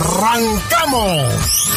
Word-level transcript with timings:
¡Arrancamos! 0.00 1.70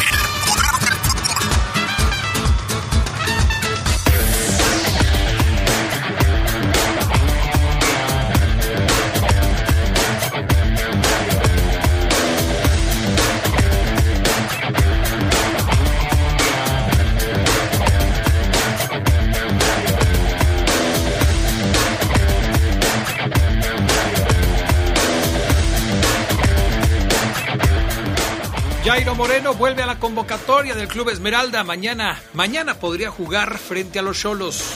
Moreno 29.16 29.54
vuelve 29.54 29.84
a 29.84 29.86
la 29.86 30.00
convocatoria 30.00 30.76
del 30.76 30.88
Club 30.88 31.10
Esmeralda. 31.10 31.64
Mañana, 31.64 32.22
mañana 32.34 32.76
podría 32.76 33.12
jugar 33.12 33.58
frente 33.58 34.00
a 34.00 34.02
los 34.02 34.20
Cholos. 34.20 34.74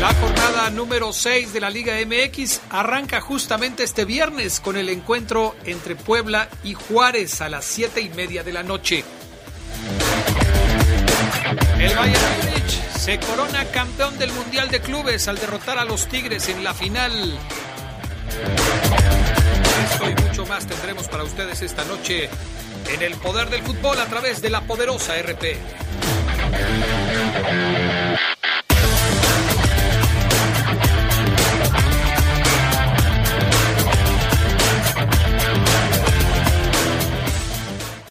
La 0.00 0.12
jornada 0.14 0.70
número 0.70 1.12
6 1.12 1.52
de 1.52 1.60
la 1.60 1.70
Liga 1.70 1.94
MX 2.04 2.60
arranca 2.70 3.20
justamente 3.20 3.84
este 3.84 4.04
viernes 4.04 4.60
con 4.60 4.76
el 4.76 4.88
encuentro 4.88 5.54
entre 5.64 5.96
Puebla 5.96 6.48
y 6.64 6.74
Juárez 6.74 7.40
a 7.40 7.48
las 7.48 7.64
7 7.64 8.00
y 8.00 8.08
media 8.10 8.42
de 8.42 8.52
la 8.52 8.62
noche. 8.62 9.04
El 11.78 11.94
Bayern 11.94 12.22
Múnich 12.38 12.82
se 12.98 13.18
corona 13.20 13.64
campeón 13.66 14.18
del 14.18 14.32
Mundial 14.32 14.68
de 14.70 14.80
Clubes 14.80 15.28
al 15.28 15.38
derrotar 15.38 15.78
a 15.78 15.84
los 15.84 16.08
Tigres 16.08 16.48
en 16.48 16.64
la 16.64 16.74
final. 16.74 17.38
Más 20.52 20.66
tendremos 20.66 21.08
para 21.08 21.24
ustedes 21.24 21.62
esta 21.62 21.82
noche 21.86 22.28
en 22.92 23.00
el 23.00 23.14
poder 23.14 23.48
del 23.48 23.62
fútbol 23.62 23.98
a 23.98 24.04
través 24.04 24.42
de 24.42 24.50
la 24.50 24.60
poderosa 24.60 25.14
RP. 25.16 25.56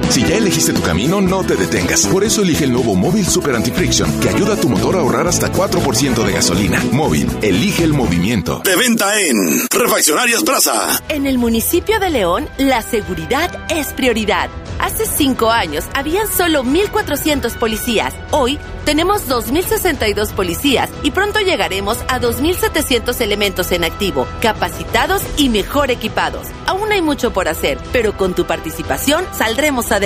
Si 0.11 0.25
ya 0.25 0.35
elegiste 0.35 0.73
tu 0.73 0.81
camino, 0.81 1.21
no 1.21 1.41
te 1.41 1.55
detengas. 1.55 2.05
Por 2.07 2.25
eso 2.25 2.41
elige 2.41 2.65
el 2.65 2.73
nuevo 2.73 2.95
Móvil 2.95 3.25
Super 3.25 3.55
Anti-Friction, 3.55 4.19
que 4.19 4.27
ayuda 4.27 4.55
a 4.55 4.57
tu 4.57 4.67
motor 4.67 4.97
a 4.97 4.99
ahorrar 4.99 5.25
hasta 5.25 5.49
4% 5.49 6.25
de 6.25 6.33
gasolina. 6.33 6.83
Móvil, 6.91 7.31
elige 7.41 7.85
el 7.85 7.93
movimiento. 7.93 8.61
De 8.65 8.75
venta 8.75 9.17
en 9.21 9.37
Refaccionarias 9.71 10.43
Plaza. 10.43 11.01
En 11.07 11.27
el 11.27 11.37
municipio 11.37 11.97
de 12.01 12.09
León, 12.09 12.49
la 12.57 12.81
seguridad 12.81 13.57
es 13.69 13.93
prioridad. 13.93 14.49
Hace 14.79 15.05
cinco 15.05 15.49
años 15.51 15.85
habían 15.93 16.27
solo 16.27 16.63
1.400 16.63 17.55
policías. 17.57 18.13
Hoy 18.31 18.59
tenemos 18.83 19.29
2.062 19.29 20.33
policías 20.33 20.89
y 21.03 21.11
pronto 21.11 21.39
llegaremos 21.39 21.99
a 22.09 22.19
2.700 22.19 23.21
elementos 23.21 23.71
en 23.71 23.83
activo, 23.83 24.27
capacitados 24.41 25.21
y 25.37 25.49
mejor 25.49 25.91
equipados. 25.91 26.47
Aún 26.65 26.91
hay 26.91 27.03
mucho 27.03 27.31
por 27.31 27.47
hacer, 27.47 27.77
pero 27.93 28.17
con 28.17 28.33
tu 28.33 28.45
participación 28.45 29.23
saldremos 29.37 29.91
adelante. 29.91 30.00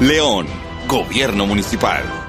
León, 0.00 0.46
Gobierno 0.86 1.46
Municipal. 1.46 2.19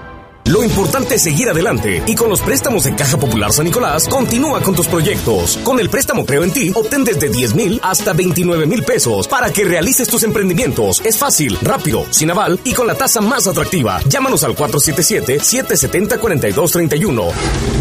Lo 0.51 0.63
importante 0.65 1.15
es 1.15 1.23
seguir 1.23 1.49
adelante 1.49 2.03
y 2.05 2.13
con 2.13 2.27
los 2.27 2.41
préstamos 2.41 2.83
de 2.83 2.93
Caja 2.93 3.17
Popular 3.17 3.53
San 3.53 3.63
Nicolás, 3.63 4.05
continúa 4.09 4.61
con 4.61 4.75
tus 4.75 4.85
proyectos. 4.85 5.55
Con 5.63 5.79
el 5.79 5.89
préstamo 5.89 6.25
Creo 6.25 6.43
en 6.43 6.51
ti, 6.51 6.73
obtén 6.75 7.05
desde 7.05 7.29
10 7.29 7.55
mil 7.55 7.79
hasta 7.81 8.11
29 8.11 8.65
mil 8.65 8.83
pesos 8.83 9.29
para 9.29 9.53
que 9.53 9.63
realices 9.63 10.09
tus 10.09 10.23
emprendimientos. 10.23 11.01
Es 11.05 11.17
fácil, 11.17 11.57
rápido, 11.61 12.05
sin 12.09 12.31
aval 12.31 12.59
y 12.65 12.73
con 12.73 12.85
la 12.85 12.95
tasa 12.95 13.21
más 13.21 13.47
atractiva. 13.47 14.01
Llámanos 14.07 14.43
al 14.43 14.53
477-770-4231. 14.57 17.31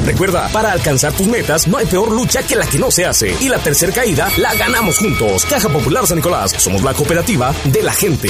Recuerda, 0.06 0.46
para 0.52 0.70
alcanzar 0.70 1.12
tus 1.12 1.26
metas 1.26 1.66
no 1.66 1.76
hay 1.76 1.86
peor 1.86 2.12
lucha 2.12 2.44
que 2.44 2.54
la 2.54 2.66
que 2.66 2.78
no 2.78 2.92
se 2.92 3.04
hace. 3.04 3.34
Y 3.40 3.48
la 3.48 3.58
tercera 3.58 3.92
caída 3.92 4.30
la 4.36 4.54
ganamos 4.54 4.98
juntos. 4.98 5.44
Caja 5.46 5.68
Popular 5.68 6.06
San 6.06 6.18
Nicolás, 6.18 6.54
somos 6.56 6.84
la 6.84 6.94
cooperativa 6.94 7.52
de 7.64 7.82
la 7.82 7.92
gente. 7.92 8.28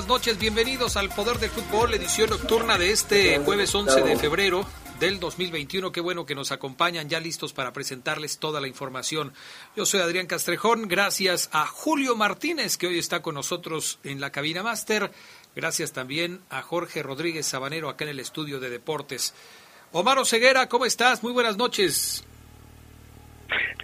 buenas 0.00 0.08
noches. 0.08 0.40
Bienvenidos 0.40 0.96
al 0.96 1.10
Poder 1.10 1.36
del 1.36 1.50
Fútbol, 1.50 1.92
edición 1.92 2.30
nocturna 2.30 2.78
de 2.78 2.90
este 2.90 3.38
jueves 3.40 3.74
11 3.74 4.00
de 4.00 4.16
febrero 4.16 4.62
del 4.98 5.20
2021. 5.20 5.92
Qué 5.92 6.00
bueno 6.00 6.24
que 6.24 6.34
nos 6.34 6.52
acompañan 6.52 7.10
ya 7.10 7.20
listos 7.20 7.52
para 7.52 7.74
presentarles 7.74 8.38
toda 8.38 8.62
la 8.62 8.68
información. 8.68 9.34
Yo 9.76 9.84
soy 9.84 10.00
Adrián 10.00 10.26
Castrejón. 10.26 10.88
Gracias 10.88 11.50
a 11.52 11.66
Julio 11.66 12.16
Martínez 12.16 12.78
que 12.78 12.86
hoy 12.86 12.98
está 12.98 13.20
con 13.20 13.34
nosotros 13.34 13.98
en 14.02 14.22
la 14.22 14.30
cabina 14.30 14.62
máster. 14.62 15.10
Gracias 15.54 15.92
también 15.92 16.40
a 16.48 16.62
Jorge 16.62 17.02
Rodríguez 17.02 17.44
Sabanero 17.44 17.90
acá 17.90 18.04
en 18.04 18.10
el 18.10 18.20
estudio 18.20 18.58
de 18.58 18.70
deportes. 18.70 19.34
Omar 19.92 20.24
Ceguera, 20.24 20.66
¿cómo 20.70 20.86
estás? 20.86 21.22
Muy 21.22 21.32
buenas 21.32 21.58
noches. 21.58 22.26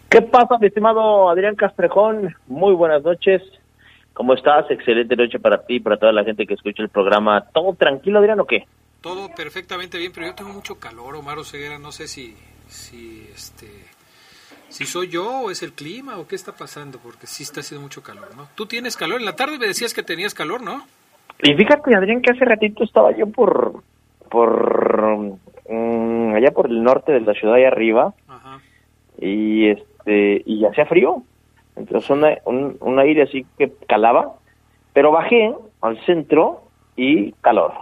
¿Qué 0.09 0.23
pasa, 0.23 0.57
mi 0.59 0.69
estimado 0.69 1.29
Adrián 1.29 1.57
Castrejón? 1.57 2.35
Muy 2.47 2.75
buenas 2.75 3.03
noches. 3.03 3.43
¿Cómo 4.17 4.33
estás? 4.33 4.65
Excelente 4.71 5.15
noche 5.15 5.39
para 5.39 5.59
ti 5.67 5.75
y 5.75 5.81
para 5.81 5.99
toda 5.99 6.11
la 6.11 6.25
gente 6.25 6.47
que 6.47 6.55
escucha 6.55 6.83
el 6.83 6.89
programa. 6.89 7.43
¿Todo 7.53 7.75
tranquilo, 7.75 8.19
Adrián, 8.19 8.41
o 8.41 8.47
qué? 8.47 8.65
Todo 9.03 9.29
perfectamente 9.37 9.99
bien, 9.99 10.11
pero 10.15 10.29
yo 10.29 10.35
tengo 10.35 10.55
mucho 10.55 10.81
calor, 10.81 11.17
Omar 11.17 11.45
Ceguera. 11.45 11.79
No 11.79 11.93
sé 11.93 12.09
si, 12.09 12.35
si, 12.67 13.29
este, 13.35 13.67
si 14.71 14.87
soy 14.87 15.09
yo 15.09 15.43
o 15.43 15.51
es 15.51 15.63
el 15.63 15.75
clima 15.75 16.17
o 16.17 16.27
qué 16.27 16.35
está 16.35 16.53
pasando, 16.53 16.99
porque 16.99 17.27
sí 17.27 17.43
está 17.43 17.61
haciendo 17.61 17.83
mucho 17.83 18.03
calor, 18.03 18.35
¿no? 18.35 18.49
Tú 18.55 18.65
tienes 18.65 18.97
calor. 18.97 19.21
En 19.21 19.27
la 19.27 19.37
tarde 19.37 19.59
me 19.59 19.67
decías 19.67 19.93
que 19.93 20.03
tenías 20.03 20.33
calor, 20.33 20.63
¿no? 20.63 20.87
Y 21.43 21.53
fíjate, 21.53 21.95
Adrián, 21.95 22.23
que 22.23 22.31
hace 22.31 22.47
ratito 22.47 22.85
estaba 22.85 23.15
yo 23.15 23.27
por, 23.27 23.83
por, 24.31 25.37
mm, 25.69 26.35
allá 26.37 26.53
por 26.53 26.71
el 26.71 26.83
norte 26.83 27.13
de 27.13 27.21
la 27.21 27.35
ciudad 27.35 27.57
de 27.57 27.67
arriba 27.67 28.15
Ajá. 28.29 28.61
y 29.19 29.69
este, 29.69 30.43
y 30.47 30.65
hacía 30.65 30.87
frío. 30.87 31.23
Entonces 31.77 32.09
una- 32.11 32.39
un, 32.45 32.77
un 32.81 32.99
aire 32.99 33.23
así 33.23 33.47
que 33.59 33.73
calaba, 33.89 34.35
pero 34.93 35.13
bajé 35.13 35.55
al 35.83 36.05
centro 36.07 36.63
y 36.97 37.33
calor. 37.43 37.73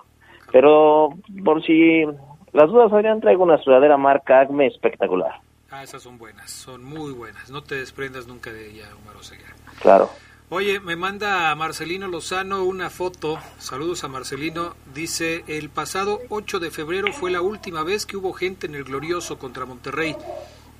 Pero 0.52 1.10
por 1.44 1.62
si 1.64 2.04
las 2.52 2.68
dudas, 2.70 2.92
Adrián, 2.92 3.20
traigo 3.20 3.44
una 3.44 3.58
sudadera 3.58 3.96
marca 3.96 4.40
Acme 4.40 4.66
espectacular. 4.66 5.40
Ah, 5.70 5.82
esas 5.82 6.02
son 6.02 6.18
buenas, 6.18 6.50
son 6.50 6.84
muy 6.84 7.12
buenas. 7.12 7.50
No 7.50 7.62
te 7.62 7.74
desprendas 7.76 8.26
nunca 8.28 8.52
de 8.52 8.70
ella, 8.70 8.84
Omar 9.02 9.16
Oseguera. 9.16 9.50
Claro. 9.80 10.08
Oye, 10.50 10.78
me 10.78 10.94
manda 10.94 11.52
Marcelino 11.56 12.06
Lozano 12.06 12.62
una 12.64 12.90
foto. 12.90 13.38
Saludos 13.58 14.04
a 14.04 14.08
Marcelino. 14.08 14.74
Dice, 14.94 15.42
el 15.48 15.70
pasado 15.70 16.20
8 16.28 16.60
de 16.60 16.70
febrero 16.70 17.12
fue 17.12 17.30
la 17.32 17.40
última 17.40 17.82
vez 17.82 18.06
que 18.06 18.16
hubo 18.16 18.32
gente 18.32 18.66
en 18.68 18.76
el 18.76 18.84
Glorioso 18.84 19.38
contra 19.38 19.64
Monterrey 19.66 20.14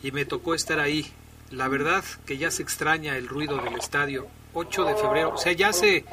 y 0.03 0.13
me 0.13 0.25
tocó 0.27 0.55
estar 0.55 0.79
ahí. 0.79 1.07
La 1.51 1.69
verdad 1.69 2.03
que 2.27 2.37
ya 2.37 2.51
se 2.51 2.63
extraña 2.63 3.17
el 3.17 3.29
ruido 3.29 3.59
del 3.59 3.75
estadio. 3.75 4.27
8 4.55 4.85
de 4.85 4.95
febrero, 4.95 5.31
o 5.35 5.37
sea, 5.37 5.53
ya 5.53 5.71
hace 5.71 6.05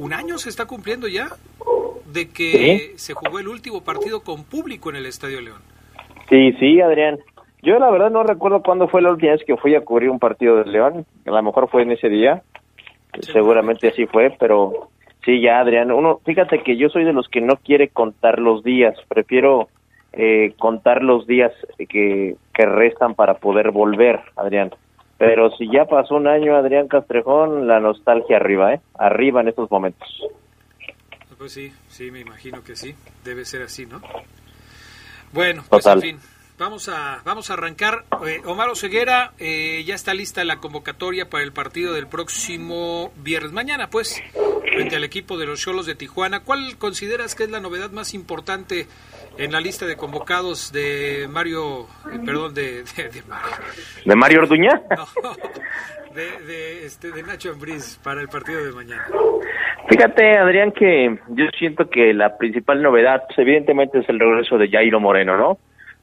un 0.00 0.12
año 0.12 0.36
se 0.36 0.48
está 0.48 0.66
cumpliendo 0.66 1.06
ya 1.06 1.28
de 2.12 2.28
que 2.28 2.94
se 2.96 3.14
jugó 3.14 3.38
el 3.38 3.48
último 3.48 3.82
partido 3.82 4.22
con 4.22 4.44
público 4.44 4.90
en 4.90 4.96
el 4.96 5.06
Estadio 5.06 5.40
León. 5.40 5.62
Sí, 6.28 6.52
sí, 6.58 6.80
Adrián. 6.80 7.18
Yo 7.62 7.78
la 7.78 7.90
verdad 7.90 8.10
no 8.10 8.22
recuerdo 8.22 8.62
cuándo 8.62 8.88
fue 8.88 9.00
la 9.00 9.10
última 9.10 9.32
vez 9.32 9.42
que 9.46 9.56
fui 9.56 9.74
a 9.74 9.80
cubrir 9.80 10.10
un 10.10 10.18
partido 10.18 10.56
del 10.56 10.72
León. 10.72 11.06
A 11.26 11.30
lo 11.30 11.42
mejor 11.42 11.68
fue 11.68 11.82
en 11.82 11.92
ese 11.92 12.08
día. 12.08 12.42
Seguramente 13.20 13.88
así 13.88 14.06
fue, 14.06 14.36
pero 14.38 14.90
sí, 15.24 15.40
ya, 15.40 15.60
Adrián. 15.60 15.90
Uno, 15.90 16.20
fíjate 16.24 16.62
que 16.62 16.76
yo 16.76 16.88
soy 16.88 17.04
de 17.04 17.12
los 17.12 17.28
que 17.28 17.40
no 17.40 17.56
quiere 17.56 17.88
contar 17.88 18.38
los 18.38 18.62
días. 18.62 18.94
Prefiero 19.08 19.68
eh, 20.16 20.54
contar 20.58 21.02
los 21.02 21.26
días 21.26 21.52
que, 21.76 22.36
que 22.54 22.66
restan 22.66 23.14
para 23.14 23.34
poder 23.34 23.70
volver, 23.70 24.20
Adrián. 24.36 24.70
Pero 25.18 25.50
si 25.56 25.70
ya 25.70 25.84
pasó 25.84 26.16
un 26.16 26.26
año, 26.26 26.56
Adrián 26.56 26.88
Castrejón, 26.88 27.66
la 27.66 27.80
nostalgia 27.80 28.36
arriba, 28.36 28.74
¿eh? 28.74 28.80
Arriba 28.98 29.40
en 29.40 29.48
estos 29.48 29.70
momentos. 29.70 30.08
Pues 31.38 31.52
sí, 31.52 31.72
sí, 31.88 32.10
me 32.10 32.20
imagino 32.20 32.62
que 32.62 32.74
sí. 32.74 32.94
Debe 33.24 33.44
ser 33.44 33.62
así, 33.62 33.86
¿no? 33.86 34.00
Bueno, 35.32 35.62
pues 35.68 35.84
en 35.86 36.00
fin. 36.00 36.18
Vamos 36.56 36.88
a, 36.88 37.20
vamos 37.24 37.50
a 37.50 37.54
arrancar. 37.54 38.04
Eh, 38.24 38.40
Omar 38.44 38.68
Oseguera, 38.68 39.32
eh, 39.38 39.82
ya 39.84 39.96
está 39.96 40.14
lista 40.14 40.44
la 40.44 40.60
convocatoria 40.60 41.28
para 41.28 41.42
el 41.42 41.52
partido 41.52 41.92
del 41.92 42.06
próximo 42.06 43.12
viernes. 43.16 43.50
Mañana, 43.50 43.90
pues, 43.90 44.22
frente 44.72 44.94
al 44.94 45.02
equipo 45.02 45.36
de 45.36 45.46
los 45.46 45.60
Cholos 45.60 45.86
de 45.86 45.96
Tijuana. 45.96 46.44
¿Cuál 46.44 46.78
consideras 46.78 47.34
que 47.34 47.44
es 47.44 47.50
la 47.50 47.58
novedad 47.58 47.90
más 47.90 48.14
importante 48.14 48.86
en 49.38 49.52
la 49.52 49.60
lista 49.60 49.86
de 49.86 49.96
convocados 49.96 50.72
de 50.72 51.26
Mario, 51.28 51.86
eh, 52.12 52.18
perdón, 52.24 52.54
de, 52.54 52.82
de, 52.84 53.22
Mario. 53.28 53.56
¿De 54.04 54.16
Mario 54.16 54.40
Orduña? 54.40 54.82
No, 56.14 56.20
de, 56.46 56.86
este, 56.86 57.10
de 57.10 57.24
Nacho 57.24 57.50
Ambriz 57.50 57.98
para 58.04 58.20
el 58.20 58.28
partido 58.28 58.64
de 58.64 58.70
mañana. 58.70 59.04
Fíjate, 59.88 60.38
Adrián, 60.38 60.70
que 60.70 61.18
yo 61.30 61.46
siento 61.58 61.90
que 61.90 62.14
la 62.14 62.38
principal 62.38 62.80
novedad, 62.82 63.24
pues, 63.26 63.38
evidentemente, 63.40 63.98
es 63.98 64.08
el 64.08 64.20
regreso 64.20 64.56
de 64.56 64.70
Jairo 64.70 65.00
Moreno, 65.00 65.36
¿no? 65.36 65.58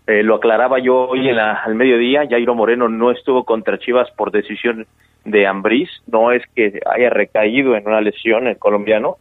Eh, 0.07 0.21
lo 0.23 0.35
aclaraba 0.35 0.79
yo 0.79 1.07
hoy 1.07 1.29
en 1.29 1.37
la, 1.37 1.53
al 1.63 1.75
mediodía, 1.75 2.27
Jairo 2.29 2.55
Moreno 2.55 2.89
no 2.89 3.11
estuvo 3.11 3.45
contra 3.45 3.79
Chivas 3.79 4.09
por 4.11 4.31
decisión 4.31 4.85
de 5.23 5.47
Ambriz, 5.47 5.89
no 6.07 6.31
es 6.31 6.43
que 6.55 6.79
haya 6.85 7.09
recaído 7.09 7.75
en 7.75 7.87
una 7.87 8.01
lesión 8.01 8.47
el 8.47 8.57
colombiano, 8.57 9.17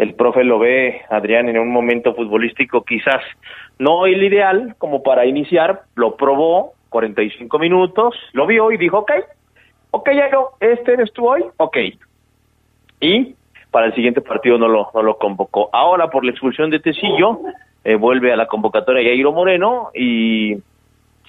el 0.00 0.14
profe 0.14 0.44
lo 0.44 0.58
ve, 0.58 1.02
Adrián, 1.10 1.50
en 1.50 1.58
un 1.58 1.70
momento 1.70 2.14
futbolístico 2.14 2.84
quizás 2.84 3.20
no 3.78 4.06
el 4.06 4.22
ideal 4.22 4.74
como 4.78 5.02
para 5.02 5.26
iniciar, 5.26 5.82
lo 5.94 6.16
probó 6.16 6.72
45 6.88 7.58
minutos, 7.58 8.14
lo 8.32 8.46
vio 8.46 8.72
y 8.72 8.78
dijo, 8.78 9.00
ok, 9.00 9.12
ok, 9.90 10.08
Jairo, 10.08 10.52
este 10.58 10.94
eres 10.94 11.12
tú 11.12 11.28
hoy, 11.28 11.44
ok. 11.58 11.76
Y 13.00 13.34
para 13.70 13.88
el 13.88 13.94
siguiente 13.94 14.22
partido 14.22 14.56
no 14.56 14.68
lo, 14.68 14.88
no 14.94 15.02
lo 15.02 15.18
convocó. 15.18 15.68
Ahora 15.70 16.08
por 16.08 16.24
la 16.24 16.30
expulsión 16.30 16.70
de 16.70 16.80
Tecillo, 16.80 17.38
eh, 17.84 17.96
vuelve 17.96 18.32
a 18.32 18.36
la 18.36 18.46
convocatoria 18.46 19.02
Jairo 19.02 19.32
Moreno 19.32 19.90
y 19.94 20.56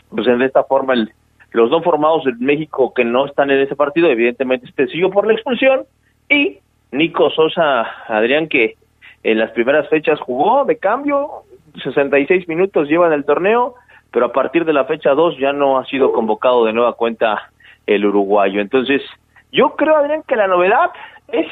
pues 0.10 0.26
de 0.26 0.46
esta 0.46 0.64
forma 0.64 0.94
el, 0.94 1.12
los 1.52 1.70
dos 1.70 1.84
formados 1.84 2.24
de 2.24 2.32
México 2.40 2.94
que 2.94 3.04
no 3.04 3.26
están 3.26 3.52
en 3.52 3.60
ese 3.60 3.76
partido, 3.76 4.08
evidentemente 4.08 4.68
este 4.68 4.88
siguió 4.88 5.10
por 5.10 5.28
la 5.28 5.34
expulsión 5.34 5.84
y 6.30 6.60
Nico 6.92 7.30
Sosa, 7.30 7.82
Adrián, 8.08 8.48
que 8.48 8.76
en 9.24 9.40
las 9.40 9.52
primeras 9.52 9.88
fechas 9.90 10.20
jugó 10.20 10.66
de 10.66 10.78
cambio, 10.78 11.44
66 11.84 12.48
minutos 12.48 12.88
lleva 12.88 13.08
en 13.08 13.14
el 13.14 13.26
torneo, 13.26 13.76
pero 14.12 14.26
a 14.28 14.32
partir 14.34 14.66
de 14.66 14.74
la 14.74 14.86
fecha 14.86 15.12
2 15.12 15.38
ya 15.40 15.54
no 15.54 15.78
ha 15.78 15.86
sido 15.86 16.12
convocado 16.12 16.66
de 16.66 16.74
nueva 16.74 16.94
cuenta 16.94 17.52
el 17.88 18.06
uruguayo. 18.06 18.60
Entonces, 18.62 19.02
yo 19.52 19.76
creo, 19.76 19.96
Adrián, 19.96 20.24
que 20.28 20.36
la 20.36 20.48
novedad 20.48 20.92
es 21.28 21.48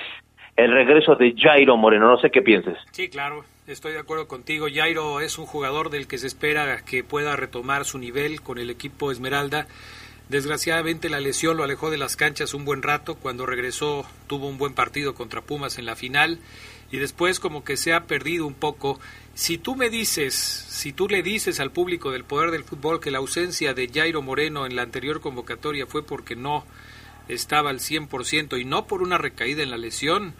el 0.56 0.71
regreso 0.74 1.15
de 1.15 1.33
Jairo 1.38 1.77
Moreno. 1.77 2.07
No 2.07 2.18
sé 2.18 2.30
qué 2.31 2.41
pienses. 2.41 2.77
Sí, 2.91 3.09
claro. 3.09 3.44
Estoy 3.65 3.94
de 3.94 4.00
acuerdo 4.00 4.27
contigo. 4.27 4.65
Jairo 4.74 5.19
es 5.21 5.38
un 5.38 5.45
jugador 5.45 5.89
del 5.89 6.07
que 6.07 6.18
se 6.18 6.27
espera 6.27 6.77
que 6.83 7.03
pueda 7.03 7.36
retomar 7.36 7.86
su 7.86 8.00
nivel 8.00 8.41
con 8.41 8.57
el 8.57 8.69
equipo 8.69 9.12
Esmeralda. 9.12 9.68
Desgraciadamente 10.29 11.09
la 11.09 11.19
lesión 11.19 11.57
lo 11.57 11.63
alejó 11.63 11.89
de 11.89 11.97
las 11.97 12.15
canchas 12.15 12.53
un 12.53 12.63
buen 12.63 12.83
rato. 12.83 13.15
Cuando 13.15 13.47
regresó 13.47 14.05
tuvo 14.27 14.47
un 14.47 14.59
buen 14.59 14.73
partido 14.73 15.15
contra 15.15 15.41
Pumas 15.41 15.79
en 15.79 15.85
la 15.85 15.95
final 15.95 16.39
y 16.91 16.97
después 16.97 17.39
como 17.39 17.63
que 17.63 17.77
se 17.77 17.93
ha 17.93 18.05
perdido 18.05 18.45
un 18.45 18.53
poco. 18.53 18.99
Si 19.33 19.57
tú 19.57 19.75
me 19.75 19.89
dices, 19.89 20.35
si 20.35 20.93
tú 20.93 21.07
le 21.07 21.23
dices 21.23 21.59
al 21.59 21.71
público 21.71 22.11
del 22.11 22.25
poder 22.25 22.51
del 22.51 22.63
fútbol 22.63 22.99
que 22.99 23.09
la 23.09 23.17
ausencia 23.17 23.73
de 23.73 23.89
Jairo 23.91 24.21
Moreno 24.21 24.67
en 24.67 24.75
la 24.75 24.83
anterior 24.83 25.19
convocatoria 25.19 25.87
fue 25.87 26.03
porque 26.03 26.35
no 26.35 26.63
estaba 27.27 27.71
al 27.71 27.79
100% 27.79 28.59
y 28.59 28.65
no 28.65 28.85
por 28.85 29.01
una 29.01 29.17
recaída 29.17 29.63
en 29.63 29.71
la 29.71 29.77
lesión, 29.77 30.33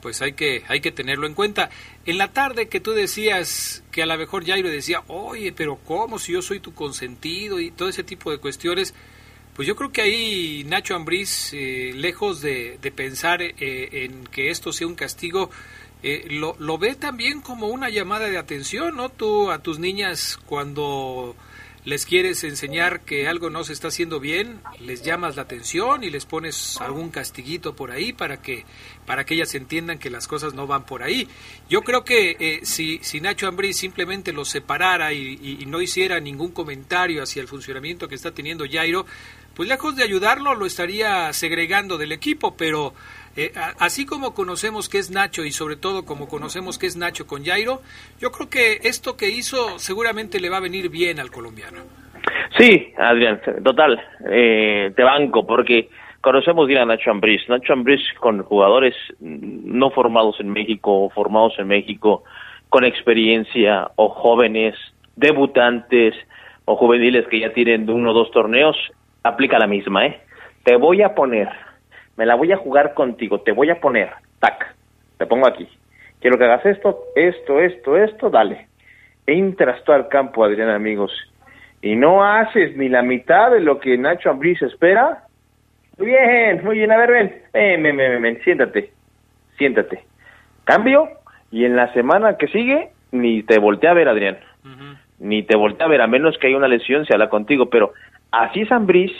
pues 0.00 0.20
hay 0.20 0.34
que, 0.34 0.64
hay 0.68 0.80
que 0.80 0.92
tenerlo 0.92 1.26
en 1.26 1.34
cuenta. 1.34 1.70
En 2.06 2.18
la 2.18 2.32
tarde 2.32 2.68
que 2.68 2.80
tú 2.80 2.92
decías 2.92 3.82
que 3.90 4.02
a 4.02 4.06
lo 4.06 4.16
mejor 4.18 4.44
Jairo 4.44 4.68
decía, 4.68 5.02
oye, 5.06 5.52
pero 5.52 5.76
¿cómo 5.76 6.18
si 6.18 6.32
yo 6.32 6.42
soy 6.42 6.60
tu 6.60 6.74
consentido? 6.74 7.58
Y 7.58 7.70
todo 7.70 7.88
ese 7.88 8.04
tipo 8.04 8.30
de 8.30 8.38
cuestiones, 8.38 8.94
pues 9.54 9.68
yo 9.68 9.76
creo 9.76 9.92
que 9.92 10.02
ahí 10.02 10.64
Nacho 10.64 10.94
Ambriz, 10.96 11.52
eh, 11.52 11.92
lejos 11.94 12.40
de, 12.40 12.78
pensar 12.94 13.40
eh, 13.42 13.54
en 13.58 14.24
que 14.26 14.50
esto 14.50 14.72
sea 14.72 14.86
un 14.86 14.94
castigo, 14.94 15.50
eh, 16.06 16.26
lo, 16.28 16.78
ve 16.78 16.96
también 16.96 17.40
como 17.40 17.68
una 17.68 17.88
llamada 17.88 18.28
de 18.28 18.36
atención, 18.36 18.94
¿no? 18.94 19.08
Tú 19.08 19.50
a 19.50 19.60
tus 19.60 19.78
niñas 19.78 20.38
cuando 20.44 21.34
les 21.86 22.04
quieres 22.04 22.44
enseñar 22.44 23.00
que 23.00 23.26
algo 23.26 23.48
no 23.48 23.64
se 23.64 23.72
está 23.72 23.88
haciendo 23.88 24.20
bien, 24.20 24.60
les 24.80 25.02
llamas 25.02 25.36
la 25.36 25.42
atención 25.42 26.04
y 26.04 26.10
les 26.10 26.26
pones 26.26 26.78
algún 26.80 27.08
castiguito 27.08 27.74
por 27.74 27.90
ahí 27.90 28.12
para 28.12 28.42
que 28.42 28.66
para 29.06 29.24
que 29.24 29.32
ellas 29.32 29.54
entiendan 29.54 29.98
que 29.98 30.10
las 30.10 30.28
cosas 30.28 30.52
no 30.52 30.66
van 30.66 30.84
por 30.84 31.02
ahí. 31.02 31.26
Yo 31.70 31.80
creo 31.80 32.04
que 32.04 32.36
eh, 32.38 32.60
si, 32.64 32.98
si 33.02 33.22
Nacho 33.22 33.48
Ambrí 33.48 33.72
simplemente 33.72 34.34
los 34.34 34.50
separara 34.50 35.14
y, 35.14 35.64
no 35.66 35.80
hiciera 35.80 36.20
ningún 36.20 36.52
comentario 36.52 37.22
hacia 37.22 37.40
el 37.40 37.48
funcionamiento 37.48 38.08
que 38.08 38.14
está 38.14 38.32
teniendo 38.32 38.66
Jairo, 38.70 39.06
pues 39.54 39.68
lejos 39.68 39.96
de 39.96 40.04
ayudarlo 40.04 40.54
lo 40.54 40.66
estaría 40.66 41.32
segregando 41.32 41.98
del 41.98 42.12
equipo, 42.12 42.56
pero 42.56 42.92
eh, 43.36 43.52
así 43.80 44.06
como 44.06 44.34
conocemos 44.34 44.88
que 44.88 44.98
es 44.98 45.10
Nacho 45.10 45.44
y 45.44 45.50
sobre 45.50 45.76
todo 45.76 46.04
como 46.04 46.28
conocemos 46.28 46.78
que 46.78 46.86
es 46.86 46.96
Nacho 46.96 47.26
con 47.26 47.44
Jairo, 47.44 47.80
yo 48.20 48.30
creo 48.30 48.48
que 48.48 48.88
esto 48.88 49.16
que 49.16 49.30
hizo 49.30 49.78
seguramente 49.78 50.40
le 50.40 50.50
va 50.50 50.58
a 50.58 50.60
venir 50.60 50.88
bien 50.88 51.18
al 51.18 51.30
colombiano. 51.30 51.78
Sí, 52.56 52.92
Adrián, 52.96 53.40
total, 53.64 54.00
eh, 54.30 54.92
te 54.94 55.02
banco, 55.02 55.44
porque 55.44 55.88
conocemos 56.20 56.68
bien 56.68 56.80
a 56.80 56.84
Nacho 56.84 57.10
Ambriz. 57.10 57.42
Nacho 57.48 57.72
Ambriz 57.72 58.00
con 58.20 58.42
jugadores 58.42 58.94
no 59.20 59.90
formados 59.90 60.38
en 60.38 60.50
México, 60.50 61.10
formados 61.10 61.54
en 61.58 61.66
México, 61.66 62.22
con 62.68 62.84
experiencia, 62.84 63.90
o 63.96 64.08
jóvenes, 64.08 64.76
debutantes, 65.16 66.14
o 66.64 66.76
juveniles 66.76 67.26
que 67.28 67.40
ya 67.40 67.52
tienen 67.52 67.90
uno 67.90 68.12
o 68.12 68.14
dos 68.14 68.30
torneos, 68.30 68.76
aplica 69.24 69.58
la 69.58 69.66
misma, 69.66 70.06
¿eh? 70.06 70.20
Te 70.62 70.76
voy 70.76 71.02
a 71.02 71.14
poner 71.14 71.48
me 72.16 72.26
la 72.26 72.34
voy 72.34 72.52
a 72.52 72.56
jugar 72.56 72.94
contigo, 72.94 73.40
te 73.40 73.52
voy 73.52 73.70
a 73.70 73.80
poner, 73.80 74.10
tac, 74.40 74.74
te 75.18 75.26
pongo 75.26 75.46
aquí. 75.46 75.68
Quiero 76.20 76.38
que 76.38 76.44
hagas 76.44 76.64
esto, 76.64 76.98
esto, 77.16 77.60
esto, 77.60 77.96
esto, 77.96 78.30
dale. 78.30 78.68
Entras 79.26 79.82
tú 79.84 79.92
al 79.92 80.08
campo, 80.08 80.44
Adrián, 80.44 80.70
amigos, 80.70 81.12
y 81.82 81.96
no 81.96 82.24
haces 82.24 82.76
ni 82.76 82.88
la 82.88 83.02
mitad 83.02 83.50
de 83.50 83.60
lo 83.60 83.78
que 83.78 83.98
Nacho 83.98 84.30
Ambriz 84.30 84.62
espera. 84.62 85.24
Muy 85.98 86.08
bien, 86.08 86.64
muy 86.64 86.78
bien, 86.78 86.92
a 86.92 86.96
ver, 86.96 87.10
ven, 87.10 87.42
ven, 87.52 87.82
ven, 87.82 87.96
ven, 87.96 88.22
ven, 88.22 88.42
siéntate, 88.42 88.90
siéntate. 89.58 90.04
Cambio, 90.64 91.08
y 91.50 91.64
en 91.64 91.76
la 91.76 91.92
semana 91.92 92.36
que 92.36 92.48
sigue, 92.48 92.90
ni 93.12 93.42
te 93.42 93.58
volteé 93.58 93.90
a 93.90 93.94
ver, 93.94 94.08
Adrián. 94.08 94.38
Ni 95.18 95.42
te 95.42 95.56
volteé 95.56 95.84
a 95.84 95.88
ver, 95.88 96.00
a 96.00 96.06
menos 96.06 96.36
que 96.38 96.48
haya 96.48 96.56
una 96.56 96.68
lesión, 96.68 97.06
se 97.06 97.12
habla 97.12 97.28
contigo, 97.28 97.70
pero 97.70 97.92
así 98.40 98.62
es 98.62 98.72
Ambriz, 98.72 99.12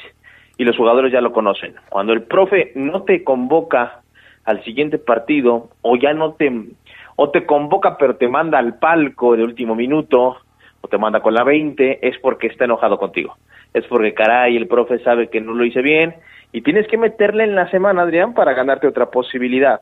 y 0.57 0.65
los 0.65 0.77
jugadores 0.77 1.13
ya 1.13 1.21
lo 1.21 1.33
conocen. 1.33 1.75
Cuando 1.89 2.13
el 2.13 2.23
profe 2.23 2.73
no 2.75 3.03
te 3.03 3.25
convoca 3.25 4.01
al 4.45 4.63
siguiente 4.65 4.99
partido 4.99 5.71
o 5.83 5.97
ya 5.97 6.13
no 6.13 6.35
te 6.35 6.53
o 7.17 7.31
te 7.31 7.47
convoca 7.47 7.97
pero 7.97 8.17
te 8.17 8.29
manda 8.29 8.59
al 8.59 8.79
palco 8.79 9.37
de 9.37 9.45
último 9.45 9.75
minuto 9.75 10.37
o 10.81 10.89
te 10.89 10.99
manda 10.99 11.21
con 11.21 11.35
la 11.35 11.45
20 11.45 12.07
es 12.07 12.19
porque 12.19 12.49
está 12.49 12.65
enojado 12.65 12.99
contigo. 12.99 13.37
Es 13.73 13.85
porque 13.87 14.15
caray, 14.15 14.57
el 14.57 14.69
profe 14.69 14.99
sabe 15.01 15.29
que 15.29 15.41
no 15.41 15.55
lo 15.55 15.65
hice 15.65 15.83
bien 15.83 16.15
y 16.53 16.61
tienes 16.61 16.87
que 16.87 16.99
meterle 16.99 17.45
en 17.45 17.57
la 17.57 17.69
semana, 17.71 18.03
Adrián, 18.03 18.35
para 18.35 18.53
ganarte 18.53 18.87
otra 18.87 19.07
posibilidad. 19.07 19.81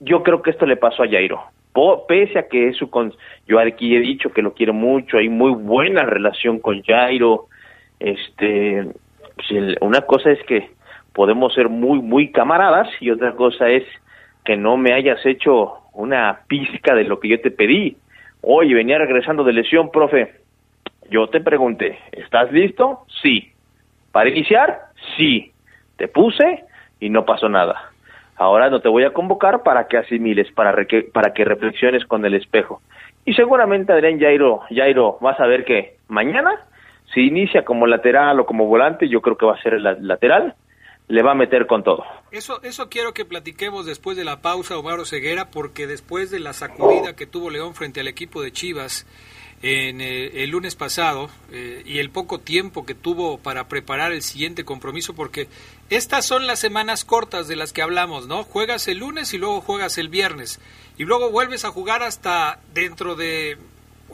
Yo 0.00 0.22
creo 0.22 0.42
que 0.42 0.50
esto 0.50 0.66
le 0.66 0.76
pasó 0.76 1.02
a 1.02 1.08
Jairo. 1.08 1.42
pese 2.06 2.38
a 2.38 2.48
que 2.48 2.68
es 2.68 2.76
su 2.76 2.90
con 2.90 3.12
yo 3.46 3.58
aquí 3.58 3.96
he 3.96 4.00
dicho 4.00 4.30
que 4.30 4.42
lo 4.42 4.52
quiero 4.54 4.72
mucho, 4.72 5.16
hay 5.16 5.28
muy 5.28 5.52
buena 5.52 6.02
relación 6.02 6.60
con 6.60 6.82
Jairo, 6.82 7.48
este, 8.04 8.86
pues, 9.34 9.76
una 9.80 10.02
cosa 10.02 10.30
es 10.30 10.42
que 10.44 10.70
podemos 11.14 11.54
ser 11.54 11.68
muy, 11.68 12.00
muy 12.00 12.30
camaradas 12.30 12.88
y 13.00 13.10
otra 13.10 13.32
cosa 13.32 13.68
es 13.68 13.84
que 14.44 14.56
no 14.56 14.76
me 14.76 14.92
hayas 14.92 15.24
hecho 15.24 15.78
una 15.94 16.40
pizca 16.46 16.94
de 16.94 17.04
lo 17.04 17.18
que 17.18 17.28
yo 17.28 17.40
te 17.40 17.50
pedí. 17.50 17.96
Oye, 18.42 18.74
venía 18.74 18.98
regresando 18.98 19.42
de 19.42 19.54
lesión, 19.54 19.90
profe. 19.90 20.34
Yo 21.10 21.28
te 21.28 21.40
pregunté, 21.40 21.98
¿estás 22.12 22.52
listo? 22.52 23.06
Sí. 23.22 23.52
¿Para 24.12 24.28
iniciar? 24.28 24.80
Sí. 25.16 25.52
Te 25.96 26.08
puse 26.08 26.64
y 27.00 27.08
no 27.08 27.24
pasó 27.24 27.48
nada. 27.48 27.90
Ahora 28.36 28.68
no 28.68 28.80
te 28.80 28.88
voy 28.88 29.04
a 29.04 29.12
convocar 29.12 29.62
para 29.62 29.86
que 29.86 29.96
asimiles, 29.96 30.50
para, 30.52 30.74
para 31.12 31.32
que 31.32 31.44
reflexiones 31.44 32.04
con 32.04 32.24
el 32.26 32.34
espejo. 32.34 32.82
Y 33.24 33.32
seguramente 33.32 33.92
Adrián 33.92 34.18
Jairo, 34.18 34.60
Jairo, 34.68 35.16
vas 35.20 35.38
a 35.40 35.46
ver 35.46 35.64
que 35.64 35.96
mañana, 36.08 36.66
si 37.14 37.20
inicia 37.20 37.64
como 37.64 37.86
lateral 37.86 38.40
o 38.40 38.46
como 38.46 38.66
volante, 38.66 39.08
yo 39.08 39.20
creo 39.20 39.36
que 39.36 39.46
va 39.46 39.54
a 39.54 39.62
ser 39.62 39.74
el 39.74 40.06
lateral, 40.06 40.54
le 41.08 41.22
va 41.22 41.32
a 41.32 41.34
meter 41.34 41.66
con 41.66 41.82
todo. 41.82 42.04
Eso, 42.32 42.62
eso 42.62 42.88
quiero 42.88 43.14
que 43.14 43.24
platiquemos 43.24 43.86
después 43.86 44.16
de 44.16 44.24
la 44.24 44.40
pausa, 44.40 44.78
Omar 44.78 45.04
Ceguera, 45.06 45.50
porque 45.50 45.86
después 45.86 46.30
de 46.30 46.40
la 46.40 46.52
sacudida 46.52 47.14
que 47.14 47.26
tuvo 47.26 47.50
León 47.50 47.74
frente 47.74 48.00
al 48.00 48.08
equipo 48.08 48.42
de 48.42 48.52
Chivas 48.52 49.06
en 49.62 50.00
eh, 50.00 50.42
el 50.44 50.50
lunes 50.50 50.76
pasado 50.76 51.30
eh, 51.50 51.82
y 51.86 51.98
el 51.98 52.10
poco 52.10 52.38
tiempo 52.38 52.84
que 52.84 52.94
tuvo 52.94 53.38
para 53.38 53.68
preparar 53.68 54.12
el 54.12 54.22
siguiente 54.22 54.64
compromiso, 54.64 55.14
porque 55.14 55.48
estas 55.90 56.26
son 56.26 56.46
las 56.46 56.58
semanas 56.58 57.04
cortas 57.04 57.48
de 57.48 57.56
las 57.56 57.72
que 57.72 57.80
hablamos, 57.80 58.26
¿no? 58.26 58.42
Juegas 58.42 58.88
el 58.88 58.98
lunes 58.98 59.32
y 59.32 59.38
luego 59.38 59.60
juegas 59.60 59.96
el 59.96 60.08
viernes 60.08 60.60
y 60.98 61.04
luego 61.04 61.30
vuelves 61.30 61.64
a 61.64 61.70
jugar 61.70 62.02
hasta 62.02 62.60
dentro 62.74 63.14
de 63.14 63.56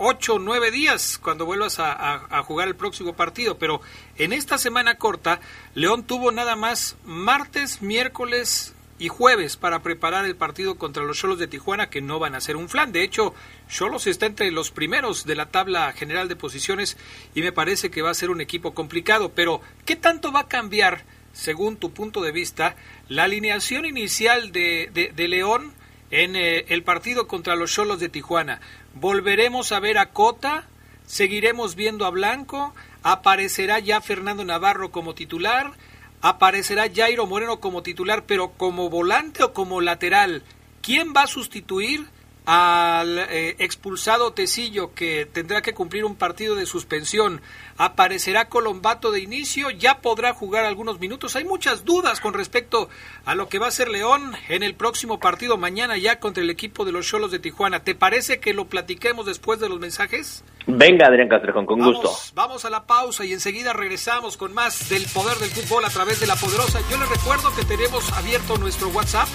ocho 0.03 0.35
o 0.35 0.39
nueve 0.39 0.71
días 0.71 1.19
cuando 1.23 1.45
vuelvas 1.45 1.79
a, 1.79 2.43
jugar 2.43 2.69
el 2.69 2.75
próximo 2.75 3.15
partido. 3.15 3.59
Pero 3.59 3.83
en 4.17 4.33
esta 4.33 4.57
semana 4.57 4.97
corta, 4.97 5.41
León 5.75 6.05
tuvo 6.05 6.33
nada 6.33 6.57
más 6.57 6.97
martes, 7.05 7.83
miércoles 7.83 8.75
y 8.99 9.09
jueves 9.09 9.57
para 9.57 9.83
preparar 9.83 10.25
el 10.25 10.37
partido 10.37 10.77
contra 10.77 11.05
los 11.05 11.19
Cholos 11.19 11.39
de 11.39 11.49
Tijuana, 11.49 11.91
que 11.91 12.01
no 12.01 12.19
van 12.19 12.35
a 12.35 12.41
ser 12.41 12.57
un 12.57 12.71
flan. 12.71 12.93
De 12.93 13.03
hecho, 13.03 13.35
Cholos 13.69 14.07
está 14.07 14.25
entre 14.25 14.51
los 14.51 14.71
primeros 14.71 15.27
de 15.27 15.37
la 15.37 15.51
tabla 15.51 15.93
general 15.93 16.29
de 16.29 16.37
posiciones 16.37 16.97
y 17.35 17.43
me 17.43 17.53
parece 17.53 17.91
que 17.91 18.03
va 18.03 18.11
a 18.11 18.15
ser 18.15 18.31
un 18.31 18.41
equipo 18.41 18.73
complicado. 18.73 19.33
Pero, 19.35 19.61
¿qué 19.85 19.97
tanto 19.97 20.33
va 20.33 20.41
a 20.41 20.49
cambiar, 20.49 21.05
según 21.35 21.77
tu 21.77 21.93
punto 21.93 22.23
de 22.23 22.33
vista, 22.33 22.75
la 23.09 23.25
alineación 23.25 23.85
inicial 23.85 24.51
de, 24.51 25.13
de 25.15 25.29
León? 25.29 25.75
En 26.11 26.37
eh, 26.37 26.65
el 26.69 26.83
partido 26.83 27.27
contra 27.27 27.57
los 27.57 27.73
Cholos 27.73 28.01
de 28.01 28.09
Tijuana. 28.09 28.61
Volveremos 28.95 29.73
a 29.73 29.81
ver 29.81 29.99
a 29.99 30.11
Cota, 30.11 30.67
seguiremos 31.07 31.75
viendo 31.75 32.07
a 32.07 32.11
Blanco, 32.11 32.75
aparecerá 33.03 33.79
ya 33.79 34.01
Fernando 34.01 34.45
Navarro 34.45 34.91
como 34.91 35.15
titular, 35.15 35.73
aparecerá 36.21 36.87
Jairo 36.93 37.27
Moreno 37.27 37.61
como 37.61 37.83
titular, 37.83 38.25
pero 38.27 38.53
como 38.53 38.91
volante 38.91 39.43
o 39.43 39.53
como 39.53 39.81
lateral. 39.81 40.43
¿Quién 40.83 41.13
va 41.17 41.23
a 41.23 41.27
sustituir 41.27 42.07
al 42.53 43.17
eh, 43.17 43.55
expulsado 43.61 44.33
Tecillo 44.33 44.93
que 44.93 45.25
tendrá 45.25 45.63
que 45.63 45.73
cumplir 45.73 46.05
un 46.05 46.17
partido 46.17 46.57
de 46.57 46.67
suspensión? 46.67 47.41
aparecerá 47.81 48.51
Colombato 48.51 49.11
de 49.11 49.21
inicio, 49.21 49.71
ya 49.71 50.01
podrá 50.03 50.35
jugar 50.35 50.67
algunos 50.67 51.01
minutos. 51.01 51.35
Hay 51.35 51.45
muchas 51.45 51.87
dudas 51.87 52.21
con 52.21 52.35
respecto 52.35 52.91
a 53.25 53.35
lo 53.35 53.49
que 53.49 53.59
va 53.59 53.69
a 53.69 53.71
ser 53.71 53.89
León 53.89 54.35
en 54.51 54.63
el 54.63 54.75
próximo 54.75 55.19
partido 55.19 55.57
mañana 55.57 55.97
ya 55.97 56.21
contra 56.21 56.43
el 56.43 56.51
equipo 56.51 56.85
de 56.85 56.93
los 56.93 57.07
Cholos 57.07 57.31
de 57.31 57.39
Tijuana. 57.39 57.83
¿Te 57.83 57.95
parece 57.95 58.39
que 58.39 58.53
lo 58.53 58.67
platiquemos 58.67 59.25
después 59.25 59.61
de 59.61 59.71
los 59.71 59.81
mensajes? 59.81 60.45
Venga, 60.67 61.07
Adrián 61.07 61.31
Castrejón, 61.31 61.65
con 61.65 61.81
gusto. 61.81 62.13
Vamos 62.35 62.67
a 62.67 62.71
la 62.71 62.85
pausa 62.85 63.25
y 63.25 63.33
enseguida 63.33 63.73
regresamos 63.73 64.37
con 64.37 64.53
más 64.53 64.91
del 64.91 65.07
poder 65.15 65.39
del 65.39 65.49
fútbol 65.49 65.87
a 65.87 65.89
través 65.89 66.21
de 66.21 66.27
la 66.27 66.37
poderosa. 66.37 66.81
Yo 66.91 66.99
les 66.99 67.09
recuerdo 67.09 67.51
que 67.57 67.65
tenemos 67.65 68.13
abierto 68.13 68.59
nuestro 68.59 68.89
WhatsApp 68.89 69.29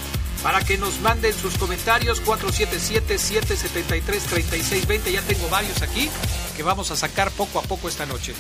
para 0.46 0.64
que 0.64 0.78
nos 0.78 1.02
manden 1.02 1.34
sus 1.34 1.58
comentarios 1.58 2.24
477-773-3620. 2.24 5.12
Ya 5.12 5.24
tengo 5.24 5.50
varios 5.50 5.82
aquí 5.82 6.08
que 6.56 6.62
vamos 6.62 6.92
a 6.92 6.96
sacar 6.96 7.32
poco 7.32 7.58
a 7.58 7.64
poco 7.64 7.90
esta 7.90 8.06
noche. 8.06 8.36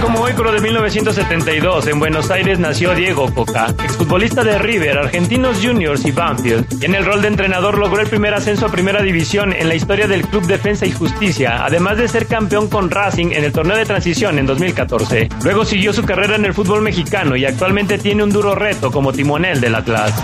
Como 0.00 0.20
hoy, 0.20 0.32
pero 0.36 0.52
de 0.52 0.60
1972, 0.60 1.86
en 1.86 1.98
Buenos 1.98 2.30
Aires 2.30 2.58
nació 2.58 2.94
Diego 2.94 3.32
Coca, 3.34 3.74
exfutbolista 3.82 4.44
de 4.44 4.58
River, 4.58 4.98
Argentinos 4.98 5.58
Juniors 5.62 6.04
y 6.04 6.12
Banfield. 6.12 6.66
Y 6.80 6.84
en 6.84 6.94
el 6.94 7.04
rol 7.04 7.22
de 7.22 7.28
entrenador 7.28 7.78
logró 7.78 8.00
el 8.00 8.08
primer 8.08 8.34
ascenso 8.34 8.66
a 8.66 8.70
Primera 8.70 9.02
División 9.02 9.52
en 9.52 9.68
la 9.68 9.74
historia 9.74 10.06
del 10.06 10.22
Club 10.22 10.46
Defensa 10.46 10.86
y 10.86 10.92
Justicia, 10.92 11.64
además 11.64 11.98
de 11.98 12.08
ser 12.08 12.26
campeón 12.26 12.68
con 12.68 12.90
Racing 12.90 13.32
en 13.32 13.44
el 13.44 13.52
torneo 13.52 13.76
de 13.76 13.86
transición 13.86 14.38
en 14.38 14.46
2014. 14.46 15.28
Luego 15.42 15.64
siguió 15.64 15.92
su 15.92 16.04
carrera 16.04 16.36
en 16.36 16.44
el 16.44 16.54
fútbol 16.54 16.82
mexicano 16.82 17.36
y 17.36 17.44
actualmente 17.44 17.98
tiene 17.98 18.22
un 18.22 18.30
duro 18.30 18.54
reto 18.54 18.90
como 18.90 19.12
timonel 19.12 19.60
del 19.60 19.74
Atlas. 19.74 20.14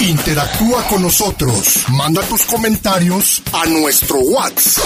Interactúa 0.00 0.82
con 0.88 1.02
nosotros. 1.02 1.84
Manda 1.88 2.22
tus 2.22 2.42
comentarios 2.44 3.42
a 3.52 3.66
nuestro 3.66 4.18
WhatsApp. 4.18 4.84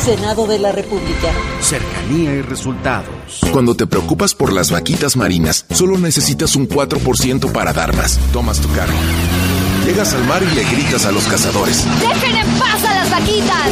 Senado 0.00 0.46
de 0.46 0.58
la 0.58 0.72
República. 0.72 1.30
Cercanía 1.60 2.34
y 2.34 2.40
resultados. 2.42 3.40
Cuando 3.52 3.74
te 3.74 3.86
preocupas 3.86 4.34
por 4.34 4.52
las 4.52 4.70
vaquitas 4.70 5.14
marinas, 5.14 5.66
solo 5.70 5.98
necesitas 5.98 6.56
un 6.56 6.68
4% 6.68 7.52
para 7.52 7.74
dar 7.74 7.94
más. 7.94 8.18
Tomas 8.32 8.60
tu 8.60 8.68
cargo. 8.72 8.96
Llegas 9.84 10.14
al 10.14 10.24
mar 10.24 10.42
y 10.42 10.54
le 10.54 10.64
gritas 10.64 11.04
a 11.06 11.12
los 11.12 11.24
cazadores. 11.24 11.84
¡Dejen 12.00 12.36
en 12.36 12.46
paz 12.58 12.84
a 12.84 12.94
las 12.94 13.10
vaquitas! 13.10 13.68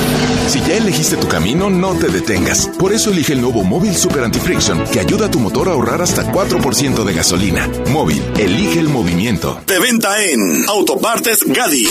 Si 0.48 0.60
ya 0.60 0.74
elegiste 0.74 1.16
tu 1.16 1.28
camino, 1.28 1.70
no 1.70 1.94
te 1.94 2.08
detengas. 2.08 2.68
Por 2.78 2.92
eso 2.92 3.10
elige 3.10 3.34
el 3.34 3.40
nuevo 3.40 3.62
Móvil 3.62 3.94
Super 3.94 4.24
Anti-Friction, 4.24 4.84
que 4.84 5.00
ayuda 5.00 5.26
a 5.26 5.30
tu 5.30 5.38
motor 5.38 5.68
a 5.68 5.72
ahorrar 5.72 6.00
hasta 6.02 6.24
4% 6.32 7.04
de 7.04 7.12
gasolina. 7.12 7.68
Móvil, 7.90 8.22
elige 8.36 8.80
el 8.80 8.88
movimiento. 8.88 9.60
De 9.66 9.78
venta 9.78 10.20
en 10.22 10.64
Autopartes 10.68 11.40
Gadi. 11.46 11.86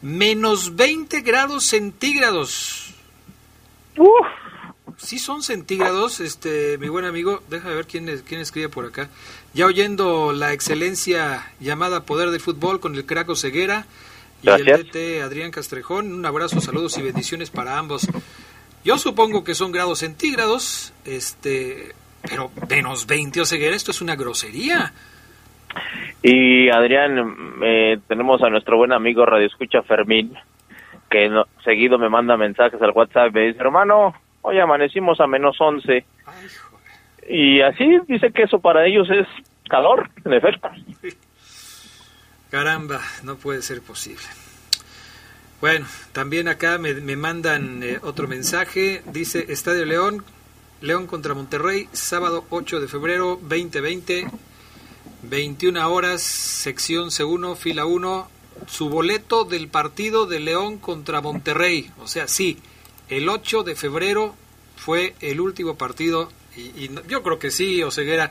menos 0.00 0.74
20 0.74 1.20
grados 1.20 1.64
centígrados. 1.66 2.94
Sí 4.96 5.18
son 5.18 5.42
centígrados, 5.42 6.20
este, 6.20 6.78
mi 6.78 6.88
buen 6.88 7.04
amigo. 7.04 7.42
Deja 7.50 7.68
de 7.68 7.74
ver 7.76 7.86
quién, 7.86 8.08
es- 8.08 8.22
quién 8.22 8.40
escribe 8.40 8.68
por 8.68 8.86
acá. 8.86 9.08
Ya 9.54 9.66
oyendo 9.66 10.32
la 10.32 10.52
excelencia 10.52 11.52
llamada 11.60 12.04
Poder 12.04 12.30
del 12.30 12.40
Fútbol 12.40 12.80
con 12.80 12.94
el 12.94 13.04
Craco 13.04 13.36
Ceguera 13.36 13.86
y 14.42 14.46
Gracias. 14.46 14.80
el 14.80 14.86
DT 14.86 15.22
Adrián 15.22 15.50
Castrejón. 15.50 16.12
Un 16.12 16.26
abrazo, 16.26 16.60
saludos 16.60 16.98
y 16.98 17.02
bendiciones 17.02 17.50
para 17.50 17.78
ambos. 17.78 18.08
Yo 18.84 18.98
supongo 18.98 19.44
que 19.44 19.54
son 19.54 19.70
grados 19.72 20.00
centígrados, 20.00 20.92
este, 21.04 21.92
pero 22.28 22.50
menos 22.68 23.06
20 23.06 23.40
o 23.40 23.44
ceguera, 23.44 23.76
esto 23.76 23.92
es 23.92 24.00
una 24.02 24.16
grosería. 24.16 24.92
Y 26.22 26.68
Adrián, 26.70 27.54
eh, 27.62 27.98
tenemos 28.08 28.42
a 28.42 28.50
nuestro 28.50 28.76
buen 28.76 28.92
amigo 28.92 29.24
Radio 29.24 29.46
Escucha 29.46 29.82
Fermín, 29.82 30.34
que 31.10 31.28
no- 31.28 31.46
seguido 31.64 31.98
me 31.98 32.08
manda 32.08 32.36
mensajes 32.36 32.80
al 32.82 32.90
WhatsApp 32.90 33.28
y 33.30 33.32
me 33.34 33.46
dice, 33.48 33.60
hermano, 33.60 34.14
hoy 34.42 34.58
amanecimos 34.58 35.20
a 35.20 35.26
menos 35.26 35.56
11. 35.60 36.04
Y 37.28 37.60
así 37.60 37.98
dice 38.08 38.32
que 38.32 38.42
eso 38.42 38.58
para 38.60 38.84
ellos 38.86 39.08
es 39.10 39.26
calor, 39.68 40.10
en 40.24 40.32
efecto. 40.34 40.68
Caramba, 42.52 43.00
no 43.22 43.36
puede 43.36 43.62
ser 43.62 43.80
posible. 43.80 44.26
Bueno, 45.62 45.86
también 46.12 46.48
acá 46.48 46.76
me, 46.76 46.92
me 46.92 47.16
mandan 47.16 47.82
eh, 47.82 47.98
otro 48.02 48.28
mensaje. 48.28 49.02
Dice 49.10 49.46
Estadio 49.48 49.86
León, 49.86 50.22
León 50.82 51.06
contra 51.06 51.32
Monterrey, 51.32 51.88
sábado 51.94 52.44
8 52.50 52.80
de 52.80 52.88
febrero 52.88 53.40
2020, 53.40 54.26
21 55.22 55.90
horas, 55.90 56.20
sección 56.20 57.08
C1, 57.08 57.56
fila 57.56 57.86
1. 57.86 58.28
Su 58.66 58.90
boleto 58.90 59.44
del 59.44 59.68
partido 59.68 60.26
de 60.26 60.40
León 60.40 60.76
contra 60.76 61.22
Monterrey. 61.22 61.90
O 62.00 62.06
sea, 62.06 62.28
sí, 62.28 62.58
el 63.08 63.30
8 63.30 63.62
de 63.62 63.76
febrero 63.76 64.36
fue 64.76 65.14
el 65.20 65.40
último 65.40 65.76
partido. 65.78 66.30
Y, 66.54 66.90
yo 67.08 67.22
creo 67.22 67.38
que 67.38 67.50
sí, 67.50 67.82
Oseguera. 67.82 68.30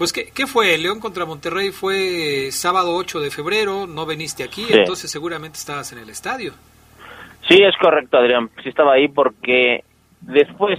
Pues, 0.00 0.14
¿qué, 0.14 0.30
¿qué 0.34 0.46
fue? 0.46 0.78
León 0.78 0.98
contra 0.98 1.26
Monterrey 1.26 1.72
fue 1.72 2.48
sábado 2.52 2.94
8 2.96 3.20
de 3.20 3.30
febrero, 3.30 3.86
no 3.86 4.06
veniste 4.06 4.42
aquí, 4.42 4.64
Sí. 4.64 4.72
entonces 4.72 5.10
seguramente 5.10 5.58
estabas 5.58 5.92
en 5.92 5.98
el 5.98 6.08
estadio. 6.08 6.54
Sí, 7.46 7.62
es 7.62 7.76
correcto, 7.76 8.16
Adrián. 8.16 8.48
Sí 8.62 8.70
estaba 8.70 8.94
ahí 8.94 9.08
porque 9.08 9.84
después 10.22 10.78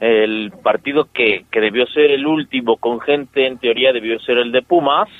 el 0.00 0.50
partido 0.62 1.08
que, 1.12 1.44
que 1.50 1.60
debió 1.60 1.84
ser 1.88 2.10
el 2.10 2.26
último 2.26 2.78
con 2.78 3.00
gente, 3.00 3.46
en 3.46 3.58
teoría 3.58 3.92
debió 3.92 4.18
ser 4.20 4.38
el 4.38 4.50
de 4.50 4.62
Pumas. 4.62 5.10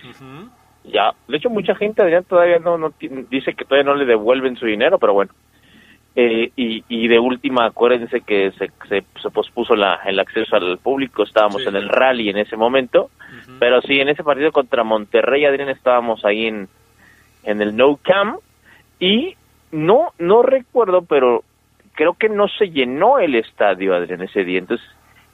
Ya, 0.85 1.12
de 1.29 1.37
hecho 1.37 1.51
mucha 1.51 1.75
gente, 1.75 2.01
Adrián, 2.01 2.25
todavía 2.25 2.59
no, 2.59 2.79
no 2.79 2.95
dice 3.29 3.53
que 3.53 3.67
todavía 3.67 3.91
no 3.93 3.95
le 3.95 4.07
devuelven 4.07 4.57
su 4.57 4.64
dinero, 4.64 4.99
pero 4.99 5.12
bueno. 5.12 5.33
Eh, 6.17 6.51
y, 6.57 6.83
y 6.88 7.09
de 7.09 7.19
última, 7.19 7.67
acuérdense 7.67 8.23
que 8.23 8.53
se, 8.53 8.71
se, 8.88 9.05
se 9.23 9.31
pospuso 9.31 9.77
la, 9.77 10.01
el 10.07 10.19
acceso 10.19 10.57
al 10.57 10.79
público, 10.79 11.23
estábamos 11.25 11.64
en 11.67 11.77
el 11.77 11.88
rally 11.91 12.31
en 12.31 12.38
ese 12.38 12.57
momento, 12.57 13.11
pero 13.59 13.81
sí, 13.83 13.99
en 14.01 14.09
ese 14.09 14.23
partido 14.23 14.53
contra 14.53 14.85
Monterrey, 14.85 15.45
Adrián, 15.45 15.71
estábamos 15.71 16.25
ahí 16.25 16.47
en, 16.47 16.69
en 17.45 17.63
el 17.63 17.75
No 17.77 17.97
Cam 17.97 18.37
y 19.01 19.37
no, 19.71 20.13
no 20.19 20.43
recuerdo, 20.43 21.03
pero 21.03 21.45
creo 21.95 22.15
que 22.15 22.29
no 22.29 22.47
se 22.49 22.71
llenó 22.71 23.19
el 23.19 23.35
estadio, 23.35 23.95
Adrián, 23.95 24.23
ese 24.23 24.45
día. 24.45 24.59
Entonces, 24.59 24.87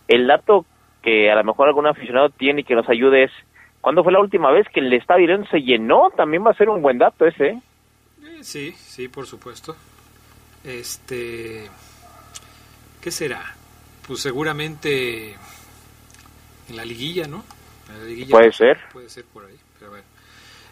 el 0.09 0.27
dato 0.27 0.65
que 1.03 1.31
a 1.31 1.35
lo 1.35 1.45
mejor 1.45 1.69
algún 1.69 1.87
aficionado 1.87 2.31
tiene 2.31 2.63
y 2.63 2.65
que 2.65 2.75
nos 2.75 2.89
ayude 2.89 3.25
es, 3.25 3.31
¿cuándo 3.81 4.03
fue 4.03 4.13
la 4.13 4.21
última 4.21 4.51
vez 4.51 4.67
que 4.69 4.81
el 4.81 4.93
estadio 4.93 5.27
León 5.27 5.47
se 5.51 5.61
llenó? 5.61 6.11
También 6.17 6.45
va 6.47 6.53
a 6.53 6.57
ser 6.57 6.69
un 6.69 6.83
buen 6.83 6.99
dato 6.99 7.27
ese. 7.27 7.47
¿eh? 7.49 7.63
Eh, 8.23 8.39
sí, 8.43 8.73
sí, 8.73 9.09
por 9.09 9.27
supuesto. 9.27 9.77
Este, 10.65 11.69
¿qué 13.03 13.11
será? 13.11 13.43
Pues 14.07 14.21
seguramente 14.21 15.35
en 16.69 16.77
la 16.77 16.85
liguilla, 16.85 17.27
¿no? 17.27 17.45
Puede 18.31 18.53
ser. 18.53 18.79
Puede 18.93 19.09
ser 19.09 19.25
por 19.25 19.45
ahí, 19.45 19.57
pero 19.79 19.91
bueno. 19.91 20.05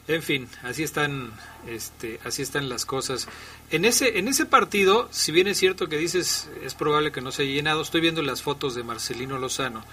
En 0.09 0.23
fin, 0.23 0.49
así 0.63 0.83
están, 0.83 1.33
este, 1.69 2.19
así 2.25 2.43
están 2.43 2.69
las 2.69 2.85
cosas. 2.85 3.29
En 3.71 3.85
ese, 3.85 4.19
en 4.19 4.27
ese 4.27 4.47
partido, 4.47 5.09
si 5.13 5.31
bien 5.31 5.47
es 5.47 5.59
cierto 5.59 5.89
que 5.89 5.97
dices 5.97 6.51
es 6.65 6.75
probable 6.75 7.13
que 7.13 7.21
no 7.21 7.31
se 7.31 7.43
haya 7.43 7.53
llenado, 7.53 7.83
estoy 7.83 8.01
viendo 8.01 8.21
las 8.23 8.43
fotos 8.43 8.75
de 8.75 8.83
Marcelino 8.83 9.39
Lozano. 9.39 9.85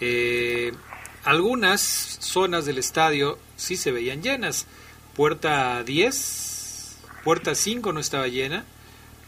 Eh, 0.00 0.72
algunas 1.24 1.80
zonas 1.80 2.64
del 2.64 2.78
estadio 2.78 3.38
sí 3.56 3.76
se 3.76 3.90
veían 3.90 4.22
llenas. 4.22 4.66
Puerta 5.16 5.82
10, 5.82 6.98
puerta 7.24 7.54
5 7.56 7.92
no 7.92 7.98
estaba 7.98 8.28
llena. 8.28 8.64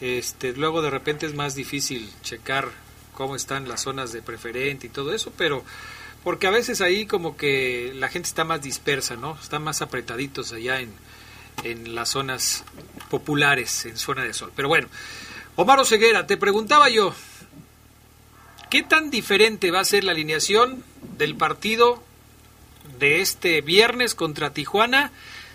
Este, 0.00 0.52
luego 0.52 0.82
de 0.82 0.90
repente 0.90 1.26
es 1.26 1.34
más 1.34 1.54
difícil 1.56 2.10
checar 2.22 2.70
cómo 3.12 3.36
están 3.36 3.68
las 3.68 3.82
zonas 3.82 4.12
de 4.12 4.22
preferente 4.22 4.86
y 4.86 4.90
todo 4.90 5.12
eso, 5.12 5.32
pero 5.36 5.64
porque 6.24 6.46
a 6.46 6.50
veces 6.50 6.80
ahí 6.80 7.06
como 7.06 7.36
que 7.36 7.92
la 7.94 8.08
gente 8.08 8.28
está 8.28 8.44
más 8.44 8.62
dispersa, 8.62 9.16
¿no? 9.16 9.38
Están 9.40 9.62
más 9.62 9.82
apretaditos 9.82 10.52
allá 10.52 10.80
en, 10.80 10.92
en 11.64 11.94
las 11.94 12.10
zonas 12.10 12.64
populares, 13.10 13.86
en 13.86 13.96
zona 13.96 14.24
de 14.24 14.32
sol. 14.32 14.52
Pero 14.54 14.68
bueno, 14.68 14.88
Omar 15.56 15.84
Ceguera, 15.84 16.26
te 16.26 16.36
preguntaba 16.36 16.88
yo, 16.88 17.14
¿qué 18.70 18.82
tan 18.82 19.10
diferente 19.10 19.70
va 19.70 19.80
a 19.80 19.84
ser 19.84 20.04
la 20.04 20.12
alineación 20.12 20.82
del 21.18 21.36
partido 21.36 22.02
de 22.98 23.20
este 23.20 23.60
viernes 23.60 24.14
contra 24.14 24.52
Tijuana 24.52 25.12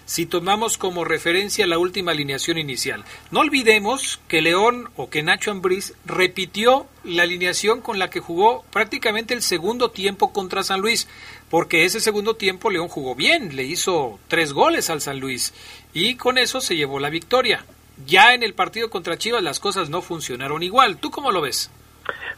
si 0.08 0.26
tomamos 0.26 0.78
como 0.78 1.04
referencia 1.04 1.67
la 1.67 1.78
última 1.78 2.12
alineación 2.12 2.58
inicial. 2.58 3.04
No 3.30 3.41
olvidemos 3.41 4.20
que 4.30 4.41
León 4.41 4.89
o 4.96 5.10
que 5.10 5.22
Nacho 5.22 5.52
Ambriz 5.52 5.93
repitió 6.06 6.88
la 7.04 7.24
alineación 7.24 7.82
con 7.82 8.00
la 8.00 8.10
que 8.10 8.22
jugó 8.22 8.63
prácticamente 8.72 9.34
el 9.34 9.41
segundo 9.41 9.91
tiempo 9.91 10.32
contra 10.32 10.63
San 10.63 10.80
Luis, 10.80 11.10
porque 11.50 11.84
ese 11.84 12.00
segundo 12.00 12.36
tiempo 12.36 12.72
León 12.72 12.88
jugó 12.88 13.15
bien, 13.15 13.56
le 13.56 13.63
hizo 13.63 14.17
tres 14.30 14.54
goles 14.54 14.89
al 14.89 15.02
San 15.02 15.20
Luis 15.20 15.54
y 15.93 16.15
con 16.15 16.38
eso 16.38 16.62
se 16.62 16.78
llevó 16.78 17.00
la 17.00 17.10
victoria. 17.10 17.65
Ya 18.06 18.34
en 18.34 18.43
el 18.43 18.54
partido 18.54 18.89
contra 18.89 19.17
Chivas 19.17 19.43
las 19.43 19.60
cosas 19.60 19.89
no 19.89 20.02
funcionaron 20.02 20.63
igual. 20.63 20.98
¿Tú 20.98 21.12
cómo 21.12 21.32
lo 21.32 21.41
ves? 21.41 21.70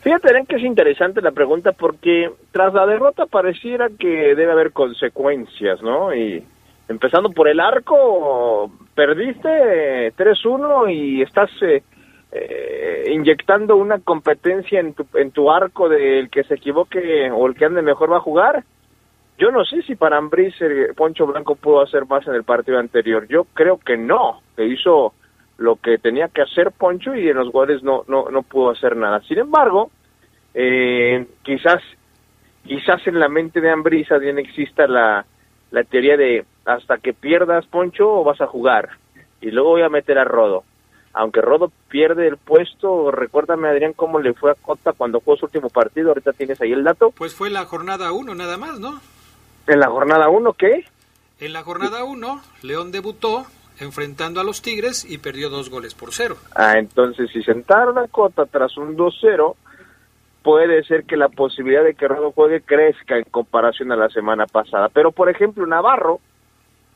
Fíjate, 0.01 0.29
que 0.47 0.55
es 0.55 0.63
interesante 0.63 1.21
la 1.21 1.31
pregunta 1.31 1.73
porque 1.73 2.31
tras 2.51 2.73
la 2.73 2.87
derrota 2.87 3.27
pareciera 3.27 3.89
que 3.89 4.33
debe 4.33 4.51
haber 4.51 4.71
consecuencias, 4.71 5.83
¿no? 5.83 6.15
Y 6.15 6.43
empezando 6.89 7.29
por 7.29 7.47
el 7.47 7.59
arco, 7.59 8.71
perdiste 8.95 10.07
eh, 10.07 10.13
3-1 10.17 10.93
y 10.93 11.21
estás 11.21 11.49
eh, 11.61 11.83
eh, 12.31 13.03
inyectando 13.11 13.77
una 13.77 13.99
competencia 13.99 14.79
en 14.79 14.93
tu, 14.93 15.05
en 15.13 15.31
tu 15.31 15.51
arco 15.51 15.87
del 15.87 16.29
que 16.29 16.43
se 16.43 16.55
equivoque 16.55 17.31
o 17.31 17.47
el 17.47 17.55
que 17.55 17.65
ande 17.65 17.83
mejor 17.83 18.11
va 18.11 18.17
a 18.17 18.21
jugar. 18.21 18.63
Yo 19.37 19.51
no 19.51 19.63
sé 19.63 19.83
si 19.83 19.95
para 19.95 20.17
Ambriz 20.17 20.59
el 20.61 20.93
Poncho 20.95 21.27
Blanco 21.27 21.55
pudo 21.55 21.81
hacer 21.81 22.05
más 22.07 22.27
en 22.27 22.33
el 22.33 22.43
partido 22.43 22.79
anterior. 22.79 23.25
Yo 23.27 23.45
creo 23.53 23.77
que 23.77 23.95
no, 23.95 24.41
que 24.57 24.65
hizo 24.65 25.13
lo 25.57 25.75
que 25.75 25.97
tenía 25.99 26.27
que 26.27 26.41
hacer 26.41 26.71
Poncho 26.71 27.15
y 27.15 27.29
en 27.29 27.37
los 27.37 27.51
goles 27.51 27.83
no, 27.83 28.03
no, 28.07 28.29
no 28.29 28.41
pudo 28.41 28.71
hacer 28.71 28.97
nada. 28.97 29.21
Sin 29.21 29.37
embargo, 29.37 29.91
eh, 30.55 31.25
quizás, 31.43 31.81
quizás 32.65 33.05
en 33.05 33.19
la 33.19 33.29
mente 33.29 33.61
de 33.61 33.69
Ambriz 33.69 34.07
bien 34.19 34.39
exista 34.39 34.87
la, 34.87 35.25
la 35.71 35.83
teoría 35.83 36.17
de 36.17 36.45
hasta 36.69 36.97
que 36.97 37.13
pierdas 37.13 37.65
Poncho 37.65 38.07
o 38.07 38.23
vas 38.23 38.39
a 38.41 38.47
jugar 38.47 38.89
y 39.41 39.49
luego 39.51 39.69
voy 39.69 39.81
a 39.81 39.89
meter 39.89 40.17
a 40.19 40.23
Rodo. 40.23 40.63
Aunque 41.13 41.41
Rodo 41.41 41.71
pierde 41.89 42.27
el 42.27 42.37
puesto, 42.37 43.09
recuérdame 43.09 43.67
Adrián 43.67 43.93
cómo 43.93 44.19
le 44.19 44.33
fue 44.33 44.51
a 44.51 44.55
Cota 44.55 44.93
cuando 44.93 45.19
jugó 45.19 45.37
su 45.37 45.45
último 45.45 45.69
partido, 45.69 46.09
ahorita 46.09 46.33
tienes 46.33 46.61
ahí 46.61 46.71
el 46.71 46.83
dato. 46.83 47.11
Pues 47.11 47.33
fue 47.33 47.49
la 47.49 47.65
jornada 47.65 48.11
1 48.11 48.35
nada 48.35 48.57
más, 48.57 48.79
¿no? 48.79 49.01
¿En 49.65 49.79
la 49.79 49.89
jornada 49.89 50.29
1 50.29 50.53
qué? 50.53 50.85
En 51.39 51.53
la 51.53 51.63
jornada 51.63 52.03
1, 52.03 52.41
León 52.61 52.91
debutó 52.91 53.45
enfrentando 53.79 54.39
a 54.39 54.43
los 54.43 54.61
Tigres 54.61 55.09
y 55.09 55.17
perdió 55.17 55.49
dos 55.49 55.69
goles 55.69 55.95
por 55.95 56.13
cero. 56.13 56.35
Ah, 56.53 56.73
entonces 56.77 57.31
si 57.31 57.41
sentaron 57.41 57.97
a 57.97 58.07
Cota 58.07 58.45
tras 58.45 58.77
un 58.77 58.95
2-0, 58.95 59.55
puede 60.43 60.83
ser 60.83 61.05
que 61.05 61.17
la 61.17 61.29
posibilidad 61.29 61.83
de 61.83 61.95
que 61.95 62.07
Rodo 62.07 62.31
juegue 62.31 62.61
crezca 62.61 63.17
en 63.17 63.23
comparación 63.23 63.91
a 63.91 63.95
la 63.95 64.09
semana 64.09 64.45
pasada. 64.45 64.89
Pero, 64.89 65.11
por 65.11 65.29
ejemplo, 65.29 65.65
Navarro, 65.65 66.19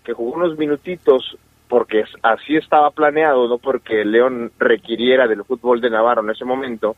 que 0.04 0.14
jugó 0.14 0.34
unos 0.34 0.58
minutitos 0.58 1.38
porque 1.68 2.04
así 2.22 2.56
estaba 2.56 2.92
planeado, 2.92 3.48
no 3.48 3.58
porque 3.58 4.06
León 4.06 4.52
requiriera 4.60 5.28
del 5.28 5.44
fútbol 5.44 5.82
de 5.82 5.90
Navarro 5.90 6.22
en 6.22 6.30
ese 6.30 6.46
momento, 6.46 6.96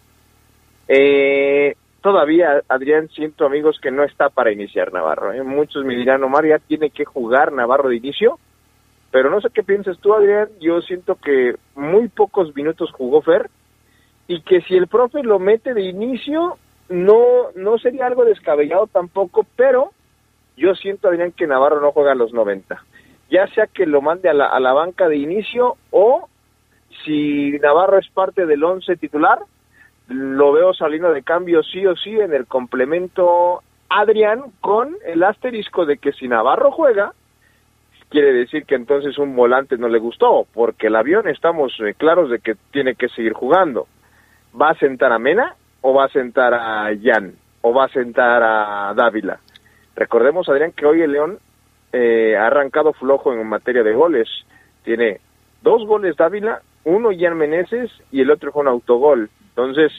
eh, 0.88 1.76
todavía, 2.02 2.62
Adrián, 2.68 3.08
siento 3.10 3.46
amigos 3.46 3.80
que 3.82 3.90
no 3.90 4.04
está 4.04 4.30
para 4.30 4.52
iniciar 4.52 4.92
Navarro. 4.92 5.32
¿eh? 5.32 5.42
Muchos 5.44 5.86
me 5.86 5.96
dirán, 5.96 6.24
Omar, 6.24 6.46
ya 6.46 6.60
tiene 6.60 6.90
que 6.90 7.06
jugar 7.06 7.54
Navarro 7.54 7.90
de 7.90 7.96
inicio, 7.96 8.38
pero 9.12 9.30
no 9.30 9.40
sé 9.40 9.48
qué 9.54 9.64
piensas 9.64 9.98
tú, 10.00 10.14
Adrián. 10.14 10.50
Yo 10.60 10.82
siento 10.82 11.16
que 11.16 11.56
muy 11.76 12.10
pocos 12.10 12.54
minutos 12.56 12.92
jugó 12.92 13.22
Fer 13.22 13.50
y 14.28 14.42
que 14.42 14.62
si 14.62 14.76
el 14.76 14.88
profe 14.88 15.24
lo 15.24 15.40
mete 15.40 15.74
de 15.74 15.84
inicio, 15.84 16.58
no, 16.90 17.52
no 17.56 17.78
sería 17.78 18.08
algo 18.08 18.26
descabellado 18.26 18.88
tampoco, 18.88 19.46
pero 19.56 19.92
yo 20.58 20.76
siento, 20.76 21.08
Adrián, 21.08 21.32
que 21.32 21.48
Navarro 21.48 21.80
no 21.80 21.92
juega 21.92 22.12
a 22.12 22.16
los 22.16 22.34
90 22.34 22.84
ya 23.30 23.48
sea 23.48 23.68
que 23.68 23.86
lo 23.86 24.02
mande 24.02 24.30
a 24.30 24.34
la, 24.34 24.48
a 24.48 24.60
la 24.60 24.74
banca 24.74 25.08
de 25.08 25.18
inicio 25.18 25.78
o 25.92 26.30
si 27.04 27.52
Navarro 27.60 27.98
es 27.98 28.08
parte 28.10 28.46
del 28.46 28.64
once 28.64 28.96
titular, 28.96 29.40
lo 30.08 30.52
veo 30.52 30.74
saliendo 30.74 31.12
de 31.12 31.24
cambio 31.24 31.64
sí 31.64 31.86
o 31.86 31.96
sí 31.96 32.12
en 32.12 32.34
el 32.34 32.46
complemento 32.46 33.62
Adrián 33.90 34.44
con 34.62 34.96
el 35.06 35.24
asterisco 35.24 35.86
de 35.86 35.98
que 35.98 36.12
si 36.14 36.28
Navarro 36.28 36.72
juega, 36.72 37.14
quiere 38.10 38.34
decir 38.34 38.66
que 38.66 38.76
entonces 38.76 39.18
un 39.18 39.36
volante 39.36 39.78
no 39.78 39.88
le 39.88 40.00
gustó, 40.00 40.46
porque 40.54 40.88
el 40.88 40.96
avión 40.96 41.28
estamos 41.28 41.74
eh, 41.80 41.94
claros 41.96 42.30
de 42.30 42.40
que 42.40 42.56
tiene 42.72 42.96
que 42.96 43.10
seguir 43.10 43.34
jugando. 43.34 43.88
¿Va 44.60 44.70
a 44.70 44.80
sentar 44.80 45.12
a 45.12 45.20
Mena 45.20 45.56
o 45.82 45.94
va 45.94 46.06
a 46.06 46.10
sentar 46.10 46.54
a 46.54 46.90
Jan 47.02 47.34
o 47.62 47.74
va 47.74 47.86
a 47.86 47.90
sentar 47.90 48.42
a 48.44 48.94
Dávila? 48.96 49.40
Recordemos, 49.96 50.48
Adrián, 50.50 50.72
que 50.72 50.86
hoy 50.86 51.02
el 51.02 51.12
León 51.12 51.40
eh, 51.94 52.36
ha 52.38 52.48
arrancado 52.48 52.94
flojo 52.94 53.34
en 53.34 53.48
materia 53.48 53.84
de 53.84 53.94
goles. 53.94 54.28
Tiene 54.84 55.20
dos 55.62 55.86
goles 55.86 56.16
Dávila, 56.16 56.62
uno 56.84 57.10
Jan 57.18 57.38
Meneses 57.38 57.92
y 58.12 58.22
el 58.22 58.32
otro 58.32 58.52
un 58.54 58.68
autogol. 58.68 59.30
Entonces, 59.50 59.92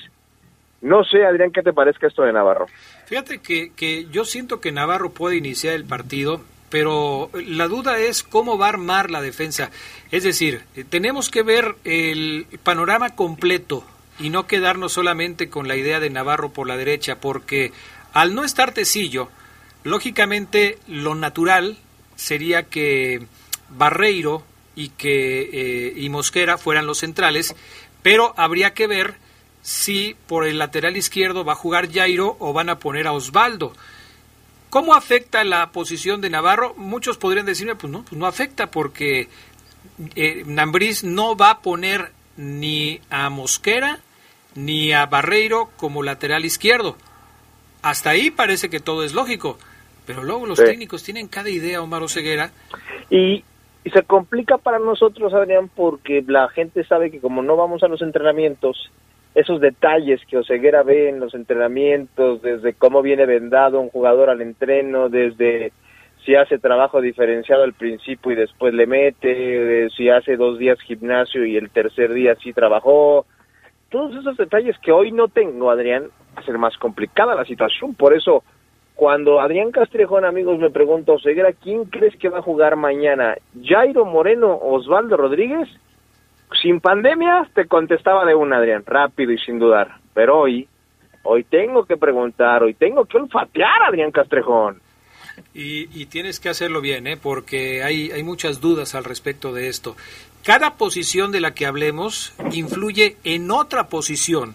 no 0.80 1.04
sé, 1.04 1.24
Adrián, 1.24 1.50
¿qué 1.52 1.62
te 1.62 1.72
parezca 1.72 2.06
esto 2.06 2.22
de 2.22 2.32
Navarro? 2.32 2.66
Fíjate 3.06 3.40
que, 3.40 3.72
que 3.74 4.06
yo 4.06 4.24
siento 4.24 4.60
que 4.60 4.72
Navarro 4.72 5.10
puede 5.10 5.36
iniciar 5.36 5.74
el 5.74 5.84
partido, 5.84 6.40
pero 6.70 7.30
la 7.34 7.68
duda 7.68 7.98
es 7.98 8.22
cómo 8.22 8.58
va 8.58 8.66
a 8.66 8.70
armar 8.70 9.10
la 9.10 9.20
defensa. 9.20 9.70
Es 10.10 10.24
decir, 10.24 10.62
tenemos 10.90 11.30
que 11.30 11.42
ver 11.42 11.74
el 11.84 12.46
panorama 12.62 13.14
completo 13.14 13.84
y 14.18 14.30
no 14.30 14.46
quedarnos 14.46 14.92
solamente 14.92 15.48
con 15.48 15.68
la 15.68 15.76
idea 15.76 16.00
de 16.00 16.10
Navarro 16.10 16.50
por 16.50 16.66
la 16.66 16.76
derecha, 16.76 17.20
porque 17.20 17.72
al 18.12 18.34
no 18.34 18.44
estar 18.44 18.72
Tecillo, 18.72 19.28
lógicamente 19.86 20.78
lo 20.88 21.14
natural 21.14 21.78
sería 22.16 22.64
que 22.64 23.26
Barreiro 23.70 24.42
y 24.74 24.90
que 24.90 25.48
eh, 25.52 25.94
y 25.96 26.08
Mosquera 26.08 26.58
fueran 26.58 26.86
los 26.86 26.98
centrales, 26.98 27.54
pero 28.02 28.34
habría 28.36 28.74
que 28.74 28.86
ver 28.86 29.14
si 29.62 30.16
por 30.26 30.46
el 30.46 30.58
lateral 30.58 30.96
izquierdo 30.96 31.44
va 31.44 31.52
a 31.52 31.56
jugar 31.56 31.90
Jairo 31.90 32.36
o 32.38 32.52
van 32.52 32.68
a 32.68 32.78
poner 32.78 33.06
a 33.06 33.12
Osvaldo. 33.12 33.72
¿Cómo 34.70 34.94
afecta 34.94 35.44
la 35.44 35.70
posición 35.70 36.20
de 36.20 36.30
Navarro? 36.30 36.74
Muchos 36.76 37.16
podrían 37.16 37.46
decirme, 37.46 37.76
pues 37.76 37.92
no, 37.92 38.02
pues 38.02 38.18
no 38.18 38.26
afecta 38.26 38.70
porque 38.70 39.28
eh, 40.14 40.42
Nambriz 40.46 41.04
no 41.04 41.36
va 41.36 41.50
a 41.50 41.60
poner 41.60 42.12
ni 42.36 43.00
a 43.08 43.30
Mosquera 43.30 44.00
ni 44.54 44.92
a 44.92 45.06
Barreiro 45.06 45.70
como 45.76 46.02
lateral 46.02 46.44
izquierdo. 46.44 46.96
Hasta 47.82 48.10
ahí 48.10 48.30
parece 48.30 48.68
que 48.68 48.80
todo 48.80 49.04
es 49.04 49.12
lógico. 49.12 49.58
Pero 50.06 50.22
luego 50.22 50.46
los 50.46 50.62
técnicos 50.62 51.02
tienen 51.02 51.28
cada 51.28 51.50
idea, 51.50 51.82
Omar 51.82 52.02
Oseguera. 52.02 52.50
Y, 53.10 53.44
y 53.84 53.90
se 53.90 54.02
complica 54.02 54.58
para 54.58 54.78
nosotros, 54.78 55.34
Adrián, 55.34 55.68
porque 55.74 56.24
la 56.26 56.48
gente 56.48 56.84
sabe 56.84 57.10
que 57.10 57.20
como 57.20 57.42
no 57.42 57.56
vamos 57.56 57.82
a 57.82 57.88
los 57.88 58.02
entrenamientos, 58.02 58.90
esos 59.34 59.60
detalles 59.60 60.20
que 60.28 60.38
Oseguera 60.38 60.82
ve 60.82 61.08
en 61.08 61.20
los 61.20 61.34
entrenamientos, 61.34 62.40
desde 62.42 62.74
cómo 62.74 63.02
viene 63.02 63.26
vendado 63.26 63.80
un 63.80 63.90
jugador 63.90 64.30
al 64.30 64.40
entreno, 64.40 65.08
desde 65.08 65.72
si 66.24 66.34
hace 66.34 66.58
trabajo 66.58 67.00
diferenciado 67.00 67.62
al 67.62 67.74
principio 67.74 68.32
y 68.32 68.34
después 68.34 68.74
le 68.74 68.86
mete, 68.86 69.88
si 69.96 70.08
hace 70.08 70.36
dos 70.36 70.58
días 70.58 70.80
gimnasio 70.80 71.44
y 71.44 71.56
el 71.56 71.70
tercer 71.70 72.12
día 72.12 72.34
sí 72.42 72.52
trabajó, 72.52 73.26
todos 73.90 74.16
esos 74.16 74.36
detalles 74.36 74.76
que 74.82 74.90
hoy 74.90 75.12
no 75.12 75.28
tengo, 75.28 75.70
Adrián, 75.70 76.08
hacen 76.34 76.58
más 76.58 76.76
complicada 76.78 77.34
la 77.34 77.44
situación. 77.44 77.94
Por 77.94 78.14
eso 78.14 78.42
cuando 78.96 79.40
Adrián 79.40 79.72
Castrejón, 79.72 80.24
amigos, 80.24 80.58
me 80.58 80.70
pregunta, 80.70 81.12
Ceguera, 81.22 81.52
¿quién 81.52 81.84
crees 81.84 82.16
que 82.16 82.30
va 82.30 82.38
a 82.38 82.42
jugar 82.42 82.76
mañana? 82.76 83.36
¿Jairo 83.62 84.06
Moreno 84.06 84.56
Osvaldo 84.56 85.18
Rodríguez? 85.18 85.68
Sin 86.62 86.80
pandemia, 86.80 87.46
te 87.54 87.66
contestaba 87.66 88.24
de 88.24 88.34
un 88.34 88.54
Adrián, 88.54 88.84
rápido 88.86 89.32
y 89.32 89.38
sin 89.38 89.58
dudar. 89.58 89.98
Pero 90.14 90.40
hoy, 90.40 90.66
hoy 91.24 91.44
tengo 91.44 91.84
que 91.84 91.98
preguntar, 91.98 92.62
hoy 92.62 92.72
tengo 92.72 93.04
que 93.04 93.18
olfatear 93.18 93.82
a 93.82 93.88
Adrián 93.88 94.10
Castrejón. 94.10 94.80
Y, 95.52 95.88
y, 96.00 96.06
tienes 96.06 96.40
que 96.40 96.48
hacerlo 96.48 96.80
bien, 96.80 97.06
¿eh? 97.06 97.18
porque 97.18 97.82
hay, 97.82 98.10
hay 98.10 98.22
muchas 98.22 98.62
dudas 98.62 98.94
al 98.94 99.04
respecto 99.04 99.52
de 99.52 99.68
esto. 99.68 99.94
Cada 100.42 100.78
posición 100.78 101.32
de 101.32 101.40
la 101.40 101.52
que 101.52 101.66
hablemos 101.66 102.34
influye 102.52 103.16
en 103.24 103.50
otra 103.50 103.88
posición 103.88 104.54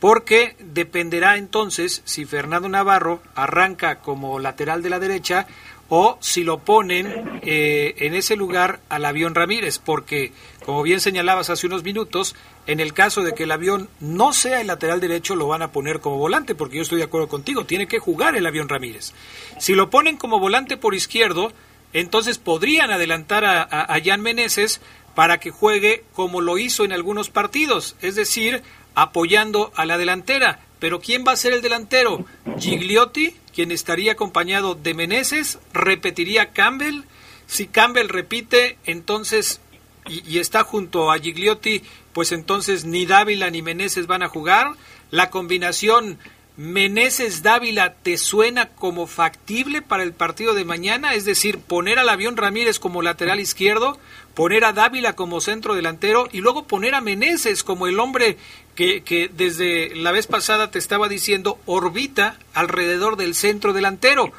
porque 0.00 0.56
dependerá 0.60 1.36
entonces 1.36 2.02
si 2.04 2.24
Fernando 2.24 2.68
Navarro 2.68 3.20
arranca 3.34 4.00
como 4.00 4.38
lateral 4.38 4.82
de 4.82 4.90
la 4.90 5.00
derecha 5.00 5.46
o 5.88 6.18
si 6.20 6.44
lo 6.44 6.58
ponen 6.58 7.40
eh, 7.42 7.94
en 7.98 8.14
ese 8.14 8.36
lugar 8.36 8.80
al 8.88 9.04
avión 9.04 9.34
Ramírez, 9.34 9.78
porque 9.78 10.32
como 10.64 10.82
bien 10.82 11.00
señalabas 11.00 11.48
hace 11.48 11.66
unos 11.66 11.82
minutos, 11.82 12.36
en 12.66 12.80
el 12.80 12.92
caso 12.92 13.22
de 13.22 13.32
que 13.32 13.44
el 13.44 13.50
avión 13.50 13.88
no 13.98 14.34
sea 14.34 14.60
el 14.60 14.66
lateral 14.66 15.00
derecho, 15.00 15.34
lo 15.34 15.48
van 15.48 15.62
a 15.62 15.72
poner 15.72 16.00
como 16.00 16.18
volante, 16.18 16.54
porque 16.54 16.76
yo 16.76 16.82
estoy 16.82 16.98
de 16.98 17.04
acuerdo 17.04 17.28
contigo, 17.28 17.64
tiene 17.64 17.86
que 17.86 17.98
jugar 17.98 18.36
el 18.36 18.46
avión 18.46 18.68
Ramírez. 18.68 19.14
Si 19.58 19.74
lo 19.74 19.88
ponen 19.88 20.18
como 20.18 20.38
volante 20.38 20.76
por 20.76 20.94
izquierdo, 20.94 21.52
entonces 21.94 22.36
podrían 22.36 22.90
adelantar 22.90 23.46
a, 23.46 23.62
a 23.62 24.00
Jan 24.04 24.20
Meneses 24.20 24.82
para 25.14 25.40
que 25.40 25.50
juegue 25.50 26.04
como 26.12 26.42
lo 26.42 26.58
hizo 26.58 26.84
en 26.84 26.92
algunos 26.92 27.30
partidos, 27.30 27.96
es 28.02 28.14
decir, 28.14 28.62
apoyando 28.98 29.70
a 29.76 29.86
la 29.86 29.96
delantera. 29.96 30.58
Pero 30.80 31.00
¿quién 31.00 31.24
va 31.26 31.32
a 31.32 31.36
ser 31.36 31.52
el 31.52 31.62
delantero? 31.62 32.26
Gigliotti, 32.58 33.34
quien 33.54 33.70
estaría 33.70 34.12
acompañado 34.12 34.74
de 34.74 34.92
Meneses, 34.92 35.60
repetiría 35.72 36.52
Campbell. 36.52 37.02
Si 37.46 37.68
Campbell 37.68 38.08
repite, 38.08 38.76
entonces 38.84 39.60
y, 40.08 40.38
está 40.38 40.64
junto 40.64 41.12
a 41.12 41.18
Gigliotti, 41.18 41.82
pues 42.12 42.32
entonces 42.32 42.84
ni 42.84 43.06
Dávila 43.06 43.50
ni 43.50 43.62
Meneses 43.62 44.08
van 44.08 44.24
a 44.24 44.28
jugar. 44.28 44.72
La 45.12 45.30
combinación 45.30 46.18
Meneses 46.56 47.44
Dávila 47.44 47.94
te 47.94 48.18
suena 48.18 48.70
como 48.70 49.06
factible 49.06 49.80
para 49.80 50.02
el 50.02 50.12
partido 50.12 50.54
de 50.54 50.64
mañana, 50.64 51.14
es 51.14 51.24
decir, 51.24 51.60
poner 51.60 52.00
al 52.00 52.08
avión 52.08 52.36
Ramírez 52.36 52.80
como 52.80 53.00
lateral 53.00 53.38
izquierdo, 53.38 53.96
poner 54.34 54.64
a 54.64 54.72
Dávila 54.72 55.14
como 55.14 55.40
centro 55.40 55.76
delantero 55.76 56.28
y 56.32 56.40
luego 56.40 56.66
poner 56.66 56.96
a 56.96 57.00
Meneses 57.00 57.62
como 57.62 57.86
el 57.86 58.00
hombre 58.00 58.38
que, 58.78 59.28
desde 59.34 59.96
la 59.96 60.12
vez 60.12 60.28
pasada 60.28 60.70
te 60.70 60.78
estaba 60.78 61.08
diciendo 61.08 61.58
orbita 61.66 62.36
alrededor 62.54 63.16
del 63.16 63.34
centro 63.34 63.72
delantero. 63.72 64.30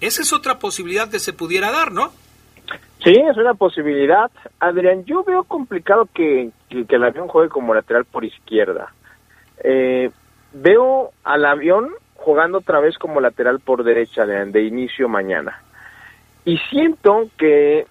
Esa 0.00 0.22
es 0.22 0.32
otra 0.32 0.60
posibilidad 0.60 1.10
que 1.10 1.18
se 1.18 1.32
pudiera 1.32 1.72
dar, 1.72 1.90
¿no? 1.90 2.12
Sí, 3.02 3.10
es 3.10 3.36
una 3.36 3.54
posibilidad. 3.54 4.30
Adrián, 4.60 5.04
yo 5.04 5.24
veo 5.24 5.42
complicado 5.42 6.08
que 6.14 6.50
el 6.70 7.04
avión 7.04 7.26
juegue 7.26 7.48
como 7.48 7.74
lateral 7.74 8.04
por 8.04 8.24
izquierda. 8.24 8.92
Eh, 9.64 10.10
veo 10.52 11.10
al 11.24 11.44
avión 11.44 11.90
jugando 12.14 12.58
otra 12.58 12.78
vez 12.78 12.96
como 12.98 13.20
lateral 13.20 13.58
por 13.58 13.82
derecha 13.82 14.26
de, 14.26 14.44
de 14.44 14.62
inicio 14.62 15.08
mañana. 15.08 15.60
Y 16.44 16.58
siento 16.70 17.28
que 17.36 17.86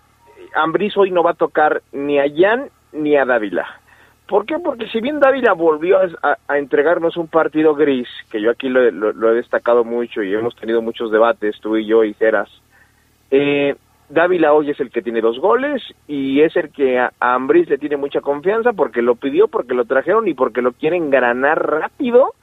Ambriz 0.55 0.95
hoy 0.95 1.11
no 1.11 1.21
va 1.21 1.31
a 1.31 1.35
tocar 1.35 1.81
ni 1.91 2.17
a 2.17 2.25
Jan 2.33 2.69
ni 2.93 3.17
a 3.17 3.25
Dávila. 3.25 3.81
¿Por 4.27 4.45
qué? 4.45 4.59
Porque 4.59 4.87
si 4.87 4.99
bien 4.99 5.19
Dávila 5.19 5.53
volvió 5.53 5.99
a, 5.99 6.57
entregarnos 6.57 7.15
un 7.15 7.27
partido 7.27 7.75
gris, 7.75 8.09
que 8.29 8.41
yo 8.41 8.51
aquí 8.51 8.67
lo, 8.67 8.91
lo, 8.91 9.13
lo, 9.13 9.31
he 9.31 9.35
destacado 9.35 9.85
mucho 9.85 10.21
y 10.21 10.33
hemos 10.33 10.55
tenido 10.55 10.81
muchos 10.81 11.11
debates, 11.11 11.59
tú 11.61 11.77
y 11.77 11.85
yo 11.85 12.03
y 12.03 12.13
Geras, 12.13 12.49
eh, 13.31 13.75
Dávila 14.09 14.53
hoy 14.53 14.69
es 14.69 14.79
el 14.79 14.89
que 14.89 15.01
tiene 15.01 15.21
dos 15.21 15.39
goles 15.39 15.81
y 16.07 16.41
es 16.41 16.55
el 16.55 16.71
que 16.71 16.99
a, 16.99 17.11
a 17.19 17.39
le 17.39 17.77
tiene 17.77 17.97
mucha 17.97 18.21
confianza 18.21 18.73
porque 18.73 19.01
lo 19.01 19.15
pidió, 19.15 19.47
porque 19.47 19.73
lo 19.73 19.85
trajeron 19.85 20.27
y 20.27 20.33
porque 20.33 20.61
lo 20.61 20.73
quieren 20.73 21.09
ganar 21.09 21.65
rápido 21.65 22.33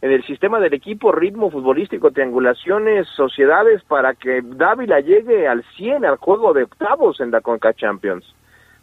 en 0.00 0.10
el 0.10 0.24
sistema 0.24 0.58
del 0.58 0.74
equipo, 0.74 1.12
ritmo 1.12 1.50
futbolístico, 1.50 2.10
triangulaciones, 2.10 3.06
sociedades, 3.16 3.82
para 3.84 4.14
que 4.14 4.42
Dávila 4.42 5.00
llegue 5.00 5.46
al 5.46 5.64
100 5.76 6.04
al 6.04 6.16
juego 6.16 6.52
de 6.52 6.64
octavos 6.64 7.20
en 7.20 7.30
la 7.30 7.40
Conca 7.40 7.72
Champions. 7.72 8.24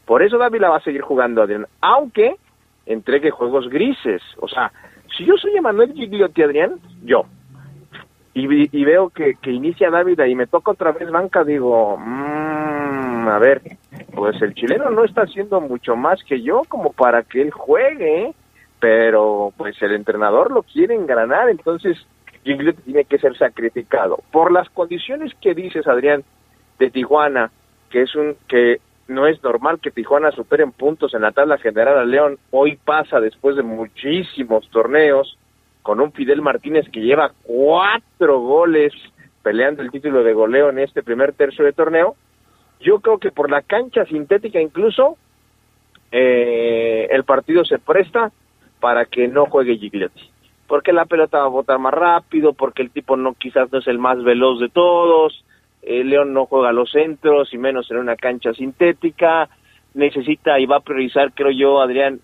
Por 0.05 0.23
eso 0.23 0.37
Dávila 0.37 0.69
va 0.69 0.77
a 0.77 0.81
seguir 0.81 1.01
jugando, 1.01 1.41
Adrián, 1.41 1.67
aunque 1.81 2.35
entregue 2.89 3.31
juegos 3.31 3.69
grises. 3.69 4.21
O 4.39 4.47
sea, 4.47 4.71
si 5.15 5.23
yo 5.23 5.37
soy 5.37 5.55
Emanuel 5.55 5.93
Gigliotti, 5.93 6.41
Adrián, 6.43 6.79
yo, 7.03 7.25
y, 8.33 8.77
y 8.77 8.85
veo 8.85 9.09
que, 9.09 9.35
que, 9.41 9.51
inicia 9.51 9.89
Dávila 9.89 10.27
y 10.27 10.35
me 10.35 10.47
toca 10.47 10.71
otra 10.71 10.91
vez 10.91 11.09
banca, 11.09 11.43
digo, 11.43 11.97
mmm, 11.97 13.27
a 13.27 13.39
ver, 13.39 13.61
pues 14.13 14.41
el 14.41 14.53
chileno 14.53 14.89
no 14.89 15.03
está 15.03 15.21
haciendo 15.23 15.61
mucho 15.61 15.95
más 15.95 16.23
que 16.23 16.41
yo 16.41 16.63
como 16.67 16.91
para 16.93 17.23
que 17.23 17.41
él 17.41 17.51
juegue, 17.51 18.33
pero 18.79 19.53
pues 19.57 19.81
el 19.81 19.93
entrenador 19.93 20.51
lo 20.51 20.63
quiere 20.63 20.95
engranar, 20.95 21.49
entonces 21.49 21.97
Gigliotti 22.43 22.81
tiene 22.83 23.05
que 23.05 23.19
ser 23.19 23.37
sacrificado. 23.37 24.19
Por 24.31 24.51
las 24.51 24.69
condiciones 24.69 25.33
que 25.41 25.53
dices, 25.53 25.87
Adrián, 25.87 26.23
de 26.79 26.89
Tijuana, 26.89 27.51
que 27.89 28.03
es 28.03 28.15
un 28.15 28.35
que 28.47 28.79
no 29.09 29.27
es 29.27 29.43
normal 29.43 29.79
que 29.81 29.91
Tijuana 29.91 30.31
supere 30.31 30.63
en 30.63 30.71
puntos 30.71 31.13
en 31.13 31.21
la 31.21 31.31
tabla 31.31 31.57
general 31.57 31.97
a 31.97 32.05
León. 32.05 32.37
Hoy 32.51 32.77
pasa 32.77 33.19
después 33.19 33.55
de 33.55 33.63
muchísimos 33.63 34.69
torneos 34.69 35.37
con 35.81 35.99
un 35.99 36.11
Fidel 36.11 36.41
Martínez 36.41 36.87
que 36.91 37.01
lleva 37.01 37.31
cuatro 37.43 38.39
goles 38.39 38.93
peleando 39.41 39.81
el 39.81 39.91
título 39.91 40.23
de 40.23 40.33
goleo 40.33 40.69
en 40.69 40.79
este 40.79 41.01
primer 41.01 41.33
tercio 41.33 41.65
de 41.65 41.73
torneo. 41.73 42.15
Yo 42.79 42.99
creo 42.99 43.17
que 43.17 43.31
por 43.31 43.49
la 43.49 43.63
cancha 43.63 44.05
sintética 44.05 44.61
incluso 44.61 45.17
eh, 46.11 47.07
el 47.09 47.23
partido 47.23 47.65
se 47.65 47.79
presta 47.79 48.31
para 48.79 49.05
que 49.05 49.27
no 49.27 49.47
juegue 49.47 49.77
Gigliotti. 49.77 50.29
Porque 50.67 50.93
la 50.93 51.05
pelota 51.05 51.39
va 51.39 51.45
a 51.45 51.49
botar 51.49 51.79
más 51.79 51.93
rápido, 51.93 52.53
porque 52.53 52.83
el 52.83 52.91
tipo 52.91 53.17
no 53.17 53.33
quizás 53.33 53.71
no 53.71 53.79
es 53.79 53.87
el 53.87 53.97
más 53.97 54.23
veloz 54.23 54.59
de 54.59 54.69
todos, 54.69 55.43
eh, 55.81 56.03
León 56.03 56.33
no 56.33 56.45
juega 56.45 56.71
los 56.71 56.91
centros 56.91 57.53
y 57.53 57.57
menos 57.57 57.89
en 57.91 57.97
una 57.97 58.15
cancha 58.15 58.53
sintética, 58.53 59.49
necesita 59.93 60.59
y 60.59 60.65
va 60.65 60.77
a 60.77 60.81
priorizar, 60.81 61.33
creo 61.33 61.51
yo, 61.51 61.81
Adrián, 61.81 62.19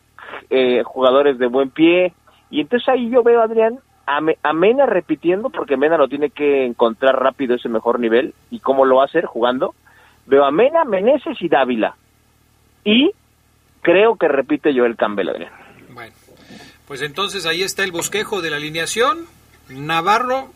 eh, 0.50 0.84
jugadores 0.84 1.38
de 1.38 1.48
buen 1.48 1.70
pie, 1.70 2.14
y 2.50 2.62
entonces 2.62 2.88
ahí 2.90 3.10
yo 3.10 3.24
veo, 3.24 3.42
Adrián, 3.42 3.80
a, 4.06 4.20
a, 4.44 4.54
Mena 4.54 4.86
repitiendo, 4.86 5.50
porque 5.50 5.78
Mena 5.78 5.98
lo 5.98 6.08
tiene 6.08 6.30
que 6.30 6.66
encontrar 6.66 7.20
rápido 7.20 7.56
ese 7.56 7.70
mejor 7.70 8.00
nivel, 8.00 8.34
y 8.52 8.60
cómo 8.60 8.86
lo 8.86 8.98
va 8.98 9.04
a 9.04 9.08
hacer 9.08 9.26
jugando, 9.26 9.74
veo 10.26 10.46
a 10.46 10.52
Mena, 10.52 10.84
Meneses 10.84 11.42
y 11.42 11.50
Dávila, 11.50 11.96
y 12.84 13.12
creo 13.82 14.16
que 14.16 14.28
repite 14.28 14.78
Joel 14.78 14.96
Campbell, 14.96 15.30
Adrián. 15.30 15.52
Bueno, 15.90 16.14
pues 16.88 17.02
entonces 17.02 17.46
ahí 17.46 17.64
está 17.64 17.84
el 17.84 17.92
bosquejo 17.92 18.42
de 18.42 18.52
la 18.52 18.58
alineación, 18.58 19.26
Navarro, 19.70 20.50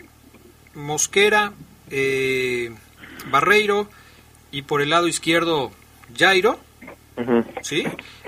Mosquera, 0.76 1.54
eh, 1.90 2.72
Barreiro 3.28 3.88
y 4.52 4.64
por 4.64 4.82
el 4.82 4.90
lado 4.90 5.08
izquierdo 5.08 5.72
Jairo, 6.18 6.60
uh 7.18 7.22
-huh. 7.22 7.46
¿sí? 7.62 7.86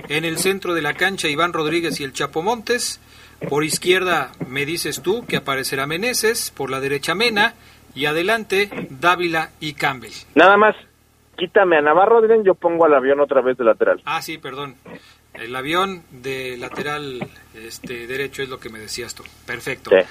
En 0.09 0.25
el 0.25 0.37
centro 0.37 0.73
de 0.73 0.81
la 0.81 0.93
cancha 0.93 1.27
Iván 1.27 1.53
Rodríguez 1.53 1.99
y 1.99 2.03
el 2.03 2.13
Chapo 2.13 2.41
Montes. 2.41 2.99
Por 3.49 3.63
izquierda 3.63 4.31
me 4.47 4.65
dices 4.65 5.01
tú 5.01 5.25
que 5.25 5.37
aparecerá 5.37 5.87
Meneses, 5.87 6.51
por 6.51 6.69
la 6.69 6.79
derecha 6.79 7.15
Mena 7.15 7.55
y 7.95 8.05
adelante 8.05 8.69
Dávila 8.89 9.49
y 9.59 9.73
Campbell. 9.73 10.11
Nada 10.35 10.57
más, 10.57 10.75
quítame 11.37 11.77
a 11.77 11.81
Navarro, 11.81 12.21
yo 12.43 12.53
pongo 12.53 12.85
al 12.85 12.93
avión 12.93 13.19
otra 13.19 13.41
vez 13.41 13.57
de 13.57 13.63
lateral. 13.63 14.01
Ah, 14.05 14.21
sí, 14.21 14.37
perdón. 14.37 14.75
El 15.33 15.55
avión 15.55 16.03
de 16.11 16.57
lateral 16.57 17.27
este, 17.55 18.05
derecho 18.05 18.43
es 18.43 18.49
lo 18.49 18.59
que 18.59 18.69
me 18.69 18.79
decías 18.79 19.15
tú. 19.15 19.23
Perfecto. 19.45 19.89
Sí. 19.89 20.05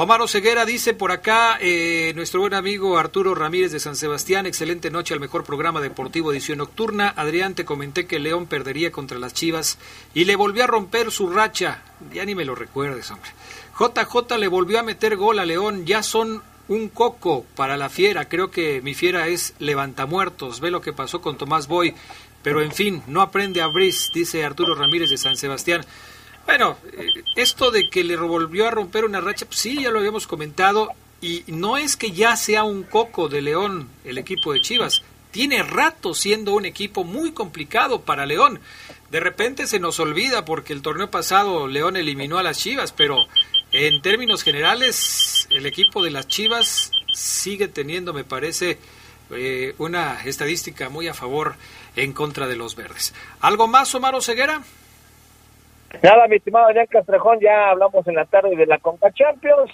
Omar 0.00 0.20
Ceguera 0.28 0.64
dice 0.64 0.94
por 0.94 1.10
acá, 1.10 1.58
eh, 1.60 2.12
nuestro 2.14 2.38
buen 2.38 2.54
amigo 2.54 2.98
Arturo 2.98 3.34
Ramírez 3.34 3.72
de 3.72 3.80
San 3.80 3.96
Sebastián, 3.96 4.46
excelente 4.46 4.92
noche 4.92 5.12
al 5.12 5.18
mejor 5.18 5.42
programa 5.42 5.80
deportivo 5.80 6.30
edición 6.30 6.58
nocturna. 6.58 7.12
Adrián, 7.16 7.56
te 7.56 7.64
comenté 7.64 8.06
que 8.06 8.20
León 8.20 8.46
perdería 8.46 8.92
contra 8.92 9.18
las 9.18 9.34
Chivas 9.34 9.76
y 10.14 10.24
le 10.24 10.36
volvió 10.36 10.62
a 10.62 10.68
romper 10.68 11.10
su 11.10 11.28
racha. 11.28 11.82
Ya 12.12 12.24
ni 12.24 12.36
me 12.36 12.44
lo 12.44 12.54
recuerdes, 12.54 13.10
hombre. 13.10 13.28
JJ 13.76 14.38
le 14.38 14.46
volvió 14.46 14.78
a 14.78 14.84
meter 14.84 15.16
gol 15.16 15.40
a 15.40 15.44
León, 15.44 15.84
ya 15.84 16.04
son 16.04 16.44
un 16.68 16.88
coco 16.90 17.44
para 17.56 17.76
la 17.76 17.88
fiera. 17.88 18.28
Creo 18.28 18.52
que 18.52 18.80
mi 18.80 18.94
fiera 18.94 19.26
es 19.26 19.54
levantamuertos. 19.58 20.60
Ve 20.60 20.70
lo 20.70 20.80
que 20.80 20.92
pasó 20.92 21.20
con 21.20 21.36
Tomás 21.36 21.66
Boy. 21.66 21.92
Pero 22.44 22.62
en 22.62 22.70
fin, 22.70 23.02
no 23.08 23.20
aprende 23.20 23.62
a 23.62 23.66
Brice, 23.66 24.10
dice 24.14 24.44
Arturo 24.44 24.76
Ramírez 24.76 25.10
de 25.10 25.18
San 25.18 25.36
Sebastián. 25.36 25.84
Bueno, 26.48 26.78
esto 27.36 27.70
de 27.70 27.90
que 27.90 28.02
le 28.02 28.16
volvió 28.16 28.66
a 28.66 28.70
romper 28.70 29.04
una 29.04 29.20
racha, 29.20 29.44
pues 29.44 29.58
sí, 29.58 29.82
ya 29.82 29.90
lo 29.90 29.98
habíamos 29.98 30.26
comentado, 30.26 30.88
y 31.20 31.44
no 31.46 31.76
es 31.76 31.94
que 31.94 32.12
ya 32.12 32.36
sea 32.36 32.64
un 32.64 32.84
coco 32.84 33.28
de 33.28 33.42
León 33.42 33.90
el 34.02 34.16
equipo 34.16 34.54
de 34.54 34.62
Chivas, 34.62 35.02
tiene 35.30 35.62
rato 35.62 36.14
siendo 36.14 36.54
un 36.54 36.64
equipo 36.64 37.04
muy 37.04 37.32
complicado 37.32 38.00
para 38.00 38.24
León. 38.24 38.60
De 39.10 39.20
repente 39.20 39.66
se 39.66 39.78
nos 39.78 40.00
olvida 40.00 40.46
porque 40.46 40.72
el 40.72 40.80
torneo 40.80 41.10
pasado 41.10 41.68
León 41.68 41.98
eliminó 41.98 42.38
a 42.38 42.42
las 42.42 42.58
Chivas, 42.60 42.92
pero 42.92 43.26
en 43.70 44.00
términos 44.00 44.42
generales 44.42 45.46
el 45.50 45.66
equipo 45.66 46.02
de 46.02 46.12
las 46.12 46.28
Chivas 46.28 46.92
sigue 47.12 47.68
teniendo, 47.68 48.14
me 48.14 48.24
parece, 48.24 48.78
eh, 49.32 49.74
una 49.76 50.24
estadística 50.24 50.88
muy 50.88 51.08
a 51.08 51.14
favor 51.14 51.56
en 51.94 52.14
contra 52.14 52.46
de 52.46 52.56
los 52.56 52.74
verdes. 52.74 53.12
¿Algo 53.40 53.68
más, 53.68 53.94
Omar 53.94 54.14
Ceguera? 54.22 54.62
Nada, 56.02 56.28
mi 56.28 56.36
estimado 56.36 56.66
Adrián 56.66 56.86
Castrejón, 56.86 57.40
ya 57.40 57.70
hablamos 57.70 58.06
en 58.06 58.14
la 58.14 58.26
tarde 58.26 58.54
de 58.54 58.66
la 58.66 58.78
Conca 58.78 59.10
Champions. 59.10 59.70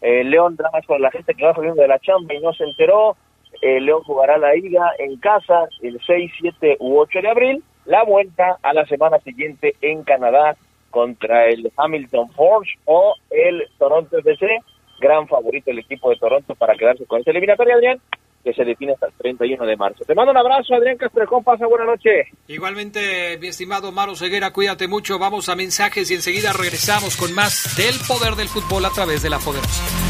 Eh, 0.00 0.24
León, 0.24 0.56
dramas 0.56 0.84
con 0.86 1.00
la 1.00 1.10
gente 1.10 1.34
que 1.34 1.44
va 1.44 1.54
saliendo 1.54 1.82
de 1.82 1.88
la 1.88 1.98
chamba 1.98 2.34
y 2.34 2.40
no 2.40 2.52
se 2.52 2.64
enteró. 2.64 3.16
Eh, 3.60 3.80
León 3.80 4.02
jugará 4.04 4.38
la 4.38 4.56
ida 4.56 4.92
en 4.98 5.18
casa 5.18 5.68
el 5.82 6.00
6, 6.04 6.32
7 6.40 6.76
u 6.80 6.98
8 6.98 7.20
de 7.20 7.28
abril. 7.28 7.64
La 7.84 8.02
vuelta 8.02 8.58
a 8.62 8.72
la 8.72 8.86
semana 8.86 9.18
siguiente 9.20 9.74
en 9.80 10.04
Canadá 10.04 10.56
contra 10.90 11.46
el 11.46 11.70
Hamilton 11.76 12.30
Forge 12.30 12.78
o 12.86 13.14
el 13.30 13.64
Toronto 13.78 14.18
FC. 14.18 14.60
Gran 15.00 15.28
favorito 15.28 15.70
el 15.70 15.80
equipo 15.80 16.10
de 16.10 16.16
Toronto 16.16 16.54
para 16.54 16.74
quedarse 16.74 17.06
con 17.06 17.20
esta 17.20 17.30
eliminatoria, 17.30 17.74
Adrián 17.74 18.00
que 18.48 18.54
se 18.54 18.64
define 18.64 18.92
hasta 18.92 19.06
el 19.06 19.12
31 19.12 19.66
de 19.66 19.76
marzo. 19.76 20.04
Te 20.06 20.14
mando 20.14 20.32
un 20.32 20.38
abrazo, 20.38 20.74
Adrián 20.74 20.96
Castrejón, 20.96 21.44
pasa 21.44 21.66
buena 21.66 21.84
noche. 21.84 22.28
Igualmente, 22.46 23.36
mi 23.38 23.48
estimado 23.48 23.92
Maro 23.92 24.16
Ceguera, 24.16 24.52
cuídate 24.52 24.88
mucho, 24.88 25.18
vamos 25.18 25.50
a 25.50 25.54
mensajes 25.54 26.10
y 26.10 26.14
enseguida 26.14 26.54
regresamos 26.54 27.18
con 27.18 27.34
más 27.34 27.76
del 27.76 27.94
poder 28.06 28.36
del 28.36 28.48
fútbol 28.48 28.86
a 28.86 28.90
través 28.90 29.22
de 29.22 29.28
la 29.28 29.38
poderosa. 29.38 30.07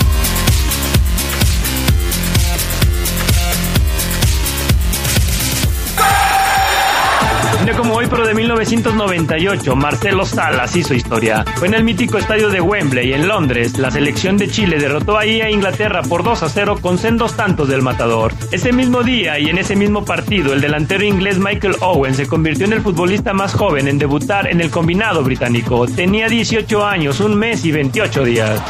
Como 7.77 7.95
hoy, 7.95 8.07
pero 8.09 8.27
de 8.27 8.35
1998, 8.35 9.77
Marcelo 9.77 10.25
Salas 10.25 10.75
hizo 10.77 10.95
historia. 10.95 11.45
Fue 11.57 11.69
en 11.69 11.75
el 11.75 11.85
mítico 11.85 12.19
estadio 12.19 12.49
de 12.49 12.61
Wembley, 12.61 13.13
en 13.13 13.29
Londres. 13.29 13.79
La 13.79 13.91
selección 13.91 14.37
de 14.37 14.49
Chile 14.49 14.79
derrotó 14.79 15.19
ahí 15.19 15.41
a 15.41 15.51
Inglaterra 15.51 16.03
por 16.03 16.23
2 16.23 16.43
a 16.43 16.49
0 16.49 16.79
con 16.81 16.99
sendos 16.99 17.35
tantos 17.35 17.69
del 17.69 17.83
matador. 17.83 18.33
Ese 18.53 18.73
mismo 18.73 19.03
día 19.03 19.39
y 19.39 19.51
en 19.51 19.59
ese 19.59 19.77
mismo 19.77 20.05
partido, 20.05 20.53
el 20.53 20.61
delantero 20.61 21.05
inglés 21.05 21.39
Michael 21.39 21.77
Owen 21.81 22.15
se 22.15 22.27
convirtió 22.27 22.67
en 22.67 22.75
el 22.75 22.81
futbolista 22.81 23.33
más 23.33 23.55
joven 23.55 23.89
en 23.89 23.99
debutar 23.99 24.49
en 24.49 24.61
el 24.61 24.71
combinado 24.71 25.23
británico. 25.23 25.87
Tenía 25.87 26.29
18 26.29 26.87
años, 26.87 27.21
un 27.21 27.37
mes 27.37 27.65
y 27.65 27.73
28 27.73 28.25
días. 28.25 28.63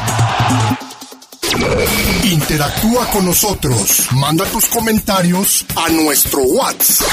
Interactúa 2.23 3.05
con 3.11 3.25
nosotros. 3.25 4.07
Manda 4.11 4.45
tus 4.45 4.65
comentarios 4.65 5.65
a 5.75 5.89
nuestro 5.89 6.41
WhatsApp. 6.43 7.11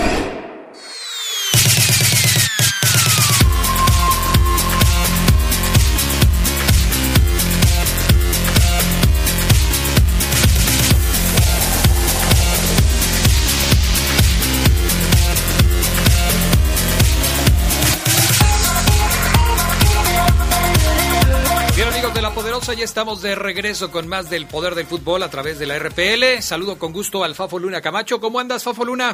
Poderosa, 22.58 22.74
ya 22.74 22.86
estamos 22.86 23.22
de 23.22 23.36
regreso 23.36 23.91
con 23.91 24.08
más 24.08 24.32
del 24.32 24.48
poder 24.48 24.74
del 24.74 24.88
fútbol 24.88 25.22
a 25.22 25.30
través 25.30 25.60
de 25.60 25.67
la 25.67 25.78
RPL. 25.78 26.41
Saludo 26.41 26.80
con 26.80 26.91
gusto 26.91 27.24
al 27.24 27.36
Fafo 27.36 27.60
Luna 27.60 27.82
Camacho. 27.82 28.20
¿Cómo 28.20 28.39
andas, 28.39 28.63
Fafo 28.63 28.84
Luna? 28.84 29.13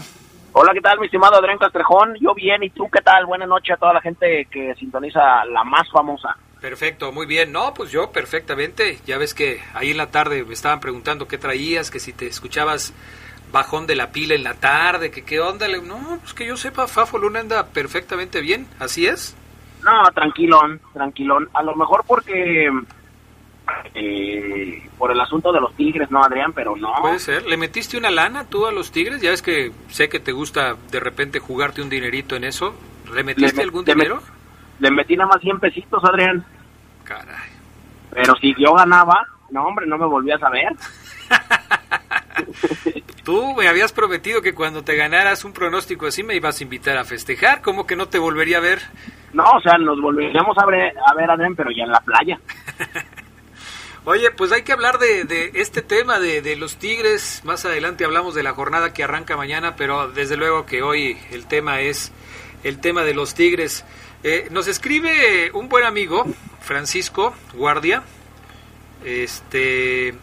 Hola, 0.54 0.72
¿qué 0.74 0.80
tal, 0.80 0.98
mi 0.98 1.08
estimado 1.08 1.36
Adrián 1.36 1.58
Castrejón? 1.58 2.16
Yo 2.22 2.34
bien, 2.34 2.64
¿y 2.64 2.70
tú 2.70 2.90
qué 2.90 3.02
tal? 3.02 3.26
Buenas 3.26 3.50
noches 3.50 3.76
a 3.76 3.78
toda 3.78 3.96
la 3.96 4.00
gente 4.00 4.48
que 4.50 4.74
sintoniza 4.76 5.44
la 5.44 5.66
más 5.66 5.92
famosa. 5.92 6.38
Perfecto, 6.62 7.12
muy 7.12 7.26
bien. 7.26 7.52
No, 7.52 7.74
pues 7.74 7.92
yo 7.92 8.14
perfectamente. 8.14 9.00
Ya 9.06 9.18
ves 9.18 9.34
que 9.34 9.62
ahí 9.74 9.92
en 9.92 9.98
la 9.98 10.10
tarde 10.10 10.46
me 10.46 10.54
estaban 10.54 10.80
preguntando 10.80 11.28
qué 11.28 11.38
traías, 11.38 11.92
que 11.92 12.00
si 12.00 12.14
te 12.14 12.28
escuchabas 12.28 12.94
bajón 13.52 13.88
de 13.88 13.96
la 13.98 14.14
pila 14.14 14.36
en 14.36 14.46
la 14.46 14.54
tarde, 14.54 15.12
que 15.12 15.26
qué 15.26 15.42
onda. 15.42 15.68
No, 15.68 16.20
pues 16.22 16.34
que 16.34 16.48
yo 16.48 16.56
sepa, 16.56 16.88
Fafo 16.88 17.18
Luna 17.18 17.42
anda 17.42 17.66
perfectamente 17.66 18.40
bien. 18.40 18.68
¿Así 18.80 19.06
es? 19.06 19.36
No, 19.84 19.92
tranquilón, 20.14 20.80
tranquilón. 20.94 21.50
A 21.54 21.62
lo 21.62 21.76
mejor 21.76 22.06
porque... 22.08 22.70
eh, 23.94 24.90
por 24.98 25.12
el 25.12 25.20
asunto 25.22 25.52
de 25.52 25.62
los 25.62 25.74
tigres, 25.76 26.10
¿no, 26.12 26.24
Adrián? 26.24 26.54
Pero 26.54 26.76
no. 26.76 26.94
Puede 27.02 27.20
ser. 27.20 27.46
¿Le 27.46 27.58
metiste 27.58 27.98
una 27.98 28.12
lana 28.12 28.46
tú 28.46 28.66
a 28.68 28.72
los 28.72 28.92
Tigres? 28.92 29.22
Ya 29.22 29.30
ves 29.32 29.42
que 29.42 29.72
sé 29.90 30.10
que 30.10 30.20
te 30.20 30.32
gusta 30.32 30.76
de 30.92 31.00
repente 31.00 31.40
jugarte 31.40 31.82
un 31.82 31.90
dinerito 31.90 32.36
en 32.36 32.44
eso. 32.44 32.74
¿Le 33.14 33.24
metiste 33.24 33.62
met- 33.62 33.64
algún 33.64 33.86
le 33.86 33.94
met- 33.94 33.96
dinero? 33.96 34.22
Le 34.80 34.92
metí 34.92 35.16
nada 35.16 35.30
más 35.30 35.42
100 35.42 35.60
pesitos, 35.60 36.04
Adrián. 36.04 36.44
Caray. 37.04 37.52
Pero 38.12 38.36
si 38.36 38.54
yo 38.58 38.74
ganaba, 38.74 39.26
no, 39.52 39.64
hombre, 39.66 39.86
no 39.88 39.98
me 39.98 40.06
volvías 40.06 40.42
a 40.44 40.50
ver. 40.50 40.72
Tú 43.24 43.54
me 43.56 43.68
habías 43.68 43.94
prometido 43.94 44.42
que 44.42 44.54
cuando 44.54 44.84
te 44.84 44.96
ganaras 44.96 45.46
un 45.46 45.54
pronóstico 45.54 46.08
así 46.08 46.24
me 46.24 46.36
ibas 46.36 46.60
a 46.60 46.64
invitar 46.64 46.98
a 46.98 47.06
festejar. 47.06 47.62
¿Cómo 47.62 47.88
que 47.88 47.96
no 47.96 48.08
te 48.10 48.20
volvería 48.20 48.58
a 48.58 48.62
ver? 48.62 48.82
No, 49.32 49.44
o 49.46 49.62
sea, 49.62 49.78
nos 49.78 50.00
volveríamos 50.02 50.58
a 50.58 50.66
ver, 50.66 50.94
a 51.06 51.14
ver 51.16 51.32
Adrián, 51.32 51.56
pero 51.56 51.70
ya 51.72 51.84
en 51.86 51.92
la 51.92 52.02
playa. 52.02 52.40
Oye, 54.06 54.32
pues 54.32 54.52
hay 54.52 54.64
que 54.64 54.74
hablar 54.74 55.00
de, 55.00 55.52
este 55.54 55.82
tema 55.82 56.20
de, 56.20 56.42
de 56.42 56.58
los 56.58 56.76
Tigres. 56.76 57.40
Más 57.46 57.64
adelante 57.64 58.04
hablamos 58.04 58.36
de 58.36 58.44
la 58.44 58.54
jornada 58.54 58.94
que 58.94 59.02
arranca 59.02 59.38
mañana, 59.38 59.78
pero 59.78 60.10
desde 60.10 60.36
luego 60.36 60.66
que 60.66 60.82
hoy 60.82 61.18
el 61.32 61.46
tema 61.46 61.80
es 61.80 62.12
el 62.66 62.80
tema 62.80 63.06
de 63.06 63.14
los 63.14 63.34
Tigres. 63.34 63.86
Eh, 64.24 64.50
nos 64.52 64.68
escribe 64.68 65.52
un 65.54 65.70
buen 65.70 65.86
amigo, 65.86 66.26
Francisco 66.60 67.34
Guardia, 67.54 68.04
este 69.06 70.16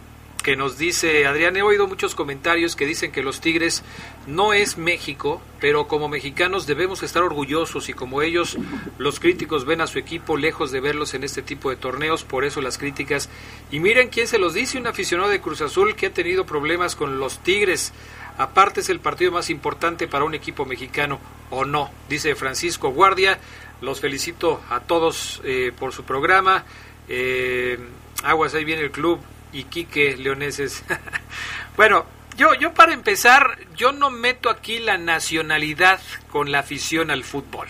que 0.43 0.57
nos 0.57 0.79
dice, 0.79 1.27
Adrián, 1.27 1.57
he 1.57 1.63
oído 1.63 1.87
muchos 1.87 2.15
comentarios 2.15 2.77
que 2.77 2.87
dicen 2.87 3.13
que 3.13 3.23
los 3.23 3.41
Tigres 3.41 3.83
no 4.27 4.53
es 4.53 4.79
México, 4.79 5.41
pero 5.61 5.89
como 5.89 6.09
mexicanos 6.09 6.67
debemos 6.67 7.03
estar 7.03 7.23
orgullosos 7.23 7.89
y 7.89 7.93
como 7.93 8.23
ellos, 8.23 8.57
los 8.99 9.21
críticos 9.21 9.65
ven 9.65 9.81
a 9.81 9.87
su 9.87 9.99
equipo 9.99 10.37
lejos 10.37 10.71
de 10.71 10.81
verlos 10.81 11.15
en 11.15 11.25
este 11.25 11.43
tipo 11.43 11.71
de 11.71 11.77
torneos, 11.77 12.25
por 12.25 12.45
eso 12.45 12.61
las 12.61 12.79
críticas. 12.79 13.29
Y 13.71 13.81
miren 13.81 14.09
quién 14.09 14.27
se 14.27 14.39
los 14.39 14.55
dice, 14.55 14.79
un 14.79 14.87
aficionado 14.87 15.31
de 15.31 15.41
Cruz 15.41 15.61
Azul 15.61 15.95
que 15.97 16.07
ha 16.07 16.13
tenido 16.13 16.47
problemas 16.47 16.97
con 16.97 17.19
los 17.19 17.39
Tigres. 17.41 17.93
Aparte 18.39 18.81
es 18.81 18.89
el 18.89 19.01
partido 19.01 19.33
más 19.33 19.51
importante 19.51 20.09
para 20.09 20.25
un 20.25 20.35
equipo 20.35 20.65
mexicano, 20.65 21.21
o 21.51 21.65
no, 21.65 21.91
dice 22.09 22.35
Francisco 22.35 22.91
Guardia. 22.91 23.39
Los 23.81 24.01
felicito 24.01 24.61
a 24.71 24.81
todos 24.81 25.41
eh, 25.45 25.73
por 25.79 25.93
su 25.93 26.05
programa. 26.05 26.65
Eh, 27.09 27.79
Aguas, 28.23 28.55
ahí 28.55 28.65
viene 28.65 28.83
el 28.83 28.91
club. 28.91 29.21
Y 29.53 29.65
Quique 29.65 30.17
Leoneses. 30.17 30.85
bueno, 31.77 32.07
yo, 32.37 32.55
yo 32.55 32.73
para 32.73 32.93
empezar, 32.93 33.59
yo 33.77 33.93
no 33.93 34.11
meto 34.11 34.51
aquí 34.51 34.79
la 34.79 34.99
nacionalidad 34.99 36.01
con 36.31 36.53
la 36.53 36.61
afición 36.61 37.11
al 37.11 37.25
fútbol. 37.25 37.69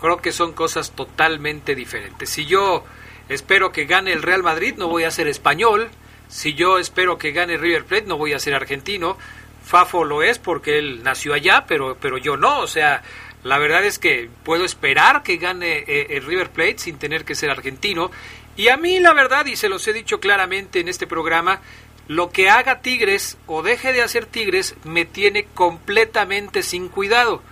Creo 0.00 0.18
que 0.18 0.32
son 0.32 0.52
cosas 0.52 0.92
totalmente 0.92 1.74
diferentes. 1.74 2.28
Si 2.28 2.44
yo 2.44 2.84
espero 3.28 3.72
que 3.72 3.86
gane 3.86 4.12
el 4.12 4.22
Real 4.22 4.42
Madrid, 4.42 4.74
no 4.76 4.88
voy 4.88 5.04
a 5.04 5.10
ser 5.10 5.28
español. 5.28 5.90
Si 6.28 6.54
yo 6.54 6.78
espero 6.78 7.16
que 7.18 7.32
gane 7.32 7.56
River 7.56 7.84
Plate, 7.84 8.06
no 8.06 8.18
voy 8.18 8.34
a 8.34 8.38
ser 8.38 8.54
argentino. 8.54 9.16
Fafo 9.64 10.04
lo 10.04 10.22
es 10.22 10.38
porque 10.38 10.78
él 10.78 11.02
nació 11.02 11.32
allá, 11.32 11.64
pero, 11.66 11.96
pero 11.98 12.18
yo 12.18 12.36
no. 12.36 12.60
O 12.60 12.66
sea, 12.66 13.02
la 13.44 13.58
verdad 13.58 13.84
es 13.84 13.98
que 13.98 14.28
puedo 14.42 14.64
esperar 14.64 15.22
que 15.22 15.38
gane 15.38 15.84
eh, 15.86 16.06
el 16.10 16.24
River 16.24 16.50
Plate 16.50 16.78
sin 16.78 16.98
tener 16.98 17.24
que 17.24 17.34
ser 17.34 17.50
argentino. 17.50 18.10
Y 18.56 18.68
a 18.68 18.76
mí, 18.76 19.00
la 19.00 19.12
verdad, 19.12 19.46
y 19.46 19.56
se 19.56 19.68
los 19.68 19.86
he 19.88 19.92
dicho 19.92 20.20
claramente 20.20 20.80
en 20.80 20.88
este 20.88 21.06
programa, 21.06 21.60
lo 22.06 22.30
que 22.30 22.50
haga 22.50 22.80
Tigres 22.80 23.38
o 23.46 23.62
deje 23.62 23.92
de 23.92 24.02
hacer 24.02 24.26
Tigres 24.26 24.74
me 24.84 25.04
tiene 25.04 25.46
completamente 25.54 26.62
sin 26.62 26.88
cuidado. 26.88 27.42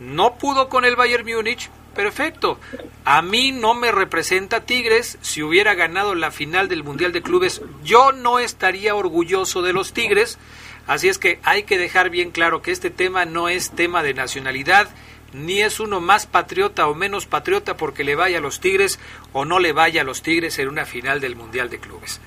No 0.00 0.38
pudo 0.38 0.68
con 0.68 0.84
el 0.84 0.96
Bayern 0.96 1.26
Múnich, 1.26 1.70
perfecto. 1.94 2.58
A 3.04 3.22
mí 3.22 3.52
no 3.52 3.74
me 3.74 3.92
representa 3.92 4.64
Tigres. 4.64 5.18
Si 5.20 5.42
hubiera 5.42 5.74
ganado 5.74 6.14
la 6.14 6.30
final 6.30 6.68
del 6.68 6.82
Mundial 6.82 7.12
de 7.12 7.22
Clubes, 7.22 7.60
yo 7.84 8.12
no 8.12 8.38
estaría 8.38 8.94
orgulloso 8.94 9.62
de 9.62 9.72
los 9.72 9.92
Tigres. 9.92 10.38
Así 10.86 11.08
es 11.08 11.18
que 11.18 11.38
hay 11.44 11.62
que 11.62 11.78
dejar 11.78 12.10
bien 12.10 12.30
claro 12.32 12.62
que 12.62 12.72
este 12.72 12.90
tema 12.90 13.24
no 13.24 13.48
es 13.48 13.70
tema 13.70 14.02
de 14.02 14.14
nacionalidad 14.14 14.88
ni 15.32 15.60
es 15.60 15.80
uno 15.80 16.00
más 16.00 16.26
patriota 16.26 16.88
o 16.88 16.94
menos 16.94 17.26
patriota 17.26 17.76
porque 17.76 18.04
le 18.04 18.14
vaya 18.14 18.38
a 18.38 18.40
los 18.40 18.60
Tigres 18.60 19.00
o 19.32 19.44
no 19.44 19.58
le 19.58 19.72
vaya 19.72 20.02
a 20.02 20.04
los 20.04 20.22
Tigres 20.22 20.58
en 20.58 20.68
una 20.68 20.84
final 20.84 21.20
del 21.20 21.36
Mundial 21.36 21.70
de 21.70 21.78
Clubes. 21.78 22.20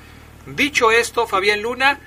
Dicho 0.45 0.91
esto, 0.91 1.27
Fabián 1.27 1.61
Luna, 1.61 1.99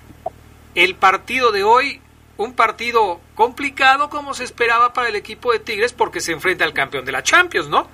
el 0.74 0.94
partido 0.94 1.51
de 1.51 1.64
hoy, 1.64 2.01
un 2.36 2.55
partido 2.55 3.20
complicado 3.34 4.11
como 4.11 4.34
se 4.34 4.44
esperaba 4.44 4.92
para 4.92 5.09
el 5.09 5.16
equipo 5.16 5.53
de 5.53 5.59
Tigres 5.59 5.92
porque 5.92 6.20
se 6.20 6.32
enfrenta 6.32 6.64
al 6.64 6.72
campeón 6.72 7.05
de 7.05 7.12
la 7.12 7.22
Champions, 7.22 7.68
¿no? 7.68 7.88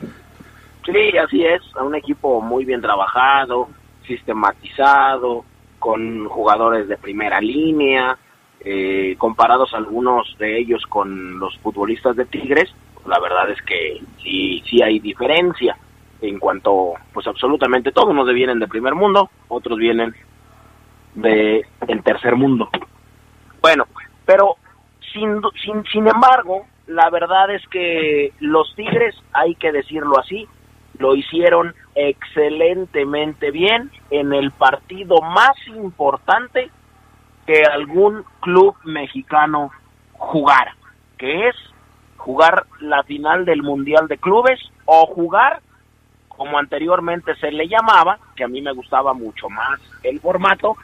Sí, 0.84 1.16
así 1.16 1.44
es, 1.44 1.62
a 1.76 1.82
un 1.82 1.94
equipo 1.94 2.42
muy 2.42 2.66
bien 2.66 2.82
trabajado, 2.82 3.68
sistematizado, 4.06 5.44
con 5.78 6.28
jugadores 6.28 6.88
de 6.88 6.98
primera 6.98 7.40
línea, 7.40 8.18
eh, 8.60 9.16
comparados 9.18 9.72
algunos 9.74 10.36
de 10.38 10.58
ellos 10.58 10.82
con 10.88 11.38
los 11.38 11.56
futbolistas 11.58 12.16
de 12.16 12.26
Tigres, 12.26 12.70
la 13.06 13.18
verdad 13.20 13.50
es 13.50 13.60
que 13.62 14.00
sí, 14.22 14.62
sí 14.68 14.82
hay 14.82 14.98
diferencia 14.98 15.76
en 16.20 16.38
cuanto, 16.38 16.94
pues 17.12 17.26
absolutamente 17.26 17.92
todos, 17.92 18.10
unos 18.10 18.32
vienen 18.32 18.58
de 18.58 18.68
primer 18.68 18.94
mundo, 18.94 19.30
otros 19.48 19.78
vienen 19.78 20.14
de 21.14 21.66
el 21.86 22.02
tercer 22.02 22.36
mundo. 22.36 22.68
Bueno, 23.60 23.84
pero 24.24 24.56
sin, 25.12 25.40
sin, 25.62 25.84
sin 25.84 26.08
embargo, 26.08 26.66
la 26.86 27.10
verdad 27.10 27.50
es 27.50 27.66
que 27.68 28.32
los 28.40 28.74
Tigres, 28.74 29.14
hay 29.32 29.54
que 29.54 29.72
decirlo 29.72 30.18
así, 30.18 30.46
lo 30.98 31.14
hicieron 31.14 31.74
excelentemente 31.94 33.50
bien 33.50 33.90
en 34.10 34.32
el 34.32 34.50
partido 34.50 35.20
más 35.20 35.56
importante 35.68 36.70
que 37.46 37.62
algún 37.64 38.24
club 38.40 38.74
mexicano 38.84 39.70
jugara, 40.12 40.74
que 41.18 41.48
es 41.48 41.56
jugar 42.24 42.64
la 42.80 43.02
final 43.02 43.44
del 43.44 43.62
Mundial 43.62 44.08
de 44.08 44.16
Clubes 44.16 44.58
o 44.86 45.04
jugar, 45.06 45.60
como 46.28 46.56
anteriormente 46.58 47.36
se 47.36 47.52
le 47.52 47.68
llamaba, 47.68 48.18
que 48.34 48.44
a 48.44 48.48
mí 48.48 48.62
me 48.62 48.72
gustaba 48.72 49.12
mucho 49.12 49.50
más 49.50 49.78
el 50.02 50.20
formato, 50.20 50.74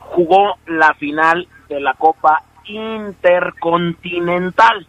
jugó 0.00 0.58
la 0.66 0.94
final 0.94 1.46
de 1.68 1.78
la 1.80 1.94
Copa 1.94 2.42
Intercontinental. 2.64 4.88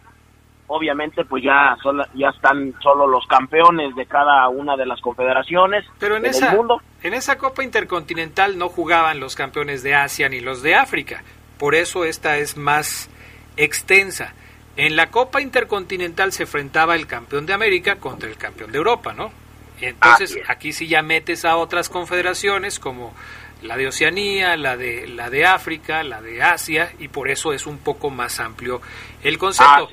Obviamente, 0.66 1.24
pues 1.24 1.44
ya, 1.44 1.76
ya 2.14 2.30
están 2.30 2.74
solo 2.80 3.06
los 3.06 3.28
campeones 3.28 3.94
de 3.94 4.06
cada 4.06 4.48
una 4.48 4.76
de 4.76 4.86
las 4.86 5.00
confederaciones 5.00 5.84
Pero 6.00 6.16
en, 6.16 6.26
esa, 6.26 6.52
mundo. 6.54 6.82
En 7.02 7.14
esa 7.14 7.38
Copa 7.38 7.62
Intercontinental 7.62 8.58
no 8.58 8.68
jugaban 8.68 9.20
los 9.20 9.36
campeones 9.36 9.84
de 9.84 9.94
Asia 9.94 10.28
ni 10.28 10.40
los 10.40 10.62
de 10.62 10.74
África. 10.74 11.22
Por 11.58 11.76
eso 11.76 12.04
esta 12.04 12.38
es 12.38 12.56
más 12.56 13.08
extensa. 13.56 14.34
En 14.76 14.96
la 14.96 15.10
Copa 15.10 15.40
Intercontinental 15.40 16.32
se 16.32 16.44
enfrentaba 16.44 16.94
el 16.94 17.06
campeón 17.06 17.46
de 17.46 17.52
América 17.52 17.96
contra 17.96 18.28
el 18.28 18.36
campeón 18.36 18.72
de 18.72 18.78
Europa, 18.78 19.12
¿no? 19.12 19.32
entonces 19.80 20.38
aquí 20.46 20.72
sí 20.72 20.88
ya 20.88 21.00
metes 21.00 21.46
a 21.46 21.56
otras 21.56 21.88
confederaciones 21.88 22.78
como 22.78 23.14
la 23.62 23.76
de 23.76 23.88
Oceanía, 23.88 24.56
la 24.56 24.76
de 24.76 25.06
la 25.06 25.30
de 25.30 25.46
África, 25.46 26.02
la 26.02 26.20
de 26.20 26.42
Asia 26.42 26.92
y 26.98 27.08
por 27.08 27.30
eso 27.30 27.52
es 27.52 27.66
un 27.66 27.78
poco 27.78 28.10
más 28.10 28.40
amplio 28.40 28.80
el 29.22 29.38
concepto. 29.38 29.88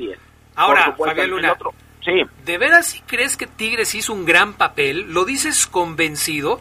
Ahora, 0.55 0.95
Fabián 0.97 1.29
Luna, 1.29 1.55
sí. 2.03 2.23
¿de 2.45 2.57
veras 2.57 2.87
si 2.87 3.01
crees 3.01 3.37
que 3.37 3.45
Tigres 3.45 3.93
hizo 3.95 4.13
un 4.13 4.25
gran 4.25 4.53
papel? 4.53 5.13
¿Lo 5.13 5.23
dices 5.23 5.67
convencido? 5.67 6.59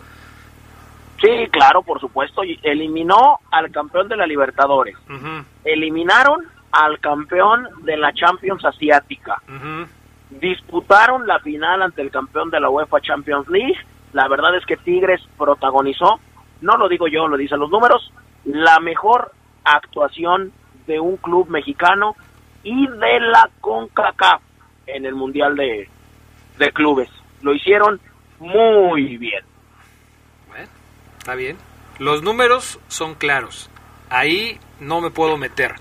Sí, 1.21 1.49
claro, 1.51 1.83
por 1.83 1.99
supuesto. 1.99 2.43
Eliminó 2.63 3.41
al 3.51 3.71
campeón 3.71 4.09
de 4.09 4.17
la 4.17 4.27
Libertadores. 4.27 4.97
Eliminaron 5.65 6.45
al 6.77 7.01
campeón 7.01 7.69
de 7.85 7.97
la 7.97 8.13
Champions 8.13 8.65
Asiática. 8.65 9.41
Disputaron 10.29 11.27
la 11.27 11.39
final 11.41 11.83
ante 11.83 12.03
el 12.03 12.11
campeón 12.11 12.51
de 12.51 12.61
la 12.61 12.69
UEFA 12.69 13.01
Champions 13.01 13.49
League. 13.49 13.79
La 14.13 14.29
verdad 14.29 14.55
es 14.57 14.67
que 14.67 14.77
Tigres 14.77 15.23
protagonizó, 15.39 16.21
no 16.61 16.77
lo 16.77 16.89
digo 16.89 17.09
yo, 17.09 17.29
lo 17.29 17.37
dicen 17.37 17.61
los 17.61 17.71
números, 17.71 18.13
la 18.45 18.79
mejor 18.81 19.33
actuación 19.65 20.53
de 20.87 21.01
un 21.01 21.17
club 21.17 21.49
mexicano 21.49 22.15
y 22.63 22.87
de 22.87 23.21
la 23.21 23.49
CONCACAF 23.61 24.43
en 24.87 25.07
el 25.07 25.15
Mundial 25.15 25.57
de, 25.57 25.89
de 26.59 26.73
Clubes. 26.73 27.09
Lo 27.43 27.55
hicieron 27.55 28.01
muy 28.39 29.17
bien. 29.17 29.45
Bueno, 30.49 30.69
está 31.19 31.35
bien. 31.35 31.57
Los 31.99 32.23
números 32.23 32.79
son 32.89 33.15
claros. 33.15 33.71
Ahí 34.11 34.59
no 34.79 35.01
me 35.01 35.11
puedo 35.11 35.37
meter. 35.39 35.75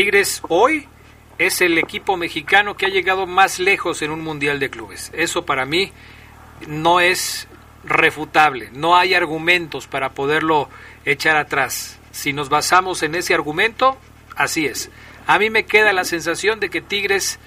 Tigres 0.00 0.40
hoy 0.48 0.88
es 1.36 1.60
el 1.60 1.76
equipo 1.76 2.16
mexicano 2.16 2.74
que 2.74 2.86
ha 2.86 2.88
llegado 2.88 3.26
más 3.26 3.58
lejos 3.58 4.00
en 4.00 4.10
un 4.10 4.22
Mundial 4.22 4.58
de 4.58 4.70
Clubes. 4.70 5.12
Eso 5.14 5.44
para 5.44 5.66
mí 5.66 5.92
no 6.66 7.00
es 7.00 7.48
refutable, 7.84 8.70
no 8.72 8.96
hay 8.96 9.12
argumentos 9.12 9.86
para 9.86 10.12
poderlo 10.14 10.70
echar 11.04 11.36
atrás. 11.36 11.98
Si 12.12 12.32
nos 12.32 12.48
basamos 12.48 13.02
en 13.02 13.14
ese 13.14 13.34
argumento, 13.34 13.98
así 14.36 14.64
es. 14.64 14.90
A 15.26 15.38
mí 15.38 15.50
me 15.50 15.66
queda 15.66 15.92
la 15.92 16.04
sensación 16.04 16.60
de 16.60 16.70
que 16.70 16.80
Tigres 16.80 17.38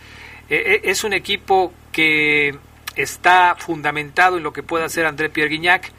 eh, 0.48 0.62
eh, 0.64 0.82
es 0.84 1.04
un 1.04 1.14
equipo 1.14 1.74
que 1.92 2.56
está 2.96 3.56
fundamentado 3.58 4.38
en 4.38 4.44
lo 4.44 4.54
que 4.54 4.62
pueda 4.62 4.86
hacer 4.86 5.08
André 5.08 5.32
Pierre 5.32 5.50
Guignac 5.50 5.92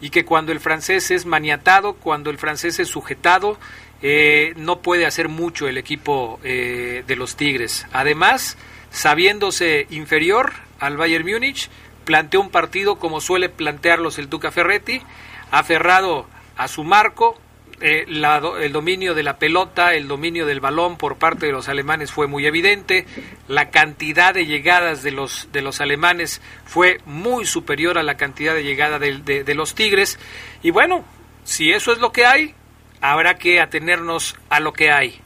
y 0.00 0.10
que 0.10 0.24
cuando 0.24 0.50
el 0.50 0.58
francés 0.58 1.12
es 1.12 1.24
maniatado, 1.24 1.94
cuando 1.94 2.30
el 2.30 2.38
francés 2.38 2.80
es 2.80 2.88
sujetado, 2.88 3.58
eh, 4.02 4.54
no 4.56 4.80
puede 4.80 5.06
hacer 5.06 5.28
mucho 5.28 5.68
el 5.68 5.76
equipo 5.76 6.40
eh, 6.42 7.04
de 7.06 7.16
los 7.16 7.36
Tigres. 7.36 7.86
Además, 7.92 8.56
sabiéndose 8.90 9.86
inferior 9.90 10.52
al 10.78 10.96
Bayern 10.96 11.26
Múnich, 11.26 11.68
planteó 12.04 12.40
un 12.40 12.50
partido 12.50 12.96
como 12.96 13.20
suele 13.20 13.48
plantearlos 13.48 14.18
el 14.18 14.30
Duca 14.30 14.50
Ferretti, 14.50 15.02
aferrado 15.50 16.26
a 16.56 16.68
su 16.68 16.82
marco, 16.84 17.38
eh, 17.82 18.04
el 18.06 18.72
dominio 18.72 19.14
de 19.14 19.22
la 19.22 19.38
pelota, 19.38 19.94
el 19.94 20.08
dominio 20.08 20.44
del 20.44 20.60
balón 20.60 20.98
por 20.98 21.16
parte 21.16 21.46
de 21.46 21.52
los 21.52 21.68
alemanes 21.68 22.10
fue 22.10 22.26
muy 22.26 22.46
evidente, 22.46 23.06
la 23.48 23.70
cantidad 23.70 24.34
de 24.34 24.46
llegadas 24.46 25.02
de 25.02 25.12
los, 25.12 25.48
de 25.52 25.62
los 25.62 25.80
alemanes 25.80 26.42
fue 26.64 27.00
muy 27.06 27.46
superior 27.46 27.96
a 27.96 28.02
la 28.02 28.16
cantidad 28.16 28.54
de 28.54 28.64
llegada 28.64 28.98
de 28.98 29.54
los 29.54 29.74
Tigres, 29.74 30.18
y 30.62 30.70
bueno, 30.70 31.04
si 31.44 31.72
eso 31.72 31.92
es 31.92 31.98
lo 31.98 32.12
que 32.12 32.26
hay, 32.26 32.54
habrá 33.00 33.34
que 33.34 33.60
atenernos 33.60 34.38
a 34.48 34.60
lo 34.60 34.72
que 34.72 34.90
hay. 34.90 35.20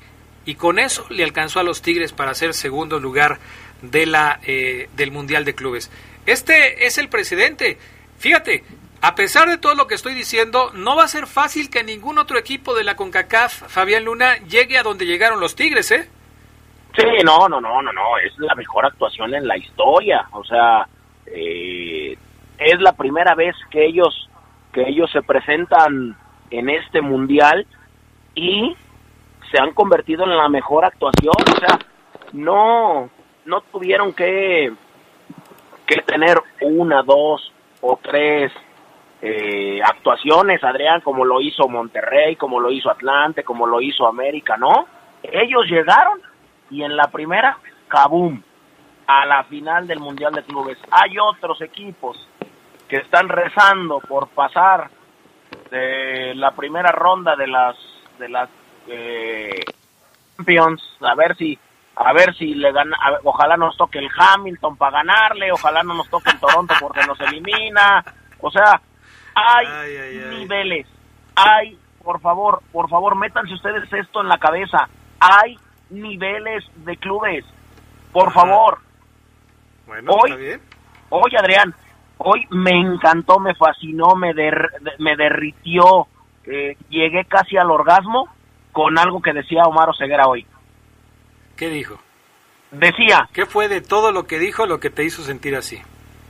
Y 0.44 0.56
con 0.56 0.78
eso 0.78 1.06
le 1.10 1.24
alcanzó 1.24 1.60
a 1.60 1.62
los 1.62 1.82
Tigres 1.82 2.12
para 2.12 2.34
ser 2.34 2.54
segundo 2.54 3.00
lugar 3.00 3.38
de 3.82 4.06
la, 4.06 4.40
eh, 4.46 4.88
del 4.96 5.10
Mundial 5.10 5.44
de 5.44 5.54
Clubes. 5.54 5.90
Este 6.26 6.86
es 6.86 6.98
el 6.98 7.08
presidente. 7.08 7.78
Fíjate, 8.18 8.64
a 9.00 9.14
pesar 9.14 9.48
de 9.48 9.58
todo 9.58 9.74
lo 9.74 9.86
que 9.86 9.94
estoy 9.94 10.14
diciendo, 10.14 10.70
no 10.74 10.96
va 10.96 11.04
a 11.04 11.08
ser 11.08 11.26
fácil 11.26 11.70
que 11.70 11.84
ningún 11.84 12.18
otro 12.18 12.38
equipo 12.38 12.74
de 12.74 12.84
la 12.84 12.96
CONCACAF, 12.96 13.68
Fabián 13.68 14.04
Luna, 14.04 14.36
llegue 14.48 14.78
a 14.78 14.82
donde 14.82 15.06
llegaron 15.06 15.40
los 15.40 15.54
Tigres, 15.54 15.90
¿eh? 15.90 16.08
Sí, 16.96 17.04
no, 17.24 17.48
no, 17.48 17.60
no, 17.60 17.82
no, 17.82 17.92
no, 17.92 18.18
es 18.24 18.32
la 18.38 18.54
mejor 18.54 18.86
actuación 18.86 19.34
en 19.34 19.48
la 19.48 19.56
historia. 19.56 20.26
O 20.30 20.44
sea, 20.44 20.86
eh, 21.26 22.16
es 22.58 22.80
la 22.80 22.92
primera 22.92 23.34
vez 23.34 23.56
que 23.70 23.84
ellos, 23.84 24.28
que 24.72 24.88
ellos 24.88 25.10
se 25.10 25.22
presentan 25.22 26.16
en 26.58 26.70
este 26.70 27.00
mundial 27.00 27.66
y 28.34 28.76
se 29.50 29.58
han 29.60 29.72
convertido 29.72 30.24
en 30.24 30.36
la 30.36 30.48
mejor 30.48 30.84
actuación, 30.84 31.34
o 31.38 31.58
sea, 31.58 31.78
no, 32.32 33.08
no 33.44 33.60
tuvieron 33.72 34.12
que, 34.12 34.72
que 35.86 35.96
tener 36.02 36.40
una, 36.62 37.02
dos 37.02 37.52
o 37.80 37.98
tres 38.02 38.52
eh, 39.22 39.80
actuaciones, 39.82 40.62
Adrián, 40.64 41.00
como 41.00 41.24
lo 41.24 41.40
hizo 41.40 41.68
Monterrey, 41.68 42.36
como 42.36 42.60
lo 42.60 42.70
hizo 42.70 42.90
Atlante, 42.90 43.44
como 43.44 43.66
lo 43.66 43.80
hizo 43.80 44.06
América, 44.06 44.56
¿no? 44.56 44.86
Ellos 45.22 45.66
llegaron 45.68 46.20
y 46.70 46.82
en 46.82 46.96
la 46.96 47.08
primera, 47.08 47.58
¡cabum! 47.88 48.42
a 49.06 49.26
la 49.26 49.44
final 49.44 49.86
del 49.86 50.00
Mundial 50.00 50.32
de 50.32 50.42
Clubes. 50.42 50.78
Hay 50.90 51.18
otros 51.18 51.60
equipos 51.60 52.16
que 52.88 52.96
están 52.96 53.28
rezando 53.28 54.00
por 54.00 54.28
pasar 54.28 54.90
de 55.74 56.34
la 56.36 56.52
primera 56.52 56.92
ronda 56.92 57.34
de 57.34 57.48
las 57.48 57.76
de 58.18 58.28
las 58.28 58.48
eh, 58.86 59.60
Champions, 60.36 60.80
a 61.00 61.14
ver 61.16 61.36
si 61.36 61.58
a 61.96 62.12
ver 62.12 62.34
si 62.34 62.54
le 62.54 62.72
gana, 62.72 62.96
ojalá 63.24 63.56
nos 63.56 63.76
toque 63.76 63.98
el 63.98 64.08
Hamilton 64.16 64.76
para 64.76 64.98
ganarle, 64.98 65.52
ojalá 65.52 65.82
no 65.82 65.94
nos 65.94 66.08
toque 66.08 66.30
el 66.30 66.40
Toronto 66.40 66.74
porque 66.80 67.04
nos 67.06 67.18
elimina, 67.20 68.04
o 68.40 68.50
sea, 68.50 68.80
hay 69.34 69.66
niveles, 70.30 70.86
hay, 71.36 71.78
por 72.02 72.20
favor, 72.20 72.62
por 72.72 72.88
favor, 72.88 73.16
métanse 73.16 73.54
ustedes 73.54 73.92
esto 73.92 74.20
en 74.20 74.28
la 74.28 74.38
cabeza, 74.38 74.88
hay 75.20 75.56
niveles 75.90 76.64
de 76.84 76.96
clubes, 76.96 77.44
por 78.12 78.32
favor. 78.32 78.78
Bueno, 79.86 80.12
hoy, 80.12 80.30
está 80.30 80.40
bien. 80.40 80.60
hoy 81.10 81.32
Adrián, 81.36 81.74
hoy 82.18 82.46
me 82.50 82.72
encantó, 82.72 83.38
me 83.38 83.54
fascinó, 83.54 84.14
me, 84.14 84.34
der, 84.34 84.70
me 84.98 85.16
derritió, 85.16 86.06
eh, 86.44 86.76
llegué 86.88 87.24
casi 87.24 87.56
al 87.56 87.70
orgasmo 87.70 88.28
con 88.72 88.98
algo 88.98 89.22
que 89.22 89.32
decía 89.32 89.62
Omar 89.64 89.90
Oseguera 89.90 90.26
hoy. 90.26 90.46
¿Qué 91.56 91.68
dijo? 91.68 91.98
Decía. 92.70 93.28
¿Qué 93.32 93.46
fue 93.46 93.68
de 93.68 93.80
todo 93.80 94.10
lo 94.10 94.26
que 94.26 94.38
dijo 94.38 94.66
lo 94.66 94.80
que 94.80 94.90
te 94.90 95.04
hizo 95.04 95.22
sentir 95.22 95.54
así? 95.54 95.80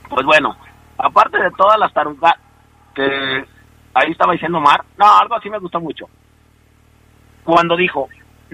Pues 0.09 0.25
bueno, 0.25 0.55
aparte 0.97 1.41
de 1.41 1.49
todas 1.51 1.79
las 1.79 1.91
tarugas 1.93 2.35
que 2.93 3.45
ahí 3.93 4.11
estaba 4.11 4.33
diciendo 4.33 4.59
Omar, 4.59 4.83
no, 4.97 5.05
algo 5.17 5.35
así 5.35 5.49
me 5.49 5.59
gustó 5.59 5.79
mucho. 5.79 6.05
Cuando 7.43 7.75
dijo, 7.75 8.09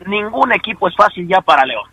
ningún 0.05 0.53
equipo 0.53 0.87
es 0.87 0.95
fácil 0.95 1.27
ya 1.27 1.41
para 1.41 1.65
León. 1.65 1.89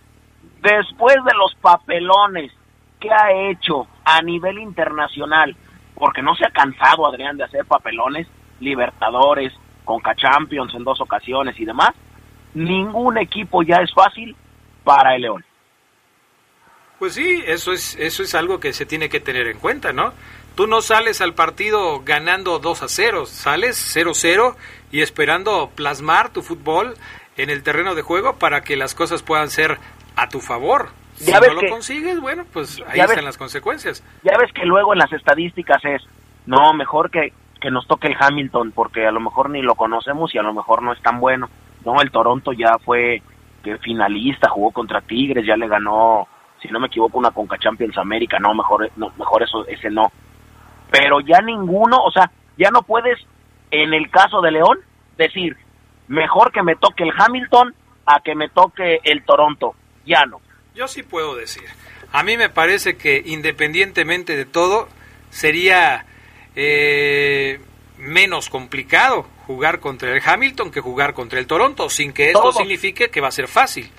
Después 0.63 1.17
de 1.25 1.35
los 1.35 1.55
papelones 1.61 2.53
que 2.99 3.11
ha 3.11 3.33
hecho 3.51 3.87
a 4.05 4.23
nivel 4.23 4.59
internacional, 4.59 5.57
porque 5.95 6.23
no 6.23 6.35
se 6.35 6.47
ha 6.47 6.51
cansado 6.51 7.07
Adrián 7.07 7.37
de 7.37 7.45
hacer 7.45 7.65
papelones, 7.65 8.27
Libertadores, 8.61 9.53
Conca 9.85 10.15
Champions 10.15 10.75
en 10.75 10.85
dos 10.85 11.01
ocasiones 11.01 11.59
y 11.59 11.65
demás, 11.65 11.91
ningún 12.55 13.19
equipo 13.19 13.63
ya 13.63 13.77
es 13.77 13.93
fácil 13.93 14.37
para 14.85 15.15
el 15.15 15.23
León. 15.23 15.45
Pues 16.99 17.15
sí, 17.15 17.43
eso 17.47 17.73
es, 17.73 17.95
eso 17.97 18.23
es 18.23 18.35
algo 18.35 18.59
que 18.59 18.73
se 18.73 18.85
tiene 18.85 19.09
que 19.09 19.21
tener 19.21 19.47
en 19.47 19.59
cuenta, 19.59 19.93
¿no? 19.93 20.13
Tú 20.57 20.67
no 20.67 20.81
sales 20.83 21.21
al 21.21 21.35
partido 21.35 22.03
ganando 22.05 22.59
2 22.59 22.83
a 22.83 22.89
0, 22.89 23.27
sales 23.27 23.97
0-0 23.97 24.57
y 24.91 25.03
esperando 25.03 25.71
plasmar 25.75 26.33
tu 26.33 26.43
fútbol 26.43 26.95
en 27.37 27.51
el 27.51 27.63
terreno 27.63 27.95
de 27.95 28.03
juego 28.03 28.37
para 28.37 28.63
que 28.63 28.77
las 28.77 28.97
cosas 28.97 29.23
puedan 29.23 29.51
ser 29.51 29.79
a 30.17 30.29
tu 30.29 30.41
favor. 30.41 30.91
Si 31.19 31.31
Ya 31.33 31.41
no 31.41 31.47
ves 31.47 31.55
lo 31.55 31.69
consigues, 31.71 32.21
bueno, 32.21 32.45
pues 32.53 32.81
ahí 32.87 33.01
están 33.01 33.17
ves- 33.17 33.25
las 33.25 33.39
consecuencias. 33.39 34.05
Ya 34.23 34.37
ves 34.39 34.53
que 34.53 34.65
luego 34.65 34.93
en 34.93 34.99
las 35.01 35.13
estadísticas 35.13 35.85
es, 35.85 36.03
no, 36.47 36.73
mejor 36.75 37.11
que, 37.11 37.33
que 37.61 37.71
nos 37.71 37.87
toque 37.87 38.07
el 38.09 38.17
Hamilton, 38.19 38.73
porque 38.73 39.07
a 39.07 39.11
lo 39.11 39.21
mejor 39.21 39.51
ni 39.51 39.61
lo 39.63 39.75
conocemos 39.75 40.35
y 40.35 40.39
a 40.39 40.43
lo 40.43 40.55
mejor 40.55 40.83
no 40.83 40.93
es 40.93 41.03
tan 41.03 41.21
bueno. 41.21 41.49
No, 41.85 42.01
el 42.01 42.11
Toronto 42.11 42.53
ya 42.53 42.79
fue 42.85 43.23
que 43.63 43.79
finalista, 43.79 44.49
jugó 44.49 44.71
contra 44.71 45.01
Tigres, 45.01 45.45
ya 45.47 45.57
le 45.57 45.67
ganó, 45.69 46.29
si 46.63 46.69
no 46.69 46.79
me 46.81 46.87
equivoco, 46.87 47.19
una 47.19 47.31
Conca 47.33 47.59
Champions 47.59 47.99
América, 47.99 48.39
no, 48.39 48.55
mejor, 48.55 48.91
no, 48.97 49.11
mejor 49.19 49.43
eso, 49.43 49.67
ese 49.67 49.91
no. 49.91 50.13
Pero 50.91 51.21
ya 51.21 51.41
ninguno, 51.41 51.99
o 51.99 52.11
sea, 52.11 52.31
ya 52.57 52.71
no 52.71 52.83
puedes, 52.83 53.19
en 53.71 53.93
el 53.93 54.11
caso 54.11 54.41
de 54.41 54.53
León, 54.53 54.79
decir, 55.17 55.57
mejor 56.07 56.53
que 56.53 56.63
me 56.63 56.77
toque 56.77 57.03
el 57.05 57.13
Hamilton 57.17 57.75
a 58.07 58.21
que 58.21 58.35
me 58.35 58.49
toque 58.49 59.01
el 59.05 59.23
Toronto. 59.25 59.75
Ya 60.07 60.25
no. 60.25 60.41
Yo 60.79 60.87
sí 60.87 61.03
puedo 61.03 61.35
decir. 61.35 61.65
A 62.13 62.23
mí 62.23 62.37
me 62.37 62.51
parece 62.51 62.97
que 62.97 63.21
independientemente 63.27 64.37
de 64.37 64.45
todo, 64.45 64.89
sería 65.29 66.07
eh, 66.55 67.61
menos 67.97 68.49
complicado 68.49 69.27
jugar 69.49 69.81
contra 69.81 70.15
el 70.15 70.23
Hamilton 70.25 70.71
que 70.71 70.81
jugar 70.81 71.15
contra 71.15 71.41
el 71.41 71.49
Toronto, 71.49 71.91
sin 71.91 72.13
que 72.13 72.29
esto 72.29 72.43
Todos. 72.43 72.59
signifique 72.59 73.11
que 73.11 73.21
va 73.21 73.27
a 73.27 73.33
ser 73.33 73.49
fácil. 73.49 73.91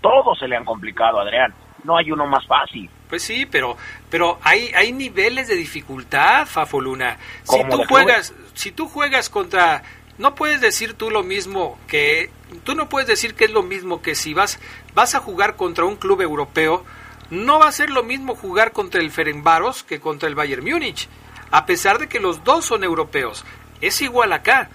Todos 0.00 0.38
se 0.38 0.48
le 0.48 0.56
han 0.56 0.64
complicado, 0.64 1.20
Adrián. 1.20 1.52
No 1.84 1.98
hay 1.98 2.10
uno 2.10 2.26
más 2.26 2.46
fácil. 2.46 2.88
Pues 3.10 3.22
sí, 3.22 3.44
pero 3.44 3.76
pero 4.08 4.38
hay 4.42 4.72
hay 4.74 4.90
niveles 4.90 5.48
de 5.48 5.54
dificultad, 5.54 6.46
Fafoluna. 6.46 7.18
Si 7.42 7.58
¿Cómo 7.58 7.76
tú 7.76 7.84
juegas, 7.86 8.32
si 8.54 8.70
tú 8.70 8.88
juegas 8.88 9.28
contra 9.28 9.82
no 10.16 10.34
puedes 10.34 10.60
decir 10.60 10.94
tú 10.94 11.10
lo 11.10 11.22
mismo 11.22 11.78
que 11.88 12.30
tú 12.64 12.74
no 12.74 12.88
puedes 12.88 13.08
decir 13.08 13.34
que 13.34 13.44
es 13.44 13.50
lo 13.50 13.62
mismo 13.62 14.02
que 14.02 14.14
si 14.14 14.34
vas 14.34 14.60
vas 14.94 15.14
a 15.14 15.20
jugar 15.20 15.56
contra 15.56 15.84
un 15.84 15.96
club 15.96 16.20
europeo, 16.20 16.84
no 17.30 17.58
va 17.58 17.68
a 17.68 17.72
ser 17.72 17.90
lo 17.90 18.02
mismo 18.02 18.34
jugar 18.34 18.72
contra 18.72 19.00
el 19.00 19.10
Ferencváros 19.10 19.82
que 19.82 20.00
contra 20.00 20.28
el 20.28 20.34
Bayern 20.34 20.64
Múnich, 20.64 21.08
a 21.50 21.66
pesar 21.66 21.98
de 21.98 22.08
que 22.08 22.20
los 22.20 22.44
dos 22.44 22.64
son 22.64 22.84
europeos. 22.84 23.44
Es 23.80 24.00
igual 24.02 24.32
acá. 24.32 24.68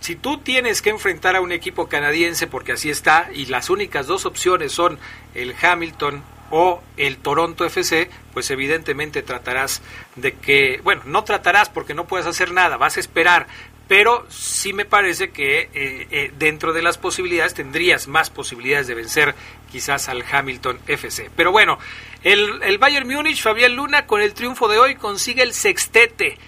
Si 0.00 0.16
tú 0.16 0.38
tienes 0.38 0.82
que 0.82 0.90
enfrentar 0.90 1.36
a 1.36 1.40
un 1.40 1.52
equipo 1.52 1.88
canadiense, 1.88 2.46
porque 2.46 2.72
así 2.72 2.90
está, 2.90 3.28
y 3.32 3.46
las 3.46 3.70
únicas 3.70 4.06
dos 4.06 4.26
opciones 4.26 4.72
son 4.72 4.98
el 5.34 5.54
Hamilton 5.60 6.22
o 6.50 6.82
el 6.98 7.16
Toronto 7.16 7.64
FC, 7.64 8.10
pues 8.34 8.50
evidentemente 8.50 9.22
tratarás 9.22 9.80
de 10.16 10.34
que, 10.34 10.80
bueno, 10.84 11.02
no 11.06 11.24
tratarás 11.24 11.70
porque 11.70 11.94
no 11.94 12.06
puedes 12.06 12.26
hacer 12.26 12.52
nada, 12.52 12.76
vas 12.76 12.98
a 12.98 13.00
esperar, 13.00 13.46
pero 13.88 14.26
sí 14.28 14.72
me 14.72 14.84
parece 14.84 15.30
que 15.30 15.70
eh, 15.72 16.08
eh, 16.10 16.32
dentro 16.38 16.72
de 16.72 16.82
las 16.82 16.98
posibilidades 16.98 17.54
tendrías 17.54 18.06
más 18.06 18.30
posibilidades 18.30 18.86
de 18.86 18.94
vencer 18.94 19.34
quizás 19.72 20.08
al 20.08 20.22
Hamilton 20.30 20.78
FC. 20.86 21.30
Pero 21.34 21.50
bueno, 21.50 21.78
el, 22.22 22.62
el 22.62 22.78
Bayern 22.78 23.08
Múnich, 23.08 23.42
Fabián 23.42 23.74
Luna, 23.74 24.06
con 24.06 24.20
el 24.20 24.34
triunfo 24.34 24.68
de 24.68 24.78
hoy 24.78 24.94
consigue 24.94 25.42
el 25.42 25.54
sextete 25.54 26.38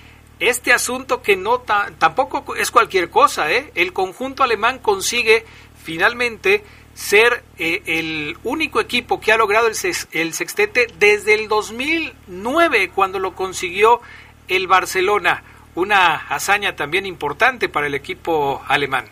este 0.40 0.72
asunto 0.72 1.22
que 1.22 1.36
no 1.36 1.60
ta- 1.60 1.90
tampoco 1.98 2.54
es 2.56 2.70
cualquier 2.70 3.08
cosa, 3.08 3.50
¿eh? 3.50 3.70
El 3.74 3.92
conjunto 3.92 4.42
alemán 4.42 4.78
consigue 4.80 5.44
finalmente 5.82 6.62
ser 6.92 7.44
eh, 7.58 7.82
el 7.86 8.36
único 8.44 8.80
equipo 8.80 9.20
que 9.20 9.32
ha 9.32 9.36
logrado 9.36 9.68
el, 9.68 9.74
sex- 9.74 10.08
el 10.12 10.34
sextete 10.34 10.88
desde 10.98 11.34
el 11.34 11.48
2009, 11.48 12.90
cuando 12.94 13.18
lo 13.18 13.34
consiguió 13.34 14.00
el 14.48 14.66
Barcelona. 14.66 15.42
Una 15.76 16.14
hazaña 16.16 16.76
también 16.76 17.06
importante 17.06 17.68
para 17.68 17.86
el 17.86 17.94
equipo 17.94 18.62
alemán. 18.68 19.06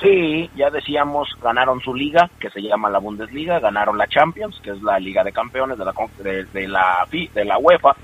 Sí, 0.00 0.50
ya 0.56 0.70
decíamos, 0.70 1.28
ganaron 1.42 1.80
su 1.80 1.94
liga, 1.94 2.30
que 2.38 2.48
se 2.50 2.62
llama 2.62 2.88
la 2.88 2.98
Bundesliga, 2.98 3.60
ganaron 3.60 3.98
la 3.98 4.06
Champions, 4.06 4.58
que 4.62 4.70
es 4.70 4.82
la 4.82 4.98
Liga 4.98 5.22
de 5.22 5.32
Campeones 5.32 5.76
de 5.76 5.84
la 5.84 5.92
de, 6.18 6.44
de 6.44 6.68
la 6.68 7.06
la 7.44 7.58
UEFA, 7.58 7.94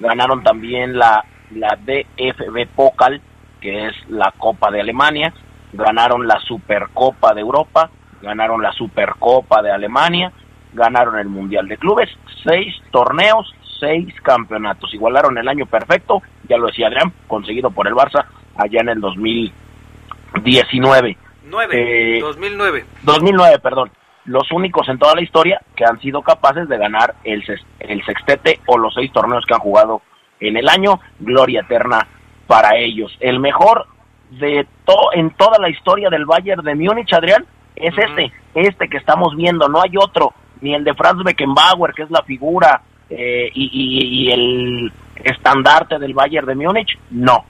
ganaron 0.00 0.42
también 0.42 0.98
la 0.98 1.24
la 1.50 1.78
DFB 1.80 2.66
Pokal, 2.74 3.20
que 3.60 3.86
es 3.86 3.94
la 4.08 4.32
Copa 4.36 4.72
de 4.72 4.80
Alemania, 4.80 5.32
ganaron 5.72 6.26
la 6.26 6.40
Supercopa 6.40 7.32
de 7.34 7.42
Europa, 7.42 7.88
ganaron 8.20 8.60
la 8.60 8.72
Supercopa 8.72 9.62
de 9.62 9.70
Alemania, 9.70 10.32
ganaron 10.72 11.20
el 11.20 11.28
Mundial 11.28 11.68
de 11.68 11.76
Clubes, 11.76 12.10
seis 12.42 12.74
torneos, 12.90 13.54
seis 13.78 14.12
campeonatos, 14.22 14.92
igualaron 14.92 15.38
el 15.38 15.48
año 15.48 15.66
perfecto, 15.66 16.20
ya 16.48 16.56
lo 16.56 16.66
decía 16.66 16.88
Adrián, 16.88 17.12
conseguido 17.28 17.70
por 17.70 17.86
el 17.86 17.94
Barça 17.94 18.26
allá 18.56 18.80
en 18.80 18.88
el 18.88 19.00
2019. 19.00 21.18
9, 21.44 22.16
Eh, 22.16 22.20
2009. 22.20 22.84
2009, 23.02 23.58
perdón. 23.60 23.90
Los 24.26 24.50
únicos 24.52 24.88
en 24.88 24.98
toda 24.98 25.14
la 25.14 25.22
historia 25.22 25.60
que 25.76 25.84
han 25.84 26.00
sido 26.00 26.22
capaces 26.22 26.66
de 26.68 26.78
ganar 26.78 27.14
el, 27.24 27.44
el 27.80 28.04
sextete 28.04 28.60
o 28.66 28.78
los 28.78 28.94
seis 28.94 29.12
torneos 29.12 29.44
que 29.46 29.52
han 29.54 29.60
jugado 29.60 30.00
en 30.40 30.56
el 30.56 30.68
año. 30.68 30.98
Gloria 31.20 31.60
eterna 31.60 32.06
para 32.46 32.76
ellos. 32.78 33.14
El 33.20 33.38
mejor 33.40 33.86
de 34.30 34.66
to 34.86 35.12
en 35.12 35.30
toda 35.32 35.58
la 35.58 35.68
historia 35.68 36.08
del 36.08 36.24
Bayern 36.24 36.64
de 36.64 36.74
Múnich, 36.74 37.12
Adrián, 37.12 37.44
es 37.76 37.92
este, 37.98 38.32
este 38.54 38.88
que 38.88 38.96
estamos 38.96 39.36
viendo. 39.36 39.68
No 39.68 39.82
hay 39.82 39.92
otro, 39.98 40.32
ni 40.62 40.74
el 40.74 40.84
de 40.84 40.94
Franz 40.94 41.22
Beckenbauer, 41.22 41.92
que 41.92 42.02
es 42.04 42.10
la 42.10 42.22
figura 42.22 42.80
eh, 43.10 43.50
y, 43.52 43.64
y- 43.72 44.22
y 44.28 44.32
el 44.32 44.92
estandarte 45.22 45.98
del 45.98 46.14
Bayern 46.14 46.46
de 46.46 46.54
Múnich, 46.54 46.98
no. 47.10 47.44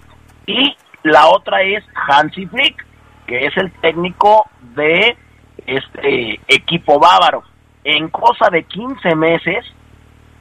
Y 0.47 0.75
la 1.05 1.29
otra 1.29 1.63
es 1.63 1.85
Hansi 2.09 2.47
Flick, 2.47 2.85
que 3.27 3.47
es 3.47 3.57
el 3.57 3.73
técnico 3.81 4.47
de 4.75 5.17
este 5.67 6.41
equipo 6.49 6.99
bávaro. 6.99 7.43
En 7.85 8.09
cosa 8.09 8.49
de 8.51 8.65
15 8.65 9.15
meses 9.15 9.65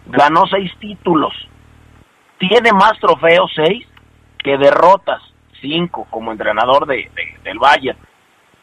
ganó 0.07 0.45
seis 0.47 0.71
títulos. 0.79 1.33
Tiene 2.37 2.73
más 2.73 2.93
trofeos, 2.99 3.51
seis, 3.55 3.87
que 4.39 4.57
derrotas, 4.57 5.21
cinco, 5.61 6.07
como 6.09 6.31
entrenador 6.31 6.85
de, 6.85 7.09
de- 7.15 7.37
del 7.43 7.59
Bayern. 7.59 7.97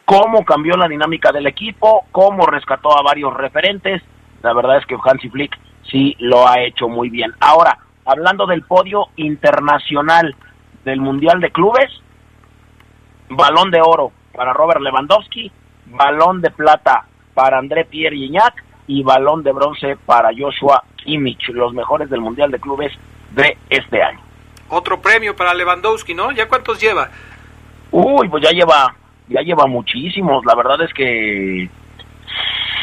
Cómo 0.05 0.45
cambió 0.45 0.77
la 0.77 0.89
dinámica 0.89 1.31
del 1.33 1.47
equipo, 1.47 2.05
cómo 2.11 2.45
rescató 2.47 2.99
a 2.99 3.03
varios 3.03 3.33
referentes. 3.35 4.03
La 4.43 4.53
verdad 4.53 4.79
es 4.79 4.87
que 4.87 4.97
Hansi 5.03 5.29
Flick 5.31 5.57
sí 5.91 6.17
lo 6.19 6.47
ha 6.49 6.61
hecho 6.61 6.89
muy 6.89 7.09
bien. 7.11 7.33
Ahora, 7.41 7.79
hablando 8.05 8.47
del 8.47 8.63
podio 8.63 9.07
internacional 9.17 10.35
del 10.85 11.01
Mundial 11.01 11.41
de 11.41 11.51
Clubes, 11.53 11.91
balón 13.31 13.71
de 13.71 13.81
oro 13.81 14.13
para 14.35 14.53
Robert 14.53 14.81
Lewandowski, 14.81 15.51
balón 15.87 16.41
de 16.41 16.51
plata 16.51 17.07
para 17.35 17.59
André 17.59 17.85
Pierre 17.85 18.17
Gignac 18.17 18.63
y 18.87 19.03
balón 19.03 19.43
de 19.43 19.53
bronce 19.53 19.97
para 20.05 20.31
Joshua 20.37 20.83
Kimmich, 20.97 21.49
los 21.51 21.73
mejores 21.73 22.11
del 22.11 22.21
Mundial 22.21 22.51
de 22.51 22.61
Clubes 22.61 22.93
de 23.31 23.57
este 23.71 24.03
año. 24.03 24.21
otro 24.69 25.01
premio 25.01 25.35
para 25.35 25.55
Lewandowski, 25.55 26.15
¿no? 26.15 26.31
¿Ya 26.33 26.49
cuántos 26.49 26.81
lleva? 26.81 27.11
Uy, 27.91 28.29
pues 28.29 28.43
ya 28.43 28.51
lleva, 28.51 28.95
ya 29.29 29.41
lleva 29.41 29.67
muchísimos. 29.67 30.45
La 30.45 30.55
verdad 30.55 30.83
es 30.83 30.93
que 30.93 31.69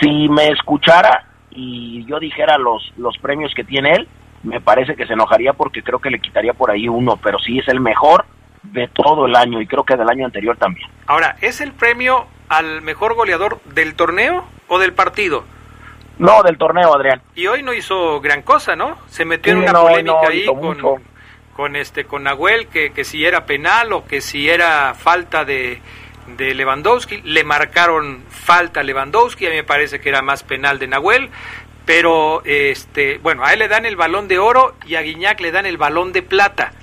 si 0.02 0.30
me 0.30 0.50
escuchara 0.50 1.26
y 1.52 2.06
yo 2.06 2.20
dijera 2.20 2.58
los, 2.58 2.94
los 2.98 3.18
premios 3.20 3.54
que 3.54 3.64
tiene 3.64 3.94
él, 3.94 4.08
me 4.44 4.60
parece 4.60 4.96
que 4.96 5.08
se 5.08 5.14
enojaría 5.14 5.54
porque 5.54 5.82
creo 5.82 6.00
que 6.00 6.10
le 6.10 6.20
quitaría 6.20 6.54
por 6.54 6.72
ahí 6.72 6.88
uno, 6.90 7.18
pero 7.18 7.40
sí 7.40 7.60
es 7.60 7.68
el 7.70 7.80
mejor 7.80 8.26
de 8.64 8.88
todo 8.88 9.26
el 9.26 9.36
año 9.36 9.62
y 9.62 9.68
creo 9.68 9.84
que 9.84 9.96
del 9.96 10.10
año 10.10 10.26
anterior 10.26 10.58
también. 10.58 10.90
Ahora, 11.06 11.38
¿es 11.42 11.62
el 11.62 11.72
premio 11.72 12.28
al 12.50 12.82
mejor 12.82 13.16
goleador 13.16 13.62
del 13.66 13.96
torneo 13.96 14.46
o 14.68 14.80
del 14.80 14.94
partido? 14.94 15.44
No, 16.20 16.42
del 16.44 16.58
torneo, 16.58 16.94
Adrián. 16.96 17.22
Y 17.36 17.48
hoy 17.48 17.62
no 17.62 17.74
hizo 17.74 18.20
gran 18.22 18.42
cosa, 18.42 18.76
¿no? 18.76 18.98
Se 19.08 19.24
metió 19.24 19.54
en 19.54 19.60
una 19.60 19.74
polémica 19.74 20.28
ahí 20.28 20.46
con, 20.46 21.02
con, 21.56 21.76
este 21.76 22.06
con 22.06 22.24
Nahuel 22.24 22.68
que, 22.68 22.92
que 22.92 23.04
si 23.04 23.24
era 23.24 23.46
penal 23.46 23.94
o 23.94 24.06
que 24.06 24.22
si 24.22 24.50
era 24.50 24.96
falta 24.96 25.46
de, 25.46 25.80
de 26.36 26.56
Lewandowski. 26.56 27.22
Le 27.24 27.44
marcaron 27.44 28.24
falta 28.30 28.80
a 28.80 28.84
Lewandowski, 28.84 29.46
a 29.46 29.50
mí 29.50 29.58
me 29.58 29.64
parece 29.64 30.00
que 30.00 30.10
era 30.10 30.22
más 30.22 30.44
penal 30.44 30.80
de 30.80 30.88
Nahuel. 30.88 31.30
Pero, 31.86 32.42
este, 32.44 33.18
bueno, 33.20 33.46
a 33.46 33.54
él 33.54 33.60
le 33.60 33.70
dan 33.70 33.86
el 33.86 33.96
balón 33.96 34.28
de 34.28 34.40
oro 34.40 34.76
y 34.86 34.96
a 34.96 35.02
Guiñac 35.02 35.40
le 35.40 35.52
dan 35.52 35.66
el 35.66 35.78
balón 35.78 36.12
de 36.12 36.22
plata. 36.22 36.74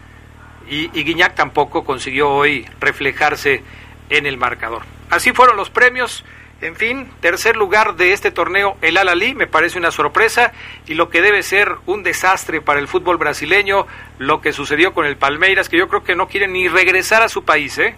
Y, 0.69 0.91
y 0.99 1.05
Guiñac 1.05 1.35
tampoco 1.35 1.85
consiguió 1.85 2.31
hoy 2.31 2.67
reflejarse 2.81 3.63
en 4.11 4.27
el 4.27 4.39
marcador. 4.39 4.83
Así 5.11 5.33
fueron 5.33 5.57
los 5.57 5.71
premios. 5.71 6.25
En 6.61 6.77
fin, 6.77 7.11
tercer 7.21 7.57
lugar 7.57 7.97
de 7.97 8.13
este 8.13 8.31
torneo, 8.31 8.77
el 8.81 8.97
Al-Ali, 8.97 9.35
me 9.35 9.47
parece 9.47 9.79
una 9.79 9.91
sorpresa 9.91 10.53
y 10.87 10.95
lo 10.95 11.11
que 11.11 11.21
debe 11.21 11.43
ser 11.43 11.69
un 11.85 12.03
desastre 12.03 12.63
para 12.63 12.81
el 12.81 12.89
fútbol 12.89 13.19
brasileño, 13.19 13.87
lo 14.19 14.41
que 14.41 14.53
sucedió 14.53 14.95
con 14.95 15.05
el 15.05 15.17
Palmeiras, 15.17 15.69
que 15.69 15.77
yo 15.77 15.89
creo 15.89 16.05
que 16.05 16.17
no 16.17 16.27
quieren 16.27 16.53
ni 16.53 16.69
regresar 16.69 17.23
a 17.23 17.29
su 17.29 17.45
país, 17.45 17.77
¿eh? 17.79 17.97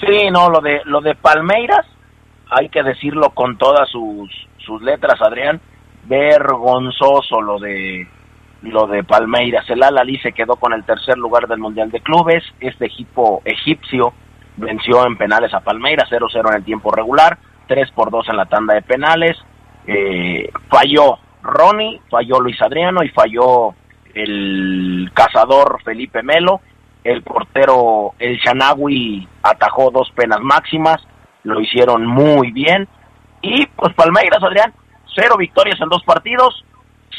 Sí, 0.00 0.30
no, 0.30 0.48
lo 0.48 0.60
de 0.60 0.82
lo 0.84 1.00
de 1.00 1.14
Palmeiras, 1.14 1.86
hay 2.50 2.68
que 2.68 2.82
decirlo 2.82 3.30
con 3.30 3.56
todas 3.56 3.88
sus, 3.90 4.30
sus 4.58 4.80
letras, 4.82 5.20
Adrián, 5.20 5.60
vergonzoso 6.04 7.40
lo 7.40 7.58
de 7.58 8.06
lo 8.64 8.86
de 8.86 9.04
Palmeiras. 9.04 9.68
El 9.68 9.82
Al-Ali 9.82 10.18
se 10.18 10.32
quedó 10.32 10.56
con 10.56 10.72
el 10.72 10.84
tercer 10.84 11.18
lugar 11.18 11.46
del 11.46 11.58
Mundial 11.58 11.90
de 11.90 12.00
Clubes. 12.00 12.42
Este 12.60 12.86
equipo 12.86 13.42
egipcio 13.44 14.12
venció 14.56 15.06
en 15.06 15.16
penales 15.16 15.52
a 15.54 15.60
Palmeiras 15.60 16.10
0-0 16.10 16.48
en 16.48 16.56
el 16.56 16.64
tiempo 16.64 16.90
regular, 16.90 17.38
3 17.66 17.90
por 17.92 18.10
2 18.10 18.28
en 18.30 18.36
la 18.36 18.46
tanda 18.46 18.74
de 18.74 18.82
penales. 18.82 19.36
Eh, 19.86 20.50
falló 20.68 21.18
Ronnie, 21.42 22.00
falló 22.10 22.40
Luis 22.40 22.60
Adriano 22.62 23.02
y 23.02 23.10
falló 23.10 23.74
el 24.14 25.10
cazador 25.12 25.82
Felipe 25.84 26.22
Melo. 26.22 26.60
El 27.02 27.22
portero 27.22 28.14
El 28.18 28.38
Shanawi 28.38 29.28
atajó 29.42 29.90
dos 29.90 30.10
penas 30.12 30.40
máximas, 30.40 31.06
lo 31.42 31.60
hicieron 31.60 32.06
muy 32.06 32.50
bien. 32.50 32.88
Y 33.42 33.66
pues 33.66 33.92
Palmeiras, 33.92 34.42
Adrián, 34.42 34.72
cero 35.14 35.36
victorias 35.36 35.78
en 35.82 35.90
dos 35.90 36.02
partidos, 36.02 36.64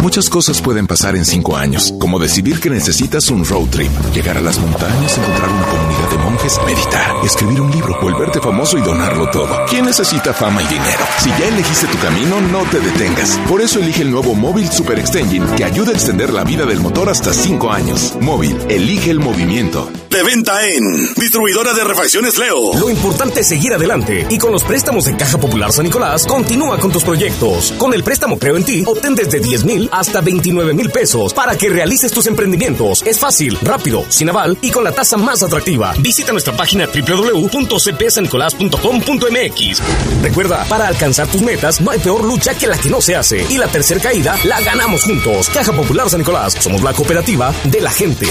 Muchas 0.00 0.28
cosas 0.30 0.62
pueden 0.62 0.86
pasar 0.86 1.14
en 1.14 1.26
cinco 1.26 1.56
años, 1.56 1.92
como 2.00 2.18
decidir 2.18 2.58
que 2.58 2.70
necesitas 2.70 3.30
un 3.30 3.44
road 3.44 3.68
trip, 3.68 3.92
llegar 4.14 4.38
a 4.38 4.40
las 4.40 4.58
montañas, 4.58 5.18
encontrar 5.18 5.50
una 5.50 5.66
comunidad 5.66 5.99
monjes, 6.40 6.60
meditar, 6.64 7.24
escribir 7.24 7.60
un 7.60 7.70
libro, 7.70 7.98
volverte 8.00 8.40
famoso 8.40 8.78
y 8.78 8.80
donarlo 8.80 9.30
todo. 9.30 9.66
¿Quién 9.68 9.84
necesita 9.84 10.32
fama 10.32 10.62
y 10.62 10.66
dinero? 10.66 11.04
Si 11.18 11.28
ya 11.30 11.48
elegiste 11.48 11.86
tu 11.86 11.98
camino, 11.98 12.40
no 12.40 12.62
te 12.70 12.80
detengas. 12.80 13.38
Por 13.48 13.60
eso 13.60 13.78
elige 13.78 14.02
el 14.02 14.10
nuevo 14.10 14.34
Móvil 14.34 14.70
Super 14.70 14.98
Extension 14.98 15.54
que 15.56 15.64
ayuda 15.64 15.90
a 15.90 15.94
extender 15.94 16.32
la 16.32 16.44
vida 16.44 16.64
del 16.64 16.80
motor 16.80 17.08
hasta 17.08 17.32
cinco 17.32 17.70
años. 17.70 18.14
Móvil, 18.20 18.56
elige 18.68 19.10
el 19.10 19.20
movimiento. 19.20 19.90
De 20.10 20.24
venta 20.24 20.66
en 20.66 21.14
Distribuidora 21.14 21.72
de 21.72 21.84
Refacciones 21.84 22.36
Leo. 22.36 22.76
Lo 22.80 22.90
importante 22.90 23.40
es 23.40 23.48
seguir 23.48 23.72
adelante 23.72 24.26
y 24.28 24.38
con 24.38 24.50
los 24.50 24.64
préstamos 24.64 25.04
de 25.04 25.16
Caja 25.16 25.38
Popular 25.38 25.72
San 25.72 25.84
Nicolás, 25.84 26.26
continúa 26.26 26.78
con 26.78 26.90
tus 26.90 27.04
proyectos. 27.04 27.72
Con 27.78 27.94
el 27.94 28.02
préstamo 28.02 28.36
Creo 28.36 28.56
en 28.56 28.64
ti, 28.64 28.82
obtén 28.86 29.14
desde 29.14 29.38
10 29.38 29.64
mil 29.64 29.88
hasta 29.92 30.20
29 30.20 30.74
mil 30.74 30.90
pesos 30.90 31.32
para 31.32 31.56
que 31.56 31.68
realices 31.68 32.10
tus 32.10 32.26
emprendimientos. 32.26 33.04
Es 33.06 33.20
fácil, 33.20 33.56
rápido, 33.62 34.04
sin 34.08 34.30
aval 34.30 34.58
y 34.62 34.70
con 34.70 34.82
la 34.82 34.92
tasa 34.92 35.16
más 35.16 35.44
atractiva. 35.44 35.94
Visita 36.00 36.29
nuestra 36.32 36.56
página 36.56 36.86
www.cpsanicolás.com.mx. 36.86 39.82
Recuerda, 40.22 40.64
para 40.64 40.88
alcanzar 40.88 41.28
tus 41.28 41.42
metas 41.42 41.80
no 41.80 41.90
hay 41.90 41.98
peor 41.98 42.24
lucha 42.24 42.54
que 42.54 42.66
la 42.66 42.78
que 42.78 42.88
no 42.90 43.00
se 43.00 43.16
hace. 43.16 43.46
Y 43.48 43.56
la 43.58 43.68
tercera 43.68 44.00
caída 44.00 44.36
la 44.44 44.60
ganamos 44.60 45.04
juntos. 45.04 45.48
Caja 45.50 45.72
Popular 45.72 46.10
San 46.10 46.20
Nicolás. 46.20 46.54
Somos 46.60 46.82
la 46.82 46.92
cooperativa 46.92 47.52
de 47.64 47.80
la 47.80 47.90
gente. 47.90 48.28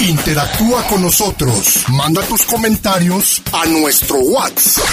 Interactúa 0.00 0.82
con 0.84 1.02
nosotros. 1.02 1.84
Manda 1.88 2.22
tus 2.22 2.42
comentarios 2.42 3.42
a 3.52 3.66
nuestro 3.66 4.18
WhatsApp. 4.18 4.84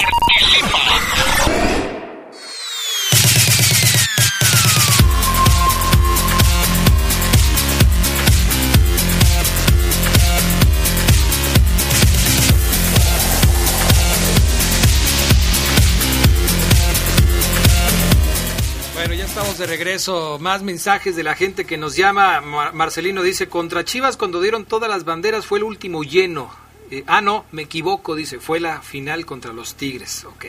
estamos 19.44 19.60
de 19.60 19.68
regreso. 19.68 20.40
Más 20.40 20.64
mensajes 20.64 21.18
de 21.18 21.24
la 21.24 21.36
gente 21.36 21.66
que 21.66 21.78
nos 21.78 21.98
llama. 21.98 22.40
Marcelino 22.72 23.22
dice, 23.22 23.50
contra 23.50 23.84
Chivas 23.84 24.16
cuando 24.16 24.40
dieron 24.40 24.64
todas 24.64 24.90
las 24.90 25.04
banderas 25.04 25.46
fue 25.46 25.58
el 25.58 25.66
último 25.66 26.04
lleno. 26.04 26.50
Eh, 26.90 27.04
ah, 27.08 27.20
no, 27.20 27.46
me 27.52 27.64
equivoco, 27.64 28.16
dice, 28.16 28.40
fue 28.40 28.62
la 28.62 28.82
final 28.82 29.26
contra 29.26 29.52
los 29.52 29.76
Tigres. 29.76 30.24
Ok. 30.24 30.46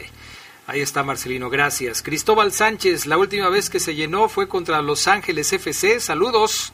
Ahí 0.68 0.80
está 0.80 1.02
Marcelino, 1.02 1.50
gracias. 1.50 2.02
Cristóbal 2.02 2.52
Sánchez, 2.52 3.06
la 3.06 3.18
última 3.18 3.48
vez 3.48 3.68
que 3.68 3.80
se 3.80 3.96
llenó 3.96 4.28
fue 4.28 4.46
contra 4.46 4.80
Los 4.80 5.08
Ángeles 5.08 5.52
FC. 5.52 5.98
Saludos. 5.98 6.72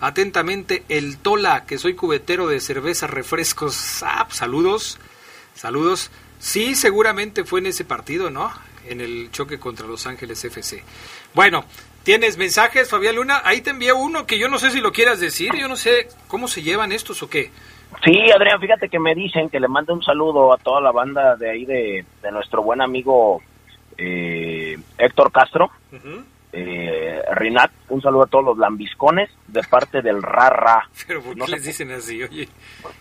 Atentamente, 0.00 0.84
el 0.88 1.18
Tola, 1.18 1.66
que 1.66 1.76
soy 1.76 1.94
cubetero 1.94 2.46
de 2.46 2.60
cerveza, 2.60 3.06
refrescos. 3.06 4.02
Ah, 4.02 4.24
pues, 4.26 4.38
saludos. 4.38 4.98
Saludos. 5.54 6.10
Sí, 6.38 6.74
seguramente 6.74 7.44
fue 7.44 7.60
en 7.60 7.66
ese 7.66 7.84
partido, 7.84 8.30
¿no? 8.30 8.50
En 8.88 9.00
el 9.00 9.30
choque 9.30 9.58
contra 9.58 9.86
Los 9.86 10.06
Ángeles 10.06 10.44
FC. 10.44 10.82
Bueno, 11.34 11.64
¿tienes 12.02 12.36
mensajes, 12.38 12.88
Fabián 12.90 13.16
Luna? 13.16 13.42
Ahí 13.44 13.60
te 13.60 13.70
envié 13.70 13.92
uno 13.92 14.26
que 14.26 14.38
yo 14.38 14.48
no 14.48 14.58
sé 14.58 14.70
si 14.70 14.80
lo 14.80 14.92
quieras 14.92 15.20
decir. 15.20 15.50
Yo 15.58 15.68
no 15.68 15.76
sé 15.76 16.08
cómo 16.26 16.48
se 16.48 16.62
llevan 16.62 16.92
estos 16.92 17.22
o 17.22 17.28
qué. 17.28 17.50
Sí, 18.04 18.30
Adrián, 18.30 18.60
fíjate 18.60 18.88
que 18.88 18.98
me 18.98 19.14
dicen 19.14 19.48
que 19.48 19.60
le 19.60 19.68
mande 19.68 19.92
un 19.92 20.02
saludo 20.02 20.52
a 20.52 20.58
toda 20.58 20.80
la 20.80 20.92
banda 20.92 21.36
de 21.36 21.50
ahí 21.50 21.64
de, 21.64 22.04
de 22.22 22.32
nuestro 22.32 22.62
buen 22.62 22.80
amigo 22.80 23.42
eh, 23.98 24.78
Héctor 24.96 25.32
Castro, 25.32 25.70
eh, 26.52 27.22
Rinat, 27.34 27.72
un 27.88 28.00
saludo 28.00 28.22
a 28.22 28.26
todos 28.26 28.44
los 28.44 28.58
lambiscones 28.58 29.28
de 29.48 29.62
parte 29.64 30.00
del 30.00 30.22
Rara. 30.22 30.88
Pero 31.06 31.22
¿por 31.22 31.34
qué 31.34 31.38
No 31.40 31.46
les 31.46 31.64
dicen 31.64 31.90
así? 31.90 32.22
Oye, 32.22 32.48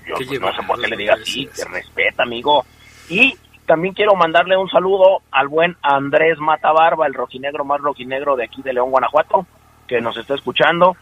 Yo, 0.08 0.16
qué 0.18 0.26
pues, 0.26 0.42
no 0.42 0.54
sé 0.54 0.64
por 0.68 0.82
qué 0.82 0.88
le 0.88 0.98
diga 0.98 1.16
no 1.16 1.22
así, 1.22 1.48
que 1.48 1.66
respeta, 1.66 2.24
amigo. 2.24 2.66
Y 3.10 3.38
también 3.68 3.94
quiero 3.94 4.16
mandarle 4.16 4.58
un 4.58 4.70
saludo 4.70 5.22
al 5.30 5.48
buen 5.50 5.78
Andrés 5.84 6.40
Matabarba, 6.40 7.06
el 7.06 7.14
rojinegro 7.14 7.64
más 7.66 7.80
rojinegro 7.82 8.36
de 8.36 8.46
aquí 8.46 8.64
de 8.64 8.74
León, 8.74 8.90
Guanajuato, 8.90 9.46
que 9.88 10.02
nos 10.02 10.18
está 10.18 10.34
escuchando. 10.34 10.96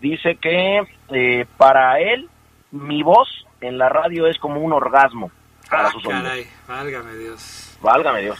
Dice 0.00 0.36
que 0.36 0.82
eh, 1.10 1.46
para 1.58 2.00
él 2.00 2.28
mi 2.70 3.02
voz 3.02 3.28
en 3.60 3.76
la 3.76 3.88
radio 3.88 4.26
es 4.26 4.38
como 4.38 4.60
un 4.60 4.72
orgasmo 4.72 5.30
para 5.68 5.88
Ah, 5.88 5.92
sus 5.92 6.02
caray, 6.02 6.46
válgame 6.66 7.14
Dios. 7.16 7.76
Válgame 7.82 8.22
Dios. 8.22 8.38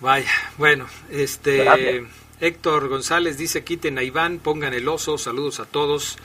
Vaya, 0.00 0.30
bueno, 0.58 0.86
este 1.10 1.64
Gracias. 1.64 2.04
Héctor 2.40 2.88
González 2.88 3.38
dice 3.38 3.64
quiten 3.64 3.98
a 3.98 4.02
Iván, 4.02 4.38
pongan 4.38 4.74
el 4.74 4.88
oso, 4.88 5.16
saludos 5.18 5.60
a 5.60 5.66
todos. 5.66 6.18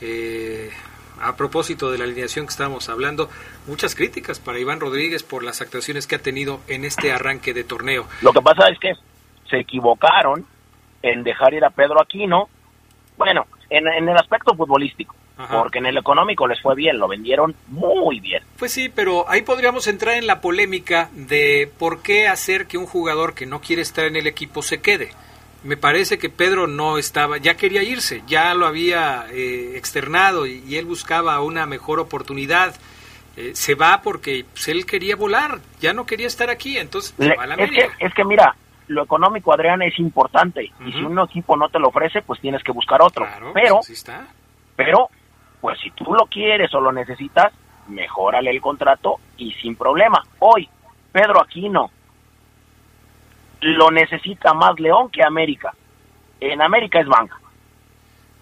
Eh, 0.00 0.70
a 1.20 1.36
propósito 1.36 1.90
de 1.90 1.98
la 1.98 2.04
alineación 2.04 2.46
que 2.46 2.50
estábamos 2.50 2.88
hablando, 2.88 3.28
muchas 3.66 3.94
críticas 3.94 4.40
para 4.40 4.58
Iván 4.58 4.80
Rodríguez 4.80 5.22
por 5.22 5.42
las 5.42 5.60
actuaciones 5.60 6.06
que 6.06 6.16
ha 6.16 6.22
tenido 6.22 6.60
en 6.68 6.84
este 6.84 7.12
arranque 7.12 7.54
de 7.54 7.64
torneo. 7.64 8.06
Lo 8.22 8.32
que 8.32 8.40
pasa 8.42 8.68
es 8.68 8.78
que 8.78 8.92
se 9.48 9.58
equivocaron 9.58 10.46
en 11.02 11.22
dejar 11.22 11.54
ir 11.54 11.64
a 11.64 11.70
Pedro 11.70 12.00
Aquino, 12.00 12.48
bueno, 13.16 13.46
en, 13.70 13.86
en 13.86 14.08
el 14.08 14.16
aspecto 14.16 14.54
futbolístico, 14.54 15.14
Ajá. 15.36 15.62
porque 15.62 15.78
en 15.78 15.86
el 15.86 15.96
económico 15.96 16.46
les 16.46 16.60
fue 16.60 16.74
bien, 16.74 16.98
lo 16.98 17.08
vendieron 17.08 17.54
muy 17.68 18.20
bien. 18.20 18.42
Pues 18.58 18.72
sí, 18.72 18.88
pero 18.88 19.28
ahí 19.28 19.42
podríamos 19.42 19.86
entrar 19.86 20.16
en 20.16 20.26
la 20.26 20.40
polémica 20.40 21.10
de 21.12 21.70
por 21.78 22.02
qué 22.02 22.28
hacer 22.28 22.66
que 22.66 22.78
un 22.78 22.86
jugador 22.86 23.34
que 23.34 23.46
no 23.46 23.60
quiere 23.60 23.82
estar 23.82 24.04
en 24.04 24.16
el 24.16 24.26
equipo 24.26 24.62
se 24.62 24.80
quede. 24.80 25.10
Me 25.66 25.76
parece 25.76 26.18
que 26.18 26.30
Pedro 26.30 26.66
no 26.66 26.96
estaba, 26.98 27.38
ya 27.38 27.56
quería 27.56 27.82
irse, 27.82 28.22
ya 28.26 28.54
lo 28.54 28.66
había 28.66 29.26
eh, 29.30 29.76
externado 29.76 30.46
y, 30.46 30.62
y 30.66 30.76
él 30.76 30.84
buscaba 30.86 31.40
una 31.40 31.66
mejor 31.66 31.98
oportunidad. 32.00 32.74
Eh, 33.36 33.50
se 33.54 33.74
va 33.74 34.00
porque 34.02 34.46
pues, 34.52 34.68
él 34.68 34.86
quería 34.86 35.14
volar, 35.16 35.58
ya 35.80 35.92
no 35.92 36.06
quería 36.06 36.26
estar 36.26 36.48
aquí, 36.48 36.78
entonces 36.78 37.14
se 37.18 37.24
Le- 37.28 37.36
va 37.36 37.42
a 37.42 37.46
la 37.48 37.54
es, 37.56 37.70
que, 37.70 37.88
es 37.98 38.14
que 38.14 38.24
mira, 38.24 38.54
lo 38.86 39.02
económico, 39.02 39.52
Adrián, 39.52 39.82
es 39.82 39.98
importante. 39.98 40.64
Y 40.86 40.92
si 40.92 41.02
un 41.02 41.18
equipo 41.18 41.56
no 41.56 41.68
te 41.68 41.78
lo 41.78 41.88
ofrece, 41.88 42.22
pues 42.22 42.40
tienes 42.40 42.62
que 42.62 42.72
buscar 42.72 43.02
otro. 43.02 43.26
Claro, 43.26 43.50
pero, 43.52 43.80
así 43.80 43.92
está. 43.92 44.26
pero, 44.76 45.10
pues 45.60 45.78
si 45.80 45.90
tú 45.90 46.04
lo 46.14 46.26
quieres 46.26 46.72
o 46.74 46.80
lo 46.80 46.92
necesitas, 46.92 47.52
mejórale 47.88 48.50
el 48.50 48.60
contrato 48.60 49.16
y 49.36 49.52
sin 49.54 49.76
problema. 49.76 50.22
Hoy, 50.38 50.68
Pedro 51.12 51.42
Aquino 51.42 51.90
lo 53.60 53.90
necesita 53.90 54.54
más 54.54 54.78
León 54.78 55.10
que 55.10 55.22
América. 55.22 55.74
En 56.40 56.60
América 56.60 57.00
es 57.00 57.06
banca. 57.06 57.38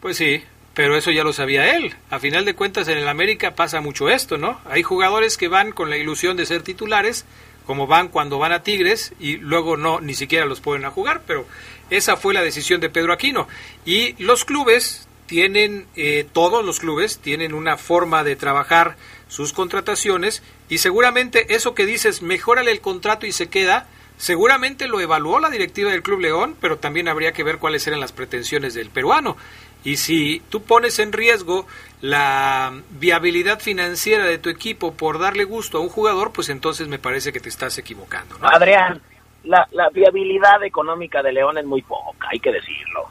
Pues 0.00 0.16
sí, 0.16 0.42
pero 0.74 0.96
eso 0.96 1.10
ya 1.10 1.24
lo 1.24 1.32
sabía 1.32 1.76
él. 1.76 1.94
A 2.10 2.18
final 2.18 2.44
de 2.44 2.54
cuentas 2.54 2.88
en 2.88 2.98
el 2.98 3.08
América 3.08 3.54
pasa 3.54 3.80
mucho 3.80 4.10
esto, 4.10 4.36
¿no? 4.36 4.60
Hay 4.68 4.82
jugadores 4.82 5.36
que 5.36 5.48
van 5.48 5.72
con 5.72 5.88
la 5.88 5.96
ilusión 5.96 6.36
de 6.36 6.46
ser 6.46 6.62
titulares, 6.62 7.24
como 7.64 7.86
van 7.86 8.08
cuando 8.08 8.38
van 8.38 8.52
a 8.52 8.62
Tigres 8.62 9.14
y 9.18 9.36
luego 9.38 9.76
no 9.76 10.00
ni 10.00 10.14
siquiera 10.14 10.44
los 10.44 10.60
pueden 10.60 10.84
a 10.84 10.90
jugar, 10.90 11.22
pero 11.26 11.46
esa 11.90 12.16
fue 12.16 12.34
la 12.34 12.42
decisión 12.42 12.80
de 12.80 12.90
Pedro 12.90 13.12
Aquino. 13.12 13.48
Y 13.86 14.20
los 14.22 14.44
clubes 14.44 15.08
tienen, 15.26 15.86
eh, 15.96 16.26
todos 16.32 16.64
los 16.64 16.80
clubes 16.80 17.18
tienen 17.20 17.54
una 17.54 17.76
forma 17.76 18.24
de 18.24 18.36
trabajar 18.36 18.96
sus 19.28 19.52
contrataciones 19.52 20.42
y 20.68 20.78
seguramente 20.78 21.54
eso 21.54 21.74
que 21.74 21.86
dices, 21.86 22.20
mejórale 22.20 22.70
el 22.70 22.80
contrato 22.80 23.26
y 23.26 23.32
se 23.32 23.48
queda, 23.48 23.86
seguramente 24.16 24.86
lo 24.88 25.00
evaluó 25.00 25.38
la 25.40 25.50
directiva 25.50 25.90
del 25.90 26.02
Club 26.02 26.20
León, 26.20 26.56
pero 26.60 26.78
también 26.78 27.08
habría 27.08 27.32
que 27.32 27.42
ver 27.44 27.58
cuáles 27.58 27.86
eran 27.86 28.00
las 28.00 28.12
pretensiones 28.12 28.74
del 28.74 28.90
peruano. 28.90 29.36
Y 29.84 29.96
si 29.98 30.40
tú 30.48 30.62
pones 30.62 30.98
en 30.98 31.12
riesgo 31.12 31.66
la 32.00 32.72
viabilidad 32.90 33.60
financiera 33.60 34.24
de 34.24 34.38
tu 34.38 34.48
equipo 34.48 34.94
por 34.94 35.18
darle 35.18 35.44
gusto 35.44 35.78
a 35.78 35.80
un 35.82 35.88
jugador, 35.90 36.32
pues 36.32 36.48
entonces 36.48 36.88
me 36.88 36.98
parece 36.98 37.32
que 37.32 37.40
te 37.40 37.48
estás 37.50 37.76
equivocando. 37.78 38.38
¿no? 38.38 38.48
Adrián, 38.48 39.00
la, 39.44 39.68
la 39.72 39.90
viabilidad 39.90 40.62
económica 40.64 41.22
de 41.22 41.32
León 41.32 41.58
es 41.58 41.66
muy 41.66 41.82
poca, 41.82 42.28
hay 42.30 42.40
que 42.40 42.50
decirlo. 42.52 43.08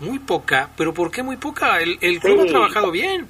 Muy 0.00 0.18
poca, 0.18 0.68
pero 0.76 0.92
¿por 0.92 1.10
qué 1.10 1.22
muy 1.22 1.36
poca? 1.38 1.80
El, 1.80 1.98
el 2.02 2.20
club 2.20 2.42
Sí. 2.42 2.48
ha 2.48 2.50
trabajado 2.52 2.90
bien. 2.90 3.26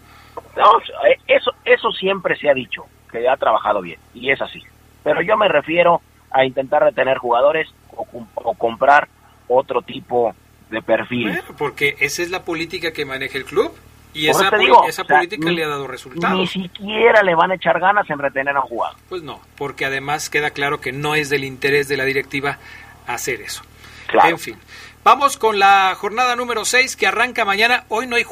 No, 0.56 0.78
eh, 1.08 1.16
eso, 1.28 1.52
eso 1.64 1.90
siempre 1.92 2.36
se 2.36 2.48
ha 2.50 2.54
dicho, 2.54 2.84
que 3.10 3.28
ha 3.28 3.36
trabajado 3.36 3.80
bien, 3.80 3.98
y 4.14 4.30
es 4.30 4.40
así. 4.42 4.60
Pero 5.04 5.22
yo 5.22 5.36
me 5.36 5.48
refiero 5.48 6.02
a 6.30 6.44
intentar 6.44 6.82
retener 6.82 7.18
jugadores 7.18 7.68
o, 7.96 8.06
o 8.34 8.54
comprar 8.54 9.08
otro 9.48 9.82
tipo 9.82 10.34
de 10.70 10.82
perfil. 10.82 11.28
Bueno, 11.30 11.42
porque 11.56 11.96
esa 12.00 12.22
es 12.22 12.30
la 12.30 12.44
política 12.44 12.92
que 12.92 13.04
maneja 13.04 13.38
el 13.38 13.44
club 13.44 13.72
y 14.12 14.28
esa, 14.28 14.50
digo, 14.58 14.84
esa 14.88 15.02
o 15.02 15.04
sea, 15.06 15.16
política 15.16 15.48
ni- 15.48 15.56
le 15.56 15.64
ha 15.64 15.68
dado 15.68 15.82
Ni 15.84 15.88
resultados. 15.88 16.50
siquiera 16.50 17.22
le 17.22 17.34
van 17.34 17.50
a 17.52 17.54
echar 17.54 17.78
ganas 17.80 18.08
en 18.10 18.18
retener 18.18 18.56
a 18.56 18.60
un 18.60 18.66
jugador. 18.68 18.96
Pues 19.08 19.22
no, 19.22 19.40
porque 19.56 19.84
además 19.84 20.28
queda 20.30 20.50
claro 20.50 20.80
que 20.80 20.92
no 20.92 21.14
es 21.14 21.30
del 21.30 21.44
interés 21.44 21.88
de 21.88 21.96
la 21.96 22.04
directiva 22.04 22.58
hacer 23.06 23.40
eso. 23.40 23.62
Claro. 24.06 24.28
En 24.30 24.38
fin, 24.38 24.56
vamos 25.04 25.36
con 25.36 25.58
la 25.58 25.94
jornada 25.96 26.36
número 26.36 26.64
6 26.64 26.96
que 26.96 27.06
arranca 27.06 27.44
mañana. 27.44 27.84
Hoy 27.88 28.06
no 28.06 28.16
hay 28.16 28.24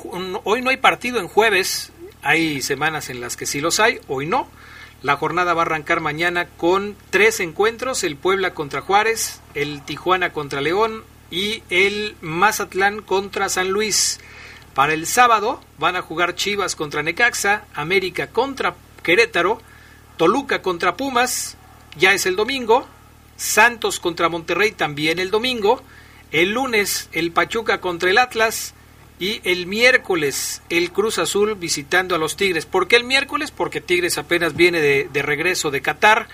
hoy 0.45 0.63
no 0.63 0.71
hay 0.71 0.77
partido 0.79 1.19
en 1.21 1.29
jueves. 1.29 1.93
Hay 2.23 2.61
semanas 2.61 3.09
en 3.09 3.21
las 3.21 3.37
que 3.37 3.47
sí 3.47 3.61
los 3.61 3.79
hay, 3.79 4.01
hoy 4.09 4.27
no. 4.27 4.49
La 5.03 5.17
jornada 5.17 5.55
va 5.55 5.63
a 5.63 5.67
arrancar 5.67 6.01
mañana 6.01 6.47
con 6.57 6.97
tres 7.11 7.41
encuentros, 7.41 8.03
el 8.03 8.17
Puebla 8.17 8.55
contra 8.55 8.81
Juárez, 8.81 9.41
el 9.55 9.83
Tijuana 9.83 10.33
contra 10.33 10.61
León 10.61 11.05
y 11.31 11.63
el 11.71 12.17
Mazatlán 12.21 13.03
contra 13.03 13.49
San 13.49 13.71
Luis. 13.71 14.21
Para 14.75 14.95
el 14.95 15.07
sábado 15.07 15.61
van 15.79 15.97
a 15.97 16.03
jugar 16.03 16.35
Chivas 16.35 16.77
contra 16.77 17.03
Necaxa, 17.03 17.65
América 17.75 18.29
contra 18.29 18.75
Querétaro, 19.03 19.61
Toluca 20.17 20.63
contra 20.63 20.97
Pumas, 20.97 21.57
ya 21.97 22.13
es 22.13 22.27
el 22.27 22.37
domingo, 22.37 22.87
Santos 23.37 24.01
contra 24.01 24.29
Monterrey 24.29 24.73
también 24.73 25.19
el 25.19 25.31
domingo, 25.31 25.83
el 26.33 26.53
lunes 26.53 27.09
el 27.13 27.33
Pachuca 27.33 27.81
contra 27.81 28.11
el 28.11 28.19
Atlas 28.19 28.75
y 29.19 29.41
el 29.45 29.67
miércoles 29.67 30.63
el 30.69 30.93
Cruz 30.93 31.19
Azul 31.19 31.55
visitando 31.55 32.15
a 32.15 32.19
los 32.19 32.37
Tigres. 32.37 32.67
¿Por 32.67 32.89
qué 32.89 32.97
el 32.97 33.05
miércoles? 33.05 33.51
Porque 33.51 33.81
Tigres 33.81 34.19
apenas 34.19 34.55
viene 34.55 34.81
de, 34.81 35.09
de 35.11 35.23
regreso 35.23 35.71
de 35.71 35.81
Qatar 35.81 36.29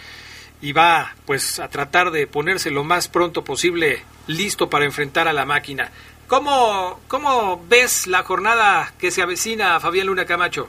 y 0.60 0.72
va 0.72 1.14
pues 1.26 1.58
a 1.58 1.68
tratar 1.68 2.10
de 2.10 2.26
ponerse 2.26 2.70
lo 2.70 2.84
más 2.84 3.08
pronto 3.08 3.44
posible 3.44 4.02
listo 4.26 4.70
para 4.70 4.84
enfrentar 4.84 5.28
a 5.28 5.32
la 5.32 5.44
máquina. 5.44 5.90
¿Cómo, 6.28 7.00
cómo 7.08 7.62
ves 7.68 8.06
la 8.06 8.22
jornada 8.22 8.92
que 8.98 9.10
se 9.10 9.22
avecina, 9.22 9.78
Fabián 9.80 10.06
Luna 10.06 10.24
Camacho? 10.24 10.68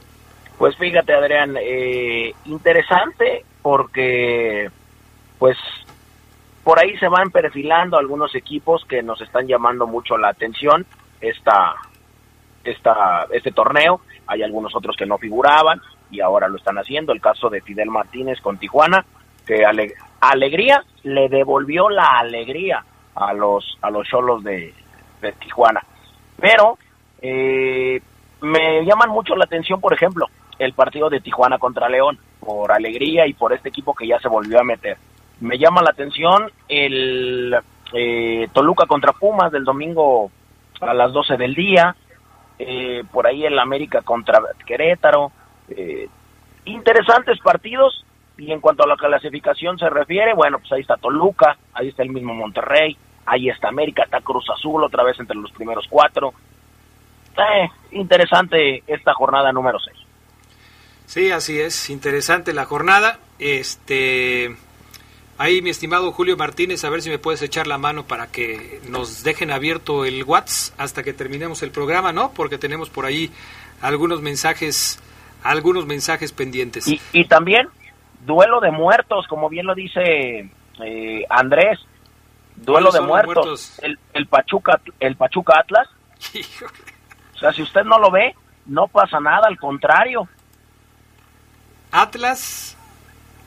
Pues 0.57 0.75
fíjate, 0.77 1.13
Adrián, 1.13 1.55
eh, 1.57 2.33
interesante 2.45 3.45
porque, 3.61 4.69
pues, 5.39 5.57
por 6.63 6.79
ahí 6.79 6.97
se 6.97 7.07
van 7.07 7.31
perfilando 7.31 7.97
algunos 7.97 8.35
equipos 8.35 8.83
que 8.85 9.01
nos 9.01 9.21
están 9.21 9.47
llamando 9.47 9.87
mucho 9.87 10.17
la 10.17 10.29
atención 10.29 10.85
esta, 11.21 11.75
esta, 12.63 13.25
este 13.31 13.51
torneo. 13.51 14.01
Hay 14.27 14.41
algunos 14.43 14.75
otros 14.75 14.95
que 14.95 15.05
no 15.05 15.17
figuraban 15.17 15.81
y 16.11 16.21
ahora 16.21 16.47
lo 16.47 16.57
están 16.57 16.77
haciendo. 16.77 17.11
El 17.13 17.21
caso 17.21 17.49
de 17.49 17.61
Fidel 17.61 17.89
Martínez 17.89 18.39
con 18.41 18.57
Tijuana, 18.57 19.05
que 19.45 19.65
ale- 19.65 19.93
alegría 20.21 20.83
le 21.03 21.27
devolvió 21.29 21.89
la 21.89 22.19
alegría 22.19 22.83
a 23.15 23.33
los 23.33 23.77
a 23.81 23.89
los 23.89 24.07
cholos 24.07 24.43
de, 24.43 24.73
Tijuana. 25.39 25.81
Pero 26.39 26.77
eh, 27.21 28.01
me 28.41 28.83
llaman 28.85 29.09
mucho 29.09 29.35
la 29.35 29.45
atención, 29.45 29.79
por 29.79 29.93
ejemplo, 29.93 30.25
el 30.59 30.73
partido 30.73 31.09
de 31.09 31.21
Tijuana 31.21 31.57
contra 31.57 31.87
León, 31.87 32.17
por 32.39 32.71
alegría 32.71 33.25
y 33.25 33.33
por 33.33 33.53
este 33.53 33.69
equipo 33.69 33.93
que 33.93 34.07
ya 34.07 34.19
se 34.19 34.27
volvió 34.27 34.59
a 34.59 34.63
meter. 34.63 34.97
Me 35.39 35.57
llama 35.57 35.81
la 35.81 35.91
atención 35.91 36.51
el 36.67 37.55
eh, 37.93 38.47
Toluca 38.53 38.85
contra 38.85 39.13
Pumas 39.13 39.51
del 39.51 39.63
domingo 39.63 40.29
a 40.81 40.93
las 40.93 41.13
12 41.13 41.37
del 41.37 41.53
día, 41.55 41.95
eh, 42.67 43.03
por 43.11 43.27
ahí 43.27 43.45
el 43.45 43.57
América 43.59 44.01
contra 44.01 44.41
Querétaro. 44.65 45.31
eh, 45.69 46.07
interesantes 46.65 47.39
partidos 47.39 48.05
y 48.37 48.51
en 48.51 48.61
cuanto 48.61 48.83
a 48.83 48.87
la 48.87 48.95
clasificación 48.95 49.77
se 49.77 49.89
refiere, 49.89 50.33
bueno, 50.33 50.59
pues 50.59 50.71
ahí 50.71 50.81
está 50.81 50.95
Toluca, 50.97 51.57
ahí 51.73 51.89
está 51.89 52.03
el 52.03 52.09
mismo 52.09 52.33
Monterrey, 52.33 52.97
ahí 53.25 53.49
está 53.49 53.69
América, 53.69 54.03
está 54.03 54.21
Cruz 54.21 54.45
Azul 54.49 54.83
otra 54.83 55.03
vez 55.03 55.19
entre 55.19 55.37
los 55.37 55.51
primeros 55.51 55.85
cuatro. 55.89 56.33
Eh, 57.37 57.69
interesante 57.91 58.83
esta 58.87 59.13
jornada 59.13 59.51
número 59.51 59.79
6. 59.79 59.97
Sí, 61.05 61.31
así 61.31 61.59
es, 61.59 61.89
interesante 61.89 62.53
la 62.53 62.65
jornada. 62.65 63.19
Este, 63.39 64.55
ahí 65.37 65.61
mi 65.61 65.69
estimado 65.69 66.11
Julio 66.11 66.37
Martínez, 66.37 66.83
a 66.83 66.89
ver 66.89 67.01
si 67.01 67.09
me 67.09 67.19
puedes 67.19 67.41
echar 67.41 67.67
la 67.67 67.77
mano 67.77 68.05
para 68.05 68.27
que 68.27 68.81
nos 68.89 69.23
dejen 69.23 69.51
abierto 69.51 70.05
el 70.05 70.23
WhatsApp 70.23 70.79
hasta 70.79 71.03
que 71.03 71.13
terminemos 71.13 71.63
el 71.63 71.71
programa, 71.71 72.13
¿no? 72.13 72.31
Porque 72.31 72.57
tenemos 72.57 72.89
por 72.89 73.05
ahí 73.05 73.31
algunos 73.81 74.21
mensajes, 74.21 74.99
algunos 75.43 75.85
mensajes 75.85 76.31
pendientes. 76.31 76.87
Y, 76.87 77.01
y 77.11 77.25
también 77.25 77.67
duelo 78.25 78.59
de 78.59 78.71
muertos, 78.71 79.27
como 79.27 79.49
bien 79.49 79.65
lo 79.65 79.75
dice 79.75 80.49
eh, 80.83 81.25
Andrés. 81.29 81.79
Duelo 82.55 82.91
de 82.91 83.01
muertos. 83.01 83.79
El, 83.81 83.99
el, 84.13 84.27
Pachuca, 84.27 84.79
el 84.99 85.15
Pachuca 85.15 85.59
Atlas. 85.59 85.87
o 87.35 87.39
sea, 87.39 87.51
si 87.51 87.61
usted 87.61 87.83
no 87.83 87.99
lo 87.99 88.11
ve, 88.11 88.35
no 88.65 88.87
pasa 88.87 89.19
nada, 89.19 89.47
al 89.47 89.57
contrario. 89.57 90.27
Atlas, 91.91 92.77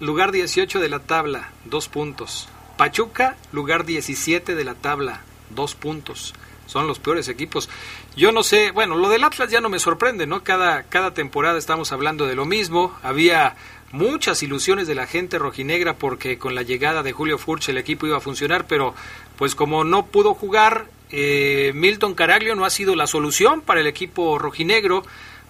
lugar 0.01 0.32
18 0.32 0.80
de 0.80 0.88
la 0.88 1.01
tabla, 1.01 1.51
dos 1.64 1.88
puntos. 1.88 2.49
Pachuca, 2.76 3.36
lugar 3.53 3.86
17 3.86 4.55
de 4.55 4.64
la 4.64 4.74
tabla, 4.74 5.22
dos 5.51 5.74
puntos. 5.74 6.34
Son 6.66 6.86
los 6.86 6.99
peores 6.99 7.28
equipos. 7.28 7.68
Yo 8.16 8.32
no 8.32 8.42
sé, 8.42 8.72
bueno, 8.72 8.97
lo 8.97 9.09
del 9.09 9.24
Atlas 9.24 9.51
ya 9.51 9.61
no 9.61 9.68
me 9.68 9.78
sorprende, 9.78 10.26
¿no? 10.26 10.42
Cada, 10.42 10.82
cada 10.82 11.14
temporada 11.14 11.59
estamos 11.59 11.92
hablando 11.92 12.26
de 12.26 12.34
lo 12.34 12.44
mismo. 12.44 12.94
Había 13.03 13.57
muchas 13.92 14.42
ilusiones 14.42 14.86
de 14.86 14.94
la 14.94 15.07
gente 15.07 15.38
rojinegra 15.38 15.94
porque 15.94 16.38
con 16.38 16.55
la 16.55 16.62
llegada 16.62 17.03
de 17.03 17.12
Julio 17.12 17.38
Furch 17.38 17.68
el 17.68 17.78
equipo 17.78 18.07
iba 18.07 18.16
a 18.16 18.20
funcionar, 18.20 18.66
pero 18.66 18.94
pues 19.36 19.55
como 19.55 19.84
no 19.84 20.07
pudo 20.07 20.34
jugar, 20.34 20.86
eh, 21.11 21.70
Milton 21.74 22.14
Caraglio 22.14 22.57
no 22.57 22.64
ha 22.64 22.70
sido 22.70 22.97
la 22.97 23.07
solución 23.07 23.61
para 23.61 23.80
el 23.80 23.86
equipo 23.86 24.38
rojinegro. 24.38 25.05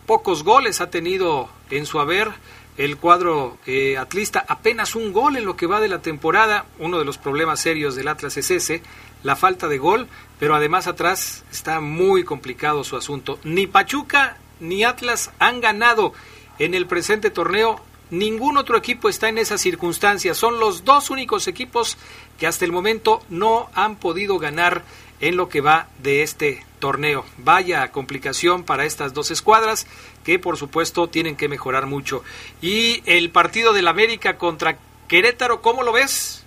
Pocos 0.07 0.45
goles 0.45 0.81
ha 0.81 0.91
tenido 0.91 1.49
en 1.71 1.87
su 1.87 1.99
haber 1.99 2.31
el 2.77 2.97
cuadro 2.97 3.59
eh, 3.67 3.97
atlista, 3.97 4.45
apenas 4.47 4.95
un 4.95 5.13
gol 5.13 5.37
en 5.37 5.45
lo 5.45 5.57
que 5.57 5.67
va 5.67 5.81
de 5.81 5.89
la 5.89 6.03
temporada. 6.03 6.67
Uno 6.79 6.99
de 6.99 7.05
los 7.05 7.19
problemas 7.19 7.61
serios 7.61 7.95
del 7.95 8.09
Atlas 8.09 8.37
es 8.37 8.51
ese, 8.51 8.83
la 9.23 9.37
falta 9.37 9.69
de 9.69 9.79
gol, 9.79 10.09
pero 10.39 10.55
además 10.55 10.87
atrás 10.87 11.45
está 11.51 11.81
muy 11.81 12.25
complicado 12.25 12.85
su 12.85 12.97
asunto. 12.97 13.39
Ni 13.45 13.67
Pachuca 13.67 14.39
ni 14.61 14.85
Atlas 14.85 15.31
han 15.39 15.61
ganado 15.61 16.13
en 16.59 16.75
el 16.75 16.87
presente 16.87 17.31
torneo 17.31 17.83
Ningún 18.11 18.57
otro 18.57 18.77
equipo 18.77 19.09
está 19.09 19.29
en 19.29 19.39
esas 19.39 19.61
circunstancias. 19.61 20.37
Son 20.37 20.61
los 20.61 20.85
dos 20.85 21.11
únicos 21.11 21.49
equipos 21.49 21.99
que 22.39 22.47
hasta 22.47 22.65
el 22.65 22.71
momento 22.71 23.21
no 23.31 23.69
han 23.75 23.97
podido 23.97 24.39
ganar 24.39 24.85
en 25.21 25.37
lo 25.37 25.49
que 25.49 25.61
va 25.61 25.89
de 26.05 26.23
este 26.23 26.65
torneo. 26.79 27.25
Vaya 27.39 27.91
complicación 27.91 28.63
para 28.63 28.85
estas 28.85 29.13
dos 29.13 29.33
escuadras 29.33 29.89
que 30.27 30.41
por 30.41 30.57
supuesto 30.57 31.07
tienen 31.07 31.37
que 31.37 31.49
mejorar 31.49 31.87
mucho. 31.87 32.25
Y 32.61 33.01
el 33.07 33.31
partido 33.31 33.73
del 33.73 33.87
América 33.87 34.37
contra 34.37 34.77
Querétaro, 35.07 35.63
¿cómo 35.63 35.85
lo 35.85 35.93
ves? 35.93 36.45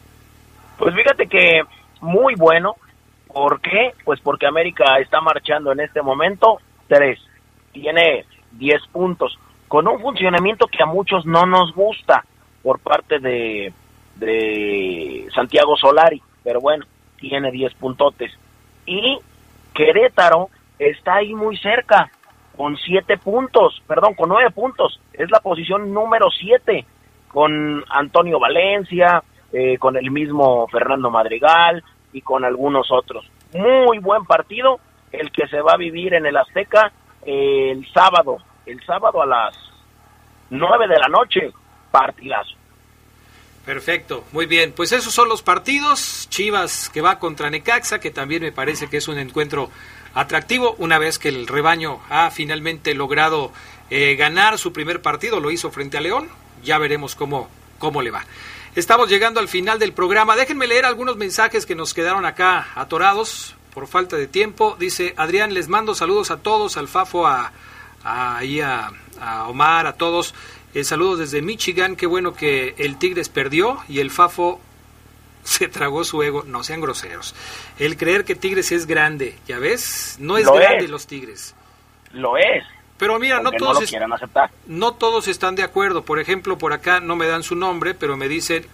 Pues 0.78 0.94
fíjate 0.94 1.28
que 1.28 1.62
muy 2.02 2.36
bueno. 2.36 2.76
¿Por 3.28 3.62
qué? 3.62 3.94
Pues 4.04 4.20
porque 4.20 4.48
América 4.48 4.98
está 5.00 5.22
marchando 5.22 5.72
en 5.72 5.80
este 5.80 6.02
momento 6.02 6.58
tres. 6.90 7.20
Tiene 7.72 8.26
10 8.52 8.82
puntos 8.92 9.40
con 9.70 9.88
un 9.88 10.02
funcionamiento 10.02 10.68
que 10.68 10.84
a 10.84 10.88
muchos 10.88 11.26
no 11.26 11.46
nos 11.46 11.74
gusta 11.74 12.26
por 12.62 12.80
parte 12.80 13.20
de, 13.20 13.72
de 14.16 15.30
Santiago 15.34 15.78
Solari, 15.78 16.22
pero 16.44 16.60
bueno, 16.60 16.86
tiene 17.18 17.50
10 17.50 17.76
puntotes. 17.76 18.32
Y 18.86 19.20
Querétaro 19.74 20.50
está 20.80 21.16
ahí 21.18 21.34
muy 21.34 21.56
cerca, 21.58 22.12
con 22.60 22.76
7 22.76 23.18
puntos, 23.20 23.82
perdón, 23.88 24.16
con 24.16 24.28
9 24.28 24.52
puntos, 24.52 25.00
es 25.14 25.32
la 25.32 25.40
posición 25.40 25.94
número 25.94 26.28
7, 26.30 26.86
con 27.30 27.86
Antonio 27.88 28.38
Valencia, 28.38 29.24
eh, 29.54 29.78
con 29.78 29.96
el 29.96 30.12
mismo 30.12 30.68
Fernando 30.68 31.10
Madrigal 31.10 31.82
y 32.12 32.20
con 32.20 32.44
algunos 32.44 32.92
otros. 32.92 33.26
Muy 33.54 34.00
buen 34.00 34.26
partido 34.26 34.82
el 35.14 35.32
que 35.32 35.48
se 35.48 35.62
va 35.62 35.76
a 35.76 35.78
vivir 35.78 36.14
en 36.16 36.26
el 36.26 36.36
Azteca 36.36 36.92
eh, 37.26 37.72
el 37.72 37.90
sábado 37.94 38.40
el 38.66 38.84
sábado 38.86 39.22
a 39.22 39.26
las 39.26 39.56
9 40.50 40.88
de 40.90 41.00
la 41.00 41.08
noche, 41.08 41.54
partidazo. 41.92 42.56
Perfecto, 43.66 44.26
muy 44.34 44.48
bien. 44.48 44.74
Pues 44.76 44.92
esos 44.92 45.14
son 45.14 45.30
los 45.30 45.42
partidos. 45.44 46.28
Chivas 46.30 46.90
que 46.90 47.00
va 47.00 47.20
contra 47.20 47.50
Necaxa, 47.50 48.00
que 48.00 48.12
también 48.12 48.42
me 48.42 48.52
parece 48.52 48.90
que 48.90 48.98
es 48.98 49.08
un 49.08 49.18
encuentro 49.18 49.70
atractivo 50.14 50.76
una 50.78 50.98
vez 50.98 51.20
que 51.20 51.30
el 51.30 51.48
rebaño 51.48 52.00
ha 52.10 52.32
finalmente 52.32 52.94
logrado 52.94 53.52
eh, 53.90 54.16
ganar 54.16 54.58
su 54.58 54.74
primer 54.74 55.02
partido, 55.02 55.40
lo 55.40 55.52
hizo 55.52 55.72
frente 55.72 55.98
a 55.98 56.02
León. 56.02 56.30
Ya 56.64 56.78
veremos 56.78 57.16
cómo, 57.16 57.50
cómo 57.78 58.02
le 58.02 58.12
va. 58.12 58.26
Estamos 58.76 59.10
llegando 59.10 59.40
al 59.40 59.48
final 59.48 59.80
del 59.80 59.94
programa. 59.94 60.36
Déjenme 60.36 60.68
leer 60.68 60.86
algunos 60.86 61.18
mensajes 61.18 61.66
que 61.66 61.76
nos 61.76 61.94
quedaron 61.94 62.26
acá 62.26 62.68
atorados 62.76 63.56
por 63.74 63.88
falta 63.88 64.16
de 64.16 64.28
tiempo. 64.28 64.76
Dice 64.80 65.14
Adrián, 65.18 65.54
les 65.54 65.68
mando 65.68 65.96
saludos 65.96 66.32
a 66.32 66.38
todos, 66.38 66.78
al 66.78 66.88
Fafo, 66.88 67.26
a, 67.26 67.52
ahí 68.04 68.62
a, 68.62 68.92
Omar, 69.48 69.88
a 69.88 69.94
todos. 69.94 70.36
Eh, 70.74 70.84
saludos 70.84 71.20
desde 71.20 71.42
Michigan. 71.42 71.96
Qué 71.96 72.06
bueno 72.06 72.34
que 72.34 72.76
el 72.78 72.98
Tigres 72.98 73.30
perdió 73.30 73.80
y 73.90 74.00
el 74.00 74.12
Fafo 74.12 74.62
se 75.44 75.68
tragó 75.68 76.04
su 76.04 76.22
ego. 76.24 76.44
No 76.46 76.64
sean 76.64 76.82
groseros. 76.82 77.36
El 77.78 77.98
creer 77.98 78.26
que 78.26 78.36
Tigres 78.36 78.72
es 78.72 78.86
grande, 78.86 79.38
¿ya 79.48 79.60
ves? 79.60 80.18
No 80.20 80.38
es 80.38 80.46
grande 80.46 80.88
los 80.88 81.08
Tigres. 81.08 81.56
Lo 82.12 82.38
es. 82.38 82.64
Pero 82.98 83.18
mira, 83.18 83.42
no 83.42 83.52
todos, 83.52 83.78
aceptar. 83.82 84.52
no 84.68 84.94
todos 84.94 85.30
están 85.30 85.56
de 85.56 85.64
acuerdo. 85.64 86.04
Por 86.04 86.20
ejemplo, 86.20 86.58
por 86.58 86.74
acá 86.74 87.00
no 87.00 87.16
me 87.16 87.28
dan 87.28 87.44
su 87.44 87.56
nombre, 87.56 87.94
pero 87.94 88.18
me 88.18 88.28
dicen, 88.28 88.66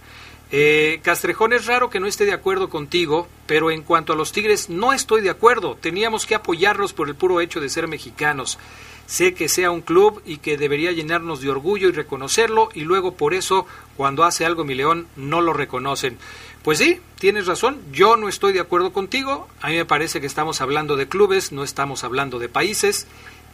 eh, 0.52 1.00
Castrejón 1.04 1.54
es 1.54 1.68
raro 1.68 1.92
que 1.92 2.00
no 2.00 2.08
esté 2.08 2.26
de 2.26 2.34
acuerdo 2.34 2.70
contigo, 2.70 3.28
pero 3.46 3.70
en 3.70 3.84
cuanto 3.84 4.14
a 4.14 4.16
los 4.16 4.32
Tigres 4.32 4.70
no 4.70 4.94
estoy 4.94 5.22
de 5.22 5.30
acuerdo. 5.30 5.76
Teníamos 5.76 6.26
que 6.26 6.34
apoyarlos 6.34 6.92
por 6.92 7.08
el 7.08 7.16
puro 7.16 7.40
hecho 7.40 7.60
de 7.60 7.70
ser 7.70 7.88
mexicanos. 7.88 8.58
Sé 9.06 9.36
que 9.36 9.48
sea 9.48 9.70
un 9.70 9.82
club 9.82 10.22
y 10.26 10.38
que 10.38 10.58
debería 10.58 10.92
llenarnos 10.92 11.42
de 11.42 11.50
orgullo 11.50 11.90
y 11.90 11.92
reconocerlo 11.92 12.70
y 12.74 12.82
luego 12.82 13.14
por 13.14 13.36
eso 13.36 13.68
cuando 13.96 14.24
hace 14.24 14.46
algo 14.46 14.64
mi 14.66 14.74
león 14.74 15.08
no 15.16 15.42
lo 15.42 15.54
reconocen. 15.54 16.18
Pues 16.66 16.80
sí, 16.80 17.00
tienes 17.20 17.46
razón, 17.46 17.80
yo 17.92 18.18
no 18.18 18.28
estoy 18.28 18.52
de 18.52 18.60
acuerdo 18.60 18.92
contigo, 18.92 19.48
a 19.62 19.68
mí 19.68 19.76
me 19.76 19.86
parece 19.86 20.20
que 20.20 20.26
estamos 20.26 20.62
hablando 20.62 20.96
de 20.96 21.08
clubes, 21.08 21.52
no 21.52 21.64
estamos 21.64 22.04
hablando 22.04 22.40
de 22.40 22.50
países 22.50 23.06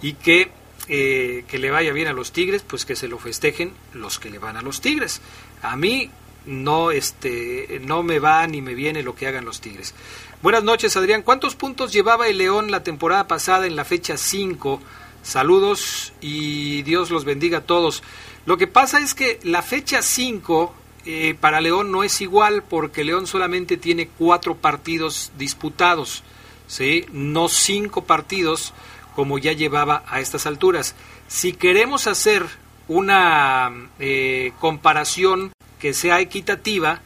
y 0.01 0.13
que 0.13 0.49
eh, 0.87 1.43
que 1.49 1.59
le 1.59 1.71
vaya 1.71 1.91
bien 1.91 2.07
a 2.07 2.13
los 2.13 2.31
Tigres, 2.31 2.63
pues 2.65 2.85
que 2.85 2.95
se 2.95 3.09
lo 3.09 3.19
festejen 3.19 3.73
los 3.93 4.17
que 4.17 4.29
le 4.29 4.39
van 4.39 4.55
a 4.55 4.61
los 4.61 4.79
Tigres. 4.79 5.19
A 5.61 5.75
mí 5.75 6.09
no 6.45 6.91
este 6.91 7.81
no 7.83 8.01
me 8.01 8.19
va 8.19 8.47
ni 8.47 8.61
me 8.61 8.75
viene 8.75 9.03
lo 9.03 9.13
que 9.13 9.27
hagan 9.27 9.43
los 9.43 9.59
Tigres. 9.59 9.93
Buenas 10.41 10.63
noches, 10.63 10.95
Adrián. 10.95 11.21
¿Cuántos 11.21 11.57
puntos 11.57 11.91
llevaba 11.91 12.29
el 12.29 12.37
León 12.37 12.71
la 12.71 12.81
temporada 12.81 13.27
pasada 13.27 13.67
en 13.67 13.75
la 13.75 13.83
fecha 13.83 14.15
5? 14.15 14.81
Saludos 15.21 16.13
y 16.21 16.81
Dios 16.83 17.11
los 17.11 17.25
bendiga 17.25 17.57
a 17.57 17.65
todos. 17.65 18.03
Lo 18.45 18.57
que 18.57 18.67
pasa 18.67 19.01
es 19.01 19.13
que 19.13 19.37
la 19.43 19.61
fecha 19.61 20.01
5 20.01 20.75
eh, 21.05 21.35
para 21.39 21.61
León 21.61 21.91
no 21.91 22.03
es 22.03 22.21
igual 22.21 22.63
porque 22.63 23.03
León 23.03 23.27
solamente 23.27 23.77
tiene 23.77 24.07
cuatro 24.07 24.55
partidos 24.55 25.31
disputados, 25.37 26.23
¿sí? 26.67 27.05
no 27.11 27.49
cinco 27.49 28.03
partidos 28.03 28.73
como 29.15 29.37
ya 29.37 29.53
llevaba 29.53 30.03
a 30.07 30.19
estas 30.19 30.45
alturas. 30.45 30.95
Si 31.27 31.53
queremos 31.53 32.07
hacer 32.07 32.45
una 32.87 33.71
eh, 33.99 34.53
comparación 34.59 35.53
que 35.79 35.93
sea 35.93 36.19
equitativa, 36.19 37.01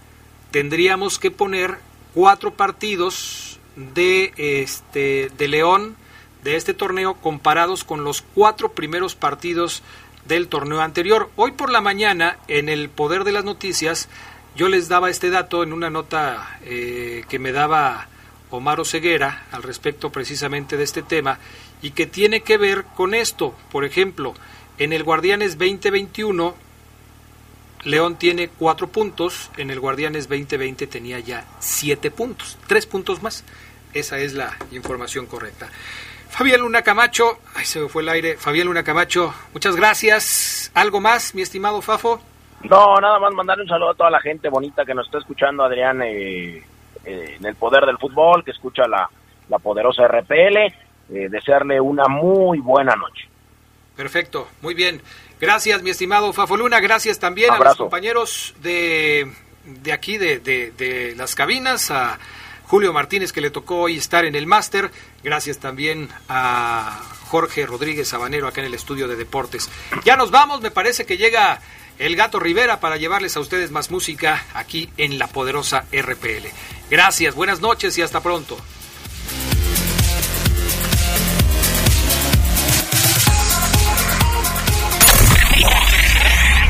tendríamos 0.51 1.19
que 1.19 1.31
poner 1.31 1.79
cuatro 2.13 2.53
partidos 2.53 3.59
de, 3.75 4.33
este, 4.37 5.29
de 5.37 5.47
León 5.47 5.95
de 6.45 6.55
este 6.55 6.75
torneo 6.75 7.15
comparados 7.15 7.83
con 7.83 8.03
los 8.03 8.21
cuatro 8.21 8.71
primeros 8.73 9.15
partidos 9.15 9.81
del 10.25 10.47
torneo 10.47 10.81
anterior. 10.81 11.29
Hoy 11.35 11.51
por 11.51 11.71
la 11.71 11.81
mañana, 11.81 12.37
en 12.47 12.69
el 12.69 12.89
Poder 12.89 13.23
de 13.23 13.31
las 13.31 13.45
Noticias, 13.45 14.09
yo 14.55 14.69
les 14.69 14.87
daba 14.87 15.09
este 15.09 15.29
dato 15.29 15.63
en 15.63 15.73
una 15.73 15.89
nota 15.89 16.59
eh, 16.63 17.23
que 17.29 17.39
me 17.39 17.51
daba 17.51 18.07
Omar 18.49 18.85
Ceguera 18.85 19.45
al 19.51 19.63
respecto 19.63 20.11
precisamente 20.11 20.77
de 20.77 20.83
este 20.83 21.01
tema 21.01 21.39
y 21.81 21.91
que 21.91 22.07
tiene 22.07 22.41
que 22.41 22.57
ver 22.57 22.85
con 22.95 23.13
esto. 23.13 23.53
Por 23.71 23.85
ejemplo, 23.85 24.33
en 24.77 24.93
el 24.93 25.03
Guardianes 25.03 25.57
2021, 25.57 26.55
León 27.83 28.15
tiene 28.17 28.47
cuatro 28.49 28.87
puntos, 28.87 29.51
en 29.57 29.69
el 29.69 29.79
Guardianes 29.79 30.27
2020 30.27 30.87
tenía 30.87 31.19
ya 31.19 31.45
siete 31.59 32.11
puntos, 32.11 32.57
tres 32.67 32.85
puntos 32.85 33.21
más. 33.21 33.43
Esa 33.93 34.19
es 34.19 34.33
la 34.33 34.57
información 34.71 35.25
correcta. 35.25 35.69
Fabián 36.35 36.59
Luna 36.59 36.81
Camacho, 36.81 37.39
ay, 37.55 37.63
se 37.63 37.79
me 37.79 37.87
fue 37.87 38.01
el 38.01 38.09
aire. 38.09 38.35
Fabián 38.35 38.67
Luna 38.67 38.83
Camacho, 38.83 39.33
muchas 39.53 39.77
gracias. 39.77 40.69
¿Algo 40.73 40.99
más, 40.99 41.33
mi 41.33 41.41
estimado 41.41 41.81
Fafo? 41.81 42.19
No, 42.63 42.99
nada 42.99 43.19
más 43.19 43.33
mandar 43.33 43.57
un 43.61 43.67
saludo 43.69 43.91
a 43.91 43.95
toda 43.95 44.09
la 44.09 44.19
gente 44.19 44.49
bonita 44.49 44.83
que 44.83 44.93
nos 44.93 45.05
está 45.05 45.19
escuchando, 45.19 45.63
Adrián, 45.63 46.01
eh, 46.01 46.57
eh, 47.05 47.35
en 47.39 47.45
el 47.45 47.55
poder 47.55 47.85
del 47.85 47.97
fútbol, 47.97 48.43
que 48.43 48.51
escucha 48.51 48.85
la, 48.85 49.09
la 49.47 49.59
poderosa 49.59 50.09
RPL. 50.09 50.57
Eh, 50.57 51.29
desearle 51.29 51.79
una 51.79 52.07
muy 52.09 52.59
buena 52.59 52.97
noche. 52.97 53.29
Perfecto, 53.95 54.49
muy 54.61 54.73
bien. 54.73 55.01
Gracias, 55.39 55.83
mi 55.83 55.91
estimado 55.91 56.33
Fafo 56.33 56.57
Luna. 56.57 56.81
Gracias 56.81 57.17
también 57.17 57.53
a 57.53 57.59
los 57.59 57.77
compañeros 57.77 58.55
de, 58.61 59.31
de 59.63 59.93
aquí, 59.93 60.17
de, 60.17 60.39
de, 60.39 60.71
de 60.71 61.15
las 61.15 61.33
cabinas, 61.33 61.91
a 61.91 62.19
Julio 62.65 62.91
Martínez, 62.91 63.31
que 63.31 63.39
le 63.39 63.51
tocó 63.51 63.81
hoy 63.81 63.95
estar 63.97 64.25
en 64.25 64.35
el 64.35 64.47
máster. 64.47 64.89
Gracias 65.25 65.57
también 65.57 66.07
a 66.29 67.01
Jorge 67.29 67.65
Rodríguez 67.65 68.09
Sabanero 68.09 68.47
acá 68.47 68.61
en 68.61 68.67
el 68.67 68.75
estudio 68.75 69.07
de 69.07 69.15
deportes. 69.15 69.71
Ya 70.03 70.17
nos 70.17 70.29
vamos, 70.29 70.61
me 70.61 70.69
parece 70.69 71.07
que 71.07 71.17
llega 71.17 71.61
el 71.97 72.15
Gato 72.15 72.39
Rivera 72.39 72.79
para 72.79 72.97
llevarles 72.97 73.35
a 73.35 73.39
ustedes 73.39 73.71
más 73.71 73.89
música 73.89 74.45
aquí 74.53 74.87
en 74.97 75.17
la 75.17 75.25
poderosa 75.25 75.85
RPL. 75.91 76.47
Gracias, 76.91 77.33
buenas 77.33 77.59
noches 77.59 77.97
y 77.97 78.03
hasta 78.03 78.21
pronto. 78.21 78.55